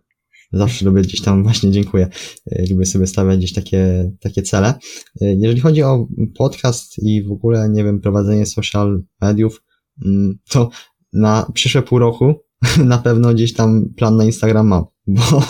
zawsze 0.53 0.86
lubię 0.86 1.01
gdzieś 1.01 1.21
tam, 1.21 1.43
właśnie 1.43 1.71
dziękuję, 1.71 2.09
y, 2.51 2.65
lubię 2.71 2.86
sobie 2.86 3.07
stawiać 3.07 3.38
gdzieś 3.38 3.53
takie, 3.53 4.11
takie 4.19 4.41
cele. 4.41 4.73
Y, 5.21 5.38
Jeżeli 5.39 5.61
chodzi 5.61 5.84
o 5.84 6.07
podcast 6.38 6.99
i 7.03 7.23
w 7.23 7.32
ogóle, 7.32 7.69
nie 7.69 7.84
wiem, 7.84 8.01
prowadzenie 8.01 8.45
social 8.45 9.03
mediów, 9.21 9.63
mm, 10.05 10.39
to 10.49 10.69
na 11.13 11.51
przyszłe 11.53 11.82
pół 11.82 11.99
roku 11.99 12.34
na 12.86 12.97
pewno 12.97 13.34
gdzieś 13.34 13.53
tam 13.53 13.89
plan 13.97 14.17
na 14.17 14.25
Instagram 14.25 14.67
mam, 14.67 14.86
bo 15.07 15.43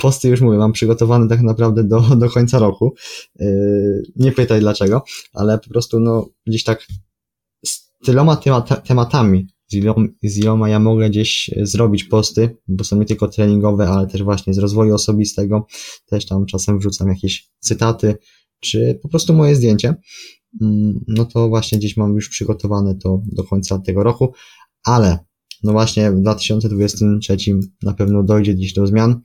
posty 0.00 0.28
już 0.28 0.40
mówię, 0.40 0.58
mam 0.58 0.72
przygotowane 0.72 1.28
tak 1.28 1.42
naprawdę 1.42 1.84
do, 1.84 2.00
do 2.00 2.30
końca 2.30 2.58
roku. 2.58 2.94
Yy, 3.40 4.02
Nie 4.16 4.32
pytaj 4.32 4.60
dlaczego, 4.60 5.02
ale 5.32 5.58
po 5.58 5.68
prostu 5.68 6.00
no 6.00 6.28
gdzieś 6.46 6.64
tak 6.64 6.86
tyloma 8.04 8.36
temata, 8.36 8.76
tematami, 8.76 9.46
z 9.68 9.76
z 10.22 10.38
iloma 10.38 10.68
ja 10.68 10.78
mogę 10.78 11.10
gdzieś 11.10 11.50
zrobić 11.62 12.04
posty, 12.04 12.56
bo 12.68 12.84
są 12.84 12.98
nie 12.98 13.04
tylko 13.04 13.28
treningowe, 13.28 13.88
ale 13.88 14.06
też 14.06 14.22
właśnie 14.22 14.54
z 14.54 14.58
rozwoju 14.58 14.94
osobistego, 14.94 15.66
też 16.06 16.26
tam 16.26 16.46
czasem 16.46 16.78
wrzucam 16.78 17.08
jakieś 17.08 17.50
cytaty, 17.58 18.16
czy 18.60 18.98
po 19.02 19.08
prostu 19.08 19.34
moje 19.34 19.56
zdjęcie, 19.56 19.94
Mm, 20.60 21.04
no 21.08 21.24
to 21.24 21.48
właśnie 21.48 21.78
gdzieś 21.78 21.96
mam 21.96 22.14
już 22.14 22.28
przygotowane 22.28 22.94
to 22.94 23.22
do 23.26 23.44
końca 23.44 23.78
tego 23.78 24.02
roku, 24.02 24.32
ale 24.84 25.18
no 25.62 25.72
właśnie 25.72 26.12
w 26.12 26.20
2023 26.20 27.36
na 27.82 27.94
pewno 27.94 28.22
dojdzie 28.22 28.54
gdzieś 28.54 28.72
do 28.72 28.86
zmian 28.86 29.20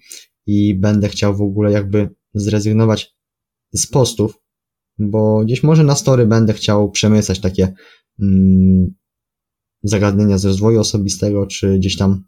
i 0.46 0.76
będę 0.76 1.10
chciał 1.10 1.36
w 1.36 1.42
ogóle 1.42 1.72
jakby 1.72 2.10
zrezygnować 2.34 3.16
z 3.74 3.88
postów, 3.88 4.34
bo 5.00 5.42
gdzieś 5.46 5.64
może 5.64 5.84
na 5.84 5.96
story 5.96 6.26
będę 6.26 6.54
chciał 6.54 6.92
przemycać 6.92 7.40
takie 7.40 7.74
zagadnienia 9.84 10.38
z 10.38 10.46
rozwoju 10.46 10.80
osobistego, 10.80 11.48
czy 11.48 11.78
gdzieś 11.80 11.98
tam 11.98 12.24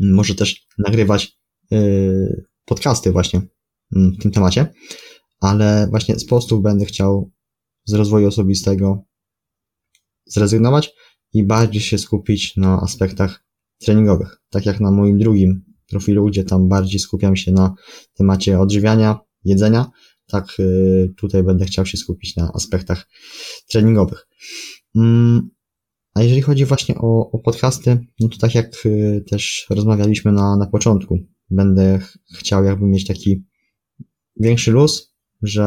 mm, 0.00 0.14
może 0.14 0.34
też 0.34 0.66
nagrywać 0.78 1.38
y, 1.72 2.46
podcasty 2.64 3.12
właśnie 3.12 3.42
mm, 3.96 4.12
w 4.12 4.22
tym 4.22 4.30
temacie, 4.30 4.72
ale 5.40 5.86
właśnie 5.90 6.18
z 6.18 6.26
postów 6.26 6.62
będę 6.62 6.84
chciał 6.84 7.32
z 7.84 7.92
rozwoju 7.92 8.28
osobistego 8.28 9.04
zrezygnować 10.26 10.94
i 11.32 11.44
bardziej 11.44 11.82
się 11.82 11.98
skupić 11.98 12.56
na 12.56 12.80
aspektach 12.80 13.44
treningowych. 13.78 14.40
Tak 14.50 14.66
jak 14.66 14.80
na 14.80 14.90
moim 14.90 15.18
drugim 15.18 15.64
profilu, 15.86 16.26
gdzie 16.26 16.44
tam 16.44 16.68
bardziej 16.68 17.00
skupiam 17.00 17.36
się 17.36 17.52
na 17.52 17.74
temacie 18.14 18.60
odżywiania, 18.60 19.18
jedzenia, 19.44 19.90
tak 20.26 20.60
y, 20.60 21.14
tutaj 21.16 21.42
będę 21.42 21.64
chciał 21.64 21.86
się 21.86 21.96
skupić 21.96 22.36
na 22.36 22.52
aspektach 22.54 23.08
treningowych. 23.68 24.28
Mm, 24.96 25.50
A 26.14 26.22
jeżeli 26.22 26.42
chodzi 26.42 26.64
właśnie 26.64 26.94
o, 26.98 27.30
o 27.30 27.38
podcasty, 27.38 28.06
no 28.20 28.28
to 28.28 28.38
tak 28.38 28.54
jak 28.54 28.86
y, 28.86 29.24
też 29.30 29.66
rozmawialiśmy 29.70 30.32
na, 30.32 30.56
na 30.56 30.66
początku, 30.66 31.18
będę 31.50 31.98
ch- 31.98 32.18
chciał 32.38 32.64
jakby 32.64 32.86
mieć 32.86 33.06
taki 33.06 33.44
większy 34.40 34.70
luz, 34.70 35.14
że 35.42 35.66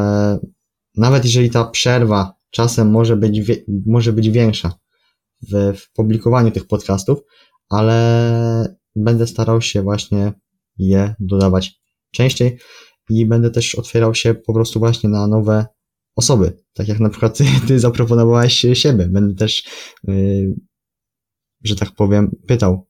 nawet 0.95 1.25
jeżeli 1.25 1.49
ta 1.49 1.65
przerwa 1.65 2.33
czasem 2.51 2.91
może 2.91 3.17
być, 3.17 3.51
może 3.85 4.13
być 4.13 4.29
większa 4.29 4.73
w, 5.51 5.77
w 5.77 5.91
publikowaniu 5.91 6.51
tych 6.51 6.67
podcastów, 6.67 7.19
ale 7.69 8.77
będę 8.95 9.27
starał 9.27 9.61
się 9.61 9.81
właśnie 9.81 10.33
je 10.77 11.15
dodawać 11.19 11.81
częściej 12.11 12.57
i 13.09 13.25
będę 13.25 13.51
też 13.51 13.75
otwierał 13.75 14.15
się 14.15 14.33
po 14.33 14.53
prostu 14.53 14.79
właśnie 14.79 15.09
na 15.09 15.27
nowe 15.27 15.65
osoby. 16.17 16.57
Tak 16.73 16.87
jak 16.87 16.99
na 16.99 17.09
przykład 17.09 17.37
ty, 17.37 17.45
ty 17.67 17.79
zaproponowałeś 17.79 18.65
siebie. 18.73 19.07
Będę 19.07 19.35
też, 19.35 19.63
yy, 20.07 20.55
że 21.63 21.75
tak 21.75 21.91
powiem, 21.91 22.31
pytał. 22.47 22.87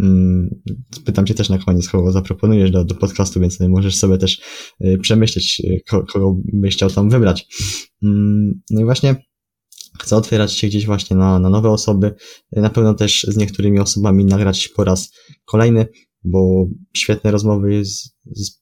Mm, 0.00 0.60
Pytam 1.04 1.26
cię 1.26 1.34
też 1.34 1.48
na 1.48 1.58
koniec, 1.58 1.88
kogo 1.88 2.12
zaproponujesz 2.12 2.70
do, 2.70 2.84
do 2.84 2.94
podcastu, 2.94 3.40
więc 3.40 3.60
możesz 3.60 3.96
sobie 3.96 4.18
też 4.18 4.40
yy, 4.80 4.98
przemyśleć, 4.98 5.60
yy, 5.60 5.80
ko- 5.88 6.06
kogo 6.06 6.36
byś 6.52 6.74
chciał 6.76 6.90
tam 6.90 7.10
wybrać. 7.10 7.46
Mm, 8.02 8.60
No 8.70 8.80
i 8.80 8.84
właśnie 8.84 9.16
chcę 10.00 10.16
otwierać 10.16 10.52
się 10.52 10.66
gdzieś 10.68 10.86
właśnie 10.86 11.16
na, 11.16 11.38
na 11.38 11.50
nowe 11.50 11.70
osoby. 11.70 12.14
Na 12.52 12.70
pewno 12.70 12.94
też 12.94 13.26
z 13.28 13.36
niektórymi 13.36 13.78
osobami 13.78 14.24
nagrać 14.24 14.68
po 14.68 14.84
raz 14.84 15.10
kolejny, 15.44 15.86
bo 16.24 16.66
świetne 16.96 17.30
rozmowy 17.30 17.84
z, 17.84 18.16
z 18.26 18.59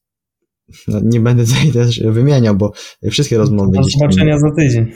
no 0.89 1.01
nie 1.05 1.21
będę 1.21 1.45
tutaj 1.45 1.73
też 1.73 2.01
wymieniał, 2.01 2.57
bo 2.57 2.73
wszystkie 3.11 3.39
rozmowy 3.39 3.77
Do 3.77 3.83
zobaczenia 3.85 4.39
za 4.39 4.51
tydzień. 4.51 4.87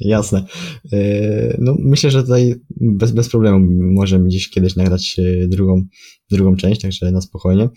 Jasne. 0.00 0.44
Yy, 0.92 1.56
no, 1.58 1.76
myślę, 1.78 2.10
że 2.10 2.22
tutaj 2.22 2.54
bez, 2.70 3.12
bez 3.12 3.28
problemu 3.28 3.66
możemy 3.94 4.24
gdzieś 4.24 4.50
kiedyś 4.50 4.76
nagrać 4.76 5.18
yy, 5.18 5.48
drugą, 5.48 5.84
drugą 6.30 6.56
część, 6.56 6.80
także 6.80 7.10
na 7.10 7.20
spokojnie. 7.20 7.68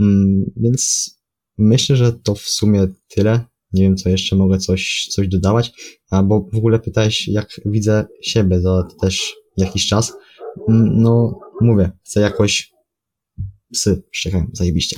Mm, 0.00 0.44
więc 0.56 1.10
myślę, 1.58 1.96
że 1.96 2.12
to 2.12 2.34
w 2.34 2.40
sumie 2.40 2.86
tyle. 3.08 3.40
Nie 3.72 3.82
wiem, 3.82 3.96
co 3.96 4.08
jeszcze 4.08 4.36
mogę 4.36 4.58
coś, 4.58 5.08
coś 5.10 5.28
dodawać. 5.28 5.72
Albo 6.10 6.48
w 6.52 6.56
ogóle 6.56 6.78
pytałeś, 6.78 7.28
jak 7.28 7.60
widzę 7.66 8.04
siebie 8.22 8.60
za 8.60 8.88
też 9.00 9.34
jakiś 9.56 9.86
czas. 9.86 10.12
Mm, 10.68 11.02
no, 11.02 11.38
mówię, 11.60 11.90
chcę 12.04 12.20
jakoś 12.20 12.73
psy 13.74 14.02
szczekają, 14.10 14.46
zajebiście. 14.52 14.96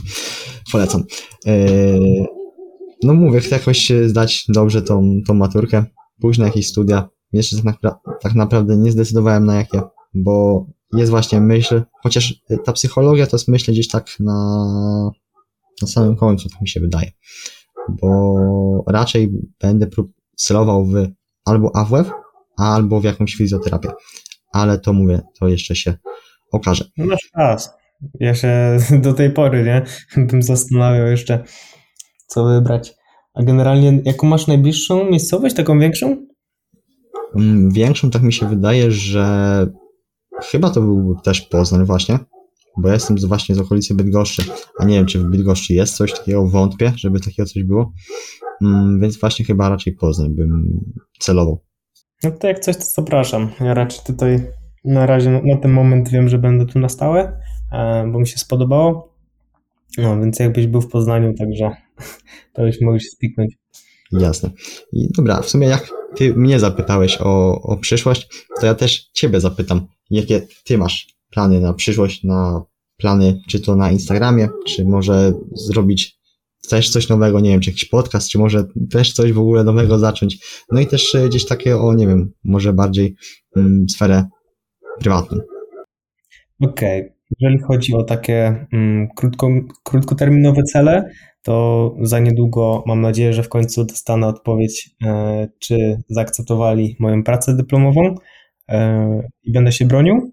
Polecam. 0.73 1.05
Yy, 1.47 2.27
no 3.03 3.15
mówię, 3.15 3.41
chcę 3.41 3.57
jakoś 3.57 3.93
zdać 4.07 4.45
dobrze 4.49 4.83
tą, 4.83 5.21
tą 5.27 5.35
maturkę, 5.35 5.85
pójść 6.21 6.39
na 6.39 6.47
jakieś 6.47 6.69
studia. 6.69 7.09
Jeszcze 7.33 7.57
tak, 7.57 7.65
napra 7.65 8.01
tak 8.21 8.35
naprawdę 8.35 8.77
nie 8.77 8.93
zdecydowałem 8.93 9.47
na 9.47 9.57
jakie, 9.57 9.83
bo 10.15 10.67
jest 10.93 11.11
właśnie 11.11 11.41
myśl, 11.41 11.83
chociaż 12.03 12.35
ta 12.65 12.73
psychologia 12.73 13.27
to 13.27 13.37
jest 13.37 13.49
myśl 13.49 13.73
gdzieś 13.73 13.89
tak 13.89 14.07
na, 14.21 15.11
na 15.83 15.89
samym 15.89 16.17
końcu, 16.17 16.49
tak 16.49 16.61
mi 16.61 16.69
się 16.69 16.81
wydaje. 16.81 17.11
Bo 17.89 18.35
raczej 18.87 19.33
będę 19.61 19.87
celował 20.37 20.87
w 20.87 20.95
albo 21.45 21.77
AWF, 21.77 22.11
albo 22.57 23.01
w 23.01 23.05
jakąś 23.05 23.35
fizjoterapię. 23.35 23.89
Ale 24.53 24.79
to 24.79 24.93
mówię, 24.93 25.21
to 25.41 25.49
jeszcze 25.49 25.77
się 25.77 25.95
okaże. 26.53 26.85
No 26.97 27.07
masz 27.07 27.31
czas. 27.37 27.71
Ja 28.21 28.35
się 28.35 28.77
do 29.05 29.13
tej 29.13 29.31
pory, 29.31 29.65
nie? 29.65 29.85
Bym 30.27 30.43
zastanawiał 30.43 31.07
jeszcze, 31.07 31.45
co 32.27 32.45
wybrać. 32.45 32.95
A 33.35 33.43
generalnie, 33.43 34.01
jaką 34.05 34.27
masz 34.27 34.47
najbliższą 34.47 35.11
miejscowość, 35.11 35.55
taką 35.55 35.79
większą? 35.79 36.27
Mm, 37.37 37.71
większą, 37.71 38.11
tak 38.11 38.23
mi 38.23 38.33
się 38.33 38.49
wydaje, 38.49 38.91
że 38.91 39.67
chyba 40.43 40.71
to 40.71 40.81
byłby 40.81 41.21
też 41.25 41.41
Poznań 41.41 41.85
właśnie, 41.85 42.19
bo 42.77 42.89
ja 42.89 42.95
jestem 42.95 43.17
właśnie 43.17 43.55
z 43.55 43.59
okolicy 43.59 43.95
Bydgoszczy, 43.95 44.43
a 44.79 44.85
nie 44.85 44.95
wiem, 44.95 45.07
czy 45.07 45.19
w 45.19 45.25
Bydgoszczy 45.25 45.75
jest 45.75 45.97
coś 45.97 46.13
takiego, 46.13 46.49
wątpię, 46.49 46.93
żeby 46.97 47.21
takiego 47.21 47.49
coś 47.49 47.65
było, 47.65 47.93
mm, 48.63 49.01
więc 49.01 49.21
właśnie 49.21 49.45
chyba 49.45 49.69
raczej 49.69 49.93
Poznań 49.93 50.35
bym 50.35 50.81
celował. 51.21 51.65
No 52.25 52.31
to 52.31 52.49
jak 52.49 52.59
coś, 52.59 52.77
to 52.77 52.83
zapraszam. 52.83 53.49
Ja 53.61 53.75
raczej 53.75 54.01
tutaj 54.07 54.47
na 54.85 55.07
razie, 55.07 55.31
na 55.45 55.57
ten 55.57 55.71
moment 55.71 56.09
wiem, 56.09 56.29
że 56.29 56.39
będę 56.39 56.67
tu 56.67 56.79
na 56.79 56.89
stałe, 56.89 57.41
bo 58.13 58.19
mi 58.19 58.27
się 58.27 58.39
spodobało, 58.39 59.15
no 59.99 60.21
więc 60.21 60.39
jakbyś 60.39 60.67
był 60.67 60.81
w 60.81 60.89
Poznaniu, 60.89 61.35
także 61.35 61.71
to 62.55 62.63
byś 62.63 62.81
mógł 62.81 62.99
się 62.99 63.09
spiknąć. 63.09 63.55
Jasne. 64.13 64.51
I 64.93 65.09
dobra, 65.17 65.43
w 65.43 65.49
sumie 65.49 65.69
jak 65.69 65.91
ty 66.17 66.35
mnie 66.35 66.61
zapytałeś 66.61 67.19
o, 67.21 67.63
o 67.63 67.77
przyszłość, 67.77 68.29
to 68.61 68.67
ja 68.67 68.75
też 68.75 69.11
ciebie 69.13 69.41
zapytam, 69.41 69.87
jakie 70.11 70.47
ty 70.65 70.79
masz 70.79 71.17
plany 71.31 71.61
na 71.61 71.75
przyszłość, 71.75 72.25
na 72.25 72.63
plany, 72.97 73.41
czy 73.49 73.61
to 73.61 73.77
na 73.77 73.91
Instagramie, 73.91 74.49
czy 74.67 74.85
może 74.85 75.33
zrobić 75.55 76.17
też 76.69 76.91
coś 76.91 77.09
nowego, 77.09 77.41
nie 77.41 77.51
wiem, 77.51 77.61
czy 77.61 77.71
jakiś 77.71 77.85
podcast, 77.85 78.29
czy 78.29 78.39
może 78.39 78.65
też 78.91 79.13
coś 79.13 79.33
w 79.33 79.39
ogóle 79.39 79.65
nowego 79.65 79.99
zacząć. 79.99 80.39
No 80.73 80.81
i 80.81 80.87
też 80.87 81.15
e, 81.15 81.29
gdzieś 81.29 81.47
takie 81.47 81.79
o, 81.79 81.95
nie 81.95 82.07
wiem, 82.07 82.33
może 82.45 82.73
bardziej 82.73 83.17
mm, 83.57 83.89
sferę 83.89 84.25
prywatną. 84.99 85.39
Okej. 86.61 87.01
Okay. 87.01 87.16
Jeżeli 87.31 87.63
chodzi 87.63 87.95
o 87.95 88.05
takie 88.05 88.67
mm, 88.73 89.09
krótko, 89.17 89.49
krótkoterminowe 89.85 90.63
cele, 90.63 91.11
to 91.43 91.95
za 92.03 92.19
niedługo 92.19 92.85
mam 92.87 93.01
nadzieję, 93.01 93.33
że 93.33 93.43
w 93.43 93.49
końcu 93.49 93.85
dostanę 93.85 94.27
odpowiedź, 94.27 94.91
e, 95.05 95.49
czy 95.59 95.97
zaakceptowali 96.09 96.97
moją 96.99 97.23
pracę 97.23 97.57
dyplomową 97.57 98.15
e, 98.69 99.29
i 99.43 99.53
będę 99.53 99.73
się 99.73 99.85
bronił. 99.85 100.33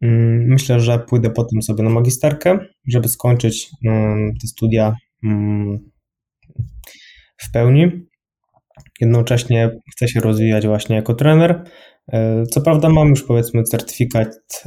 Mm, 0.00 0.44
myślę, 0.48 0.80
że 0.80 0.98
pójdę 0.98 1.30
potem 1.30 1.62
sobie 1.62 1.84
na 1.84 1.90
magisterkę, 1.90 2.58
żeby 2.88 3.08
skończyć 3.08 3.70
mm, 3.86 4.34
te 4.40 4.46
studia 4.46 4.94
mm, 5.24 5.78
w 7.36 7.52
pełni. 7.52 7.90
Jednocześnie 9.00 9.70
chcę 9.92 10.08
się 10.08 10.20
rozwijać 10.20 10.66
właśnie 10.66 10.96
jako 10.96 11.14
trener. 11.14 11.64
E, 12.12 12.42
co 12.46 12.60
prawda 12.60 12.88
mam 12.88 13.08
już 13.08 13.22
powiedzmy 13.22 13.62
certyfikat 13.62 14.64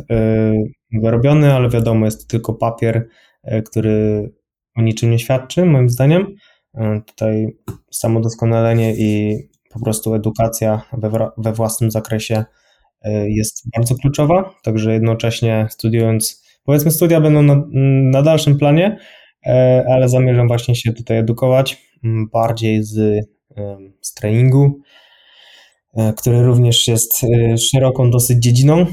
wyrobiony, 1.01 1.53
ale 1.53 1.69
wiadomo, 1.69 2.05
jest 2.05 2.21
to 2.21 2.27
tylko 2.27 2.53
papier, 2.53 3.07
który 3.65 4.29
o 4.75 4.81
niczym 4.81 5.11
nie 5.11 5.19
świadczy, 5.19 5.65
moim 5.65 5.89
zdaniem. 5.89 6.35
E, 6.75 7.01
tutaj 7.05 7.47
samodoskonalenie 7.91 8.95
i 8.95 9.37
po 9.73 9.79
prostu 9.79 10.13
edukacja 10.13 10.81
we, 10.93 11.29
we 11.37 11.53
własnym 11.53 11.91
zakresie 11.91 12.43
e, 13.01 13.29
jest 13.29 13.63
bardzo 13.75 13.95
kluczowa, 13.95 14.55
także 14.63 14.93
jednocześnie 14.93 15.67
studiując, 15.69 16.43
powiedzmy 16.65 16.91
studia 16.91 17.21
będą 17.21 17.41
na, 17.41 17.63
na 18.11 18.21
dalszym 18.21 18.57
planie, 18.57 18.97
e, 19.45 19.85
ale 19.89 20.09
zamierzam 20.09 20.47
właśnie 20.47 20.75
się 20.75 20.93
tutaj 20.93 21.17
edukować 21.17 21.93
bardziej 22.33 22.83
z, 22.83 23.25
z 24.01 24.13
treningu, 24.13 24.81
który 26.17 26.43
również 26.43 26.87
jest 26.87 27.25
szeroką 27.71 28.11
dosyć 28.11 28.43
dziedziną 28.43 28.85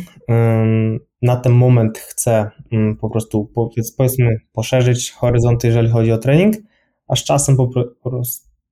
na 1.22 1.36
ten 1.36 1.52
moment 1.52 1.98
chcę 1.98 2.50
mm, 2.72 2.96
po 2.96 3.10
prostu 3.10 3.50
powiedzmy 3.54 4.36
poszerzyć 4.52 5.10
horyzonty, 5.10 5.66
jeżeli 5.66 5.88
chodzi 5.88 6.12
o 6.12 6.18
trening, 6.18 6.54
a 7.08 7.16
z 7.16 7.24
czasem 7.24 7.56
po, 7.56 7.70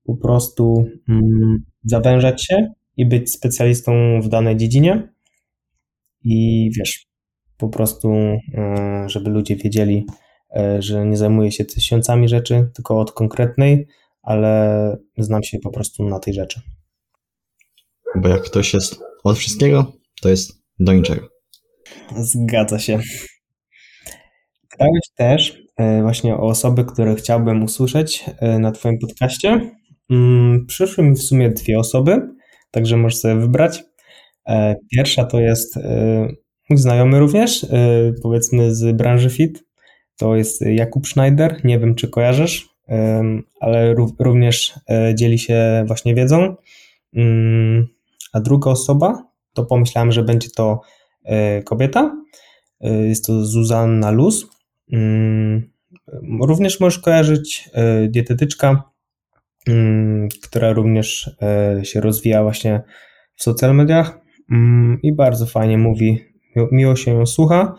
po 0.04 0.16
prostu 0.16 0.84
mm, 1.08 1.64
zawężać 1.84 2.44
się 2.44 2.72
i 2.96 3.06
być 3.06 3.32
specjalistą 3.32 3.92
w 4.22 4.28
danej 4.28 4.56
dziedzinie. 4.56 5.12
I 6.24 6.70
wiesz, 6.78 7.06
po 7.56 7.68
prostu, 7.68 8.12
e, 8.54 9.04
żeby 9.06 9.30
ludzie 9.30 9.56
wiedzieli, 9.56 10.06
e, 10.56 10.82
że 10.82 11.06
nie 11.06 11.16
zajmuję 11.16 11.52
się 11.52 11.64
tysiącami 11.64 12.28
rzeczy, 12.28 12.70
tylko 12.74 13.00
od 13.00 13.12
konkretnej, 13.12 13.86
ale 14.22 14.96
znam 15.18 15.42
się 15.42 15.58
po 15.58 15.70
prostu 15.70 16.04
na 16.04 16.18
tej 16.18 16.34
rzeczy. 16.34 16.60
Bo 18.16 18.28
jak 18.28 18.42
ktoś 18.42 18.74
jest 18.74 19.00
od 19.24 19.38
wszystkiego, 19.38 19.92
to 20.22 20.28
jest 20.28 20.62
do 20.78 20.92
niczego. 20.92 21.37
Zgadza 22.16 22.78
się. 22.78 22.98
Pytałeś 24.70 25.10
też 25.14 25.62
e, 25.76 26.02
właśnie 26.02 26.34
o 26.34 26.42
osoby, 26.42 26.84
które 26.84 27.14
chciałbym 27.14 27.62
usłyszeć 27.62 28.24
e, 28.38 28.58
na 28.58 28.72
Twoim 28.72 28.98
podcaście. 28.98 29.70
Mm, 30.10 30.66
przyszły 30.66 31.04
mi 31.04 31.16
w 31.16 31.22
sumie 31.22 31.50
dwie 31.50 31.78
osoby, 31.78 32.28
także 32.70 32.96
możesz 32.96 33.18
sobie 33.18 33.36
wybrać. 33.36 33.84
E, 34.48 34.74
pierwsza 34.96 35.24
to 35.24 35.40
jest 35.40 35.78
mój 36.70 36.78
znajomy 36.78 37.18
również, 37.18 37.66
powiedzmy 38.22 38.74
z 38.74 38.96
branży 38.96 39.30
fit. 39.30 39.64
To 40.16 40.36
jest 40.36 40.60
Jakub 40.60 41.06
Schneider. 41.06 41.60
Nie 41.64 41.78
wiem, 41.78 41.94
czy 41.94 42.08
kojarzysz, 42.08 42.68
ale 43.60 43.94
również 44.18 44.74
dzieli 45.14 45.38
się 45.38 45.84
właśnie 45.86 46.14
wiedzą. 46.14 46.56
Mm, 47.14 47.86
a 48.32 48.40
druga 48.40 48.70
osoba, 48.70 49.22
to 49.54 49.64
pomyślałem, 49.64 50.12
że 50.12 50.22
będzie 50.22 50.48
to 50.56 50.80
kobieta. 51.64 52.16
E, 52.80 53.06
jest 53.06 53.26
to 53.26 53.46
Zuzanna 53.46 54.10
Luz. 54.10 54.46
Mm, 54.92 55.70
również 56.40 56.80
możesz 56.80 56.98
kojarzyć 56.98 57.70
e, 57.72 58.08
dietetyczka, 58.08 58.82
mm, 59.68 60.28
która 60.42 60.72
również 60.72 61.36
się 61.82 62.00
rozwija 62.00 62.42
właśnie 62.42 62.82
w 63.36 63.42
social 63.42 63.74
mediach 63.74 64.20
mm, 64.50 64.98
i 65.02 65.12
bardzo 65.12 65.46
fajnie 65.46 65.78
mówi, 65.78 66.24
miło 66.72 66.96
się 66.96 67.10
ją 67.10 67.26
słucha, 67.26 67.74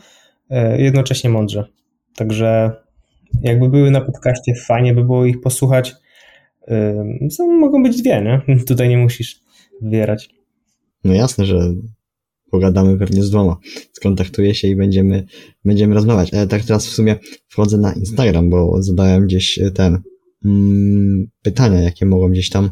jednocześnie 0.78 1.30
mądrze. 1.30 1.66
Także 2.16 2.72
jakby 3.42 3.70
były 3.70 3.92
na 3.92 4.02
podcaście, 4.02 4.54
fajnie 4.68 4.94
by 4.94 5.04
było 5.04 5.26
ich 5.26 5.42
posłuchać. 5.42 5.96
Mogą 7.40 7.84
być 7.84 8.02
dwie, 8.02 8.22
nie? 8.22 8.56
Tutaj 8.68 8.90
nie 8.90 8.98
musisz 8.98 9.42
wybierać. 9.82 10.30
No 11.04 11.14
jasne, 11.14 11.46
że 11.46 11.60
pogadamy 12.52 12.98
pewnie 12.98 13.24
z 13.24 13.30
dwoma. 13.30 13.58
Skontaktuję 13.94 14.56
się 14.56 14.68
i 14.68 14.76
będziemy, 14.76 15.26
będziemy 15.66 15.96
rozmawiać. 15.96 16.34
Ale 16.34 16.48
tak 16.48 16.64
teraz 16.64 16.88
w 16.88 16.94
sumie 16.94 17.16
wchodzę 17.48 17.78
na 17.78 17.94
Instagram, 17.94 18.50
bo 18.50 18.84
zadałem 18.84 19.26
gdzieś 19.26 19.60
ten 19.74 20.02
mm, 20.46 21.28
pytania, 21.42 21.82
jakie 21.82 22.06
mogą 22.06 22.30
gdzieś 22.30 22.50
tam 22.50 22.72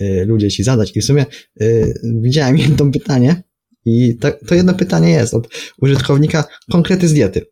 y, 0.00 0.24
ludzie 0.26 0.50
ci 0.50 0.62
zadać. 0.62 0.96
I 0.96 1.00
w 1.00 1.04
sumie 1.04 1.26
y, 1.60 1.94
widziałem 2.20 2.58
jedno 2.68 2.90
pytanie 2.90 3.42
i 3.84 4.16
to, 4.16 4.32
to 4.46 4.54
jedno 4.54 4.74
pytanie 4.74 5.10
jest 5.10 5.34
od 5.34 5.48
użytkownika 5.80 6.44
konkrety 6.70 7.08
z 7.08 7.12
diety. 7.12 7.42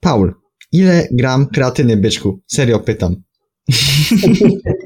Paul, 0.00 0.34
ile 0.72 1.08
gram 1.12 1.46
kreatyny, 1.46 1.96
byczku? 1.96 2.40
Serio 2.46 2.78
pytam. 2.78 3.16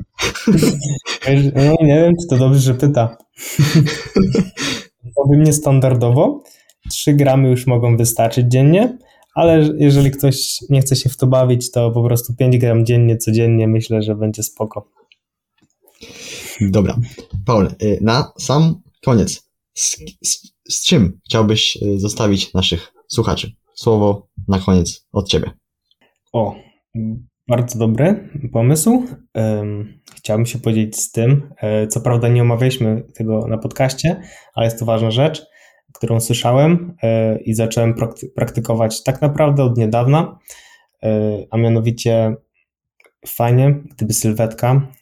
No, 1.54 1.86
nie 1.86 2.00
wiem, 2.00 2.14
czy 2.20 2.26
to 2.28 2.36
dobrze, 2.36 2.60
że 2.60 2.74
pyta. 2.74 3.16
Powiem 5.14 5.42
niestandardowo. 5.42 6.42
3 6.90 7.14
gramy 7.14 7.50
już 7.50 7.66
mogą 7.66 7.96
wystarczyć 7.96 8.46
dziennie, 8.48 8.98
ale 9.34 9.68
jeżeli 9.78 10.11
ktoś 10.11 10.61
nie 10.70 10.80
chce 10.80 10.96
się 10.96 11.09
w 11.09 11.16
to 11.16 11.26
bawić, 11.26 11.70
to 11.70 11.90
po 11.90 12.02
prostu 12.02 12.34
5 12.34 12.59
gram 12.59 12.86
dziennie, 12.86 13.16
codziennie 13.16 13.68
myślę, 13.68 14.02
że 14.02 14.14
będzie 14.14 14.42
spoko. 14.42 14.88
Dobra. 16.61 16.96
Paul, 17.46 17.68
y, 17.82 17.98
na 18.00 18.32
sam 18.38 18.82
koniec. 19.04 19.46
Z, 19.74 19.96
z, 20.22 20.52
z 20.68 20.84
czym 20.84 21.20
chciałbyś 21.24 21.78
y, 21.82 22.00
zostawić 22.00 22.54
naszych 22.54 22.92
słuchaczy? 23.09 23.52
Słowo 23.74 24.28
na 24.48 24.59
koniec 24.59 25.07
od 25.12 25.28
ciebie. 25.28 25.50
O, 26.32 26.54
bardzo 27.49 27.78
dobry 27.78 28.28
pomysł. 28.53 29.07
Chciałbym 30.16 30.47
się 30.47 30.59
podzielić 30.59 30.97
z 31.01 31.12
tym. 31.12 31.55
E, 31.61 31.86
co 31.86 32.01
prawda 32.01 32.28
nie 32.28 32.42
omawialiśmy 32.42 33.03
tego 33.14 33.47
na 33.47 33.59
podcaście, 33.59 34.22
ale 34.55 34.66
jest 34.66 34.78
to 34.78 34.84
ważna 34.84 35.11
rzecz, 35.11 35.47
którą 35.94 36.20
słyszałem 36.20 36.97
e, 37.03 37.38
i 37.38 37.55
zacząłem 37.55 37.94
praktykować 38.36 39.03
tak 39.03 39.22
naprawdę 39.22 39.64
od 39.64 39.78
niedawna, 39.78 40.38
e, 41.03 41.09
a 41.51 41.57
mianowicie 41.57 42.36
fajnie, 43.26 43.74
gdyby 43.97 44.12
sylwetka 44.12 44.92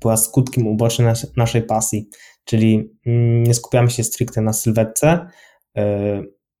była 0.00 0.16
skutkiem 0.16 0.66
ubocznym 0.66 1.14
naszej 1.36 1.62
pasji, 1.62 2.08
czyli 2.44 2.90
mm, 3.06 3.42
nie 3.42 3.54
skupiamy 3.54 3.90
się 3.90 4.04
stricte 4.04 4.40
na 4.40 4.52
sylwetce, 4.52 5.26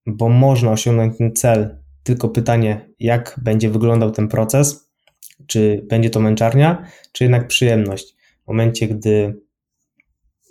bo 0.06 0.28
można 0.28 0.70
osiągnąć 0.70 1.18
ten 1.18 1.32
cel, 1.32 1.78
tylko 2.02 2.28
pytanie, 2.28 2.90
jak 2.98 3.40
będzie 3.42 3.70
wyglądał 3.70 4.10
ten 4.10 4.28
proces, 4.28 4.91
czy 5.46 5.86
będzie 5.90 6.10
to 6.10 6.20
męczarnia, 6.20 6.86
czy 7.12 7.24
jednak 7.24 7.48
przyjemność. 7.48 8.14
W 8.44 8.48
momencie, 8.48 8.88
gdy 8.88 9.42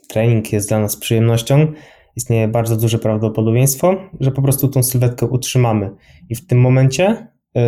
trening 0.07 0.53
jest 0.53 0.69
dla 0.69 0.79
nas 0.79 0.97
przyjemnością, 0.97 1.73
istnieje 2.15 2.47
bardzo 2.47 2.77
duże 2.77 2.99
prawdopodobieństwo, 2.99 3.95
że 4.19 4.31
po 4.31 4.41
prostu 4.41 4.67
tą 4.67 4.83
sylwetkę 4.83 5.25
utrzymamy. 5.25 5.91
I 6.29 6.35
w 6.35 6.47
tym 6.47 6.61
momencie 6.61 7.27
y, 7.57 7.61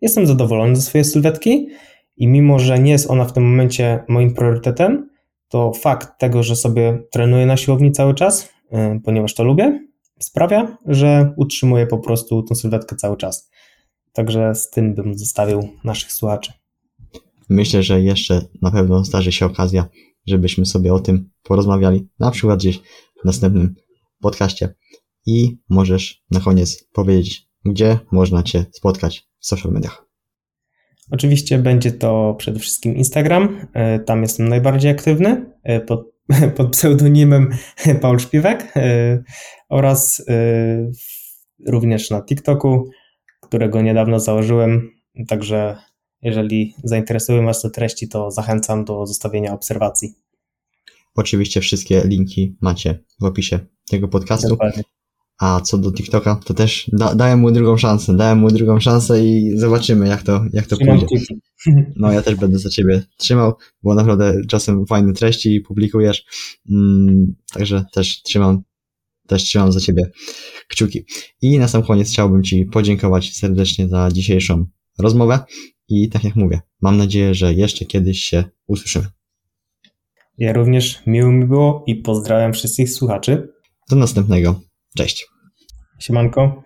jestem 0.00 0.26
zadowolony 0.26 0.76
ze 0.76 0.82
swojej 0.82 1.04
sylwetki 1.04 1.68
i 2.16 2.28
mimo, 2.28 2.58
że 2.58 2.78
nie 2.78 2.92
jest 2.92 3.10
ona 3.10 3.24
w 3.24 3.32
tym 3.32 3.50
momencie 3.50 4.04
moim 4.08 4.34
priorytetem, 4.34 5.10
to 5.48 5.72
fakt 5.72 6.18
tego, 6.18 6.42
że 6.42 6.56
sobie 6.56 6.98
trenuję 7.10 7.46
na 7.46 7.56
siłowni 7.56 7.92
cały 7.92 8.14
czas, 8.14 8.52
y, 8.72 9.00
ponieważ 9.04 9.34
to 9.34 9.44
lubię, 9.44 9.80
sprawia, 10.18 10.76
że 10.86 11.32
utrzymuję 11.36 11.86
po 11.86 11.98
prostu 11.98 12.42
tą 12.42 12.54
sylwetkę 12.54 12.96
cały 12.96 13.16
czas. 13.16 13.50
Także 14.12 14.54
z 14.54 14.70
tym 14.70 14.94
bym 14.94 15.18
zostawił 15.18 15.68
naszych 15.84 16.12
słuchaczy. 16.12 16.52
Myślę, 17.48 17.82
że 17.82 18.00
jeszcze 18.00 18.42
na 18.62 18.70
pewno 18.70 19.04
zdarzy 19.04 19.32
się 19.32 19.46
okazja, 19.46 19.88
żebyśmy 20.26 20.66
sobie 20.66 20.94
o 20.94 20.98
tym 20.98 21.30
porozmawiali, 21.42 22.08
na 22.18 22.30
przykład 22.30 22.58
gdzieś 22.58 22.78
w 23.22 23.24
następnym 23.24 23.74
podcaście. 24.20 24.74
I 25.26 25.58
możesz 25.68 26.24
na 26.30 26.40
koniec 26.40 26.88
powiedzieć, 26.92 27.48
gdzie 27.64 27.98
można 28.12 28.42
Cię 28.42 28.64
spotkać 28.72 29.28
w 29.38 29.46
social 29.46 29.72
mediach. 29.72 30.10
Oczywiście 31.10 31.58
będzie 31.58 31.92
to 31.92 32.34
przede 32.38 32.58
wszystkim 32.60 32.96
Instagram. 32.96 33.66
E, 33.72 33.98
tam 33.98 34.22
jestem 34.22 34.48
najbardziej 34.48 34.90
aktywny 34.90 35.46
e, 35.62 35.80
pod, 35.80 36.06
pod 36.56 36.70
pseudonimem 36.70 37.50
Paul 38.00 38.18
Szpiwek 38.18 38.72
e, 38.76 39.22
oraz 39.68 40.24
również 41.66 42.10
na 42.10 42.22
TikToku, 42.22 42.90
którego 43.50 43.82
niedawno 43.82 44.20
założyłem. 44.20 44.90
Także 45.28 45.76
jeżeli 46.22 46.74
zainteresują 46.84 47.44
Was 47.46 47.62
te 47.62 47.70
treści, 47.70 48.08
to 48.08 48.30
zachęcam 48.30 48.84
do 48.84 49.06
zostawienia 49.06 49.52
obserwacji. 49.52 50.14
Oczywiście 51.14 51.60
wszystkie 51.60 52.02
linki 52.04 52.56
macie 52.60 52.98
w 53.20 53.24
opisie 53.24 53.58
tego 53.88 54.08
podcastu. 54.08 54.48
Dokładnie. 54.48 54.82
A 55.38 55.60
co 55.60 55.78
do 55.78 55.92
TikToka, 55.92 56.40
to 56.44 56.54
też 56.54 56.90
da, 56.92 57.14
dałem 57.14 57.38
mu 57.38 57.50
drugą 57.50 57.76
szansę. 57.76 58.16
Dałem 58.16 58.38
mu 58.38 58.50
drugą 58.50 58.80
szansę 58.80 59.24
i 59.24 59.58
zobaczymy, 59.58 60.08
jak 60.08 60.22
to, 60.22 60.44
jak 60.52 60.66
to 60.66 60.76
pójdzie. 60.76 61.06
No, 61.96 62.12
ja 62.12 62.22
też 62.22 62.34
będę 62.34 62.58
za 62.58 62.70
ciebie 62.70 63.02
trzymał, 63.16 63.54
bo 63.82 63.94
naprawdę 63.94 64.40
czasem 64.48 64.86
fajne 64.86 65.12
treści 65.12 65.60
publikujesz. 65.60 66.24
Mm, 66.70 67.34
także 67.52 67.84
też 67.92 68.22
trzymam, 68.22 68.62
też 69.30 69.42
trzymam 69.42 69.72
za 69.72 69.80
ciebie 69.80 70.10
kciuki. 70.68 71.04
I 71.42 71.58
na 71.58 71.68
sam 71.68 71.82
koniec 71.82 72.08
chciałbym 72.08 72.42
Ci 72.42 72.64
podziękować 72.64 73.36
serdecznie 73.36 73.88
za 73.88 74.08
dzisiejszą 74.12 74.66
rozmowę. 74.98 75.38
I 75.88 76.08
tak 76.08 76.24
jak 76.24 76.36
mówię, 76.36 76.60
mam 76.80 76.96
nadzieję, 76.96 77.34
że 77.34 77.54
jeszcze 77.54 77.84
kiedyś 77.84 78.22
się 78.22 78.44
usłyszymy. 78.66 79.06
Ja 80.38 80.52
również 80.52 81.02
miło 81.06 81.32
mi 81.32 81.46
było 81.46 81.84
i 81.86 81.96
pozdrawiam 81.96 82.52
wszystkich 82.52 82.90
słuchaczy. 82.90 83.48
Do 83.90 83.96
następnego. 83.96 84.60
Cześć. 84.96 85.26
Siemanko. 86.00 86.62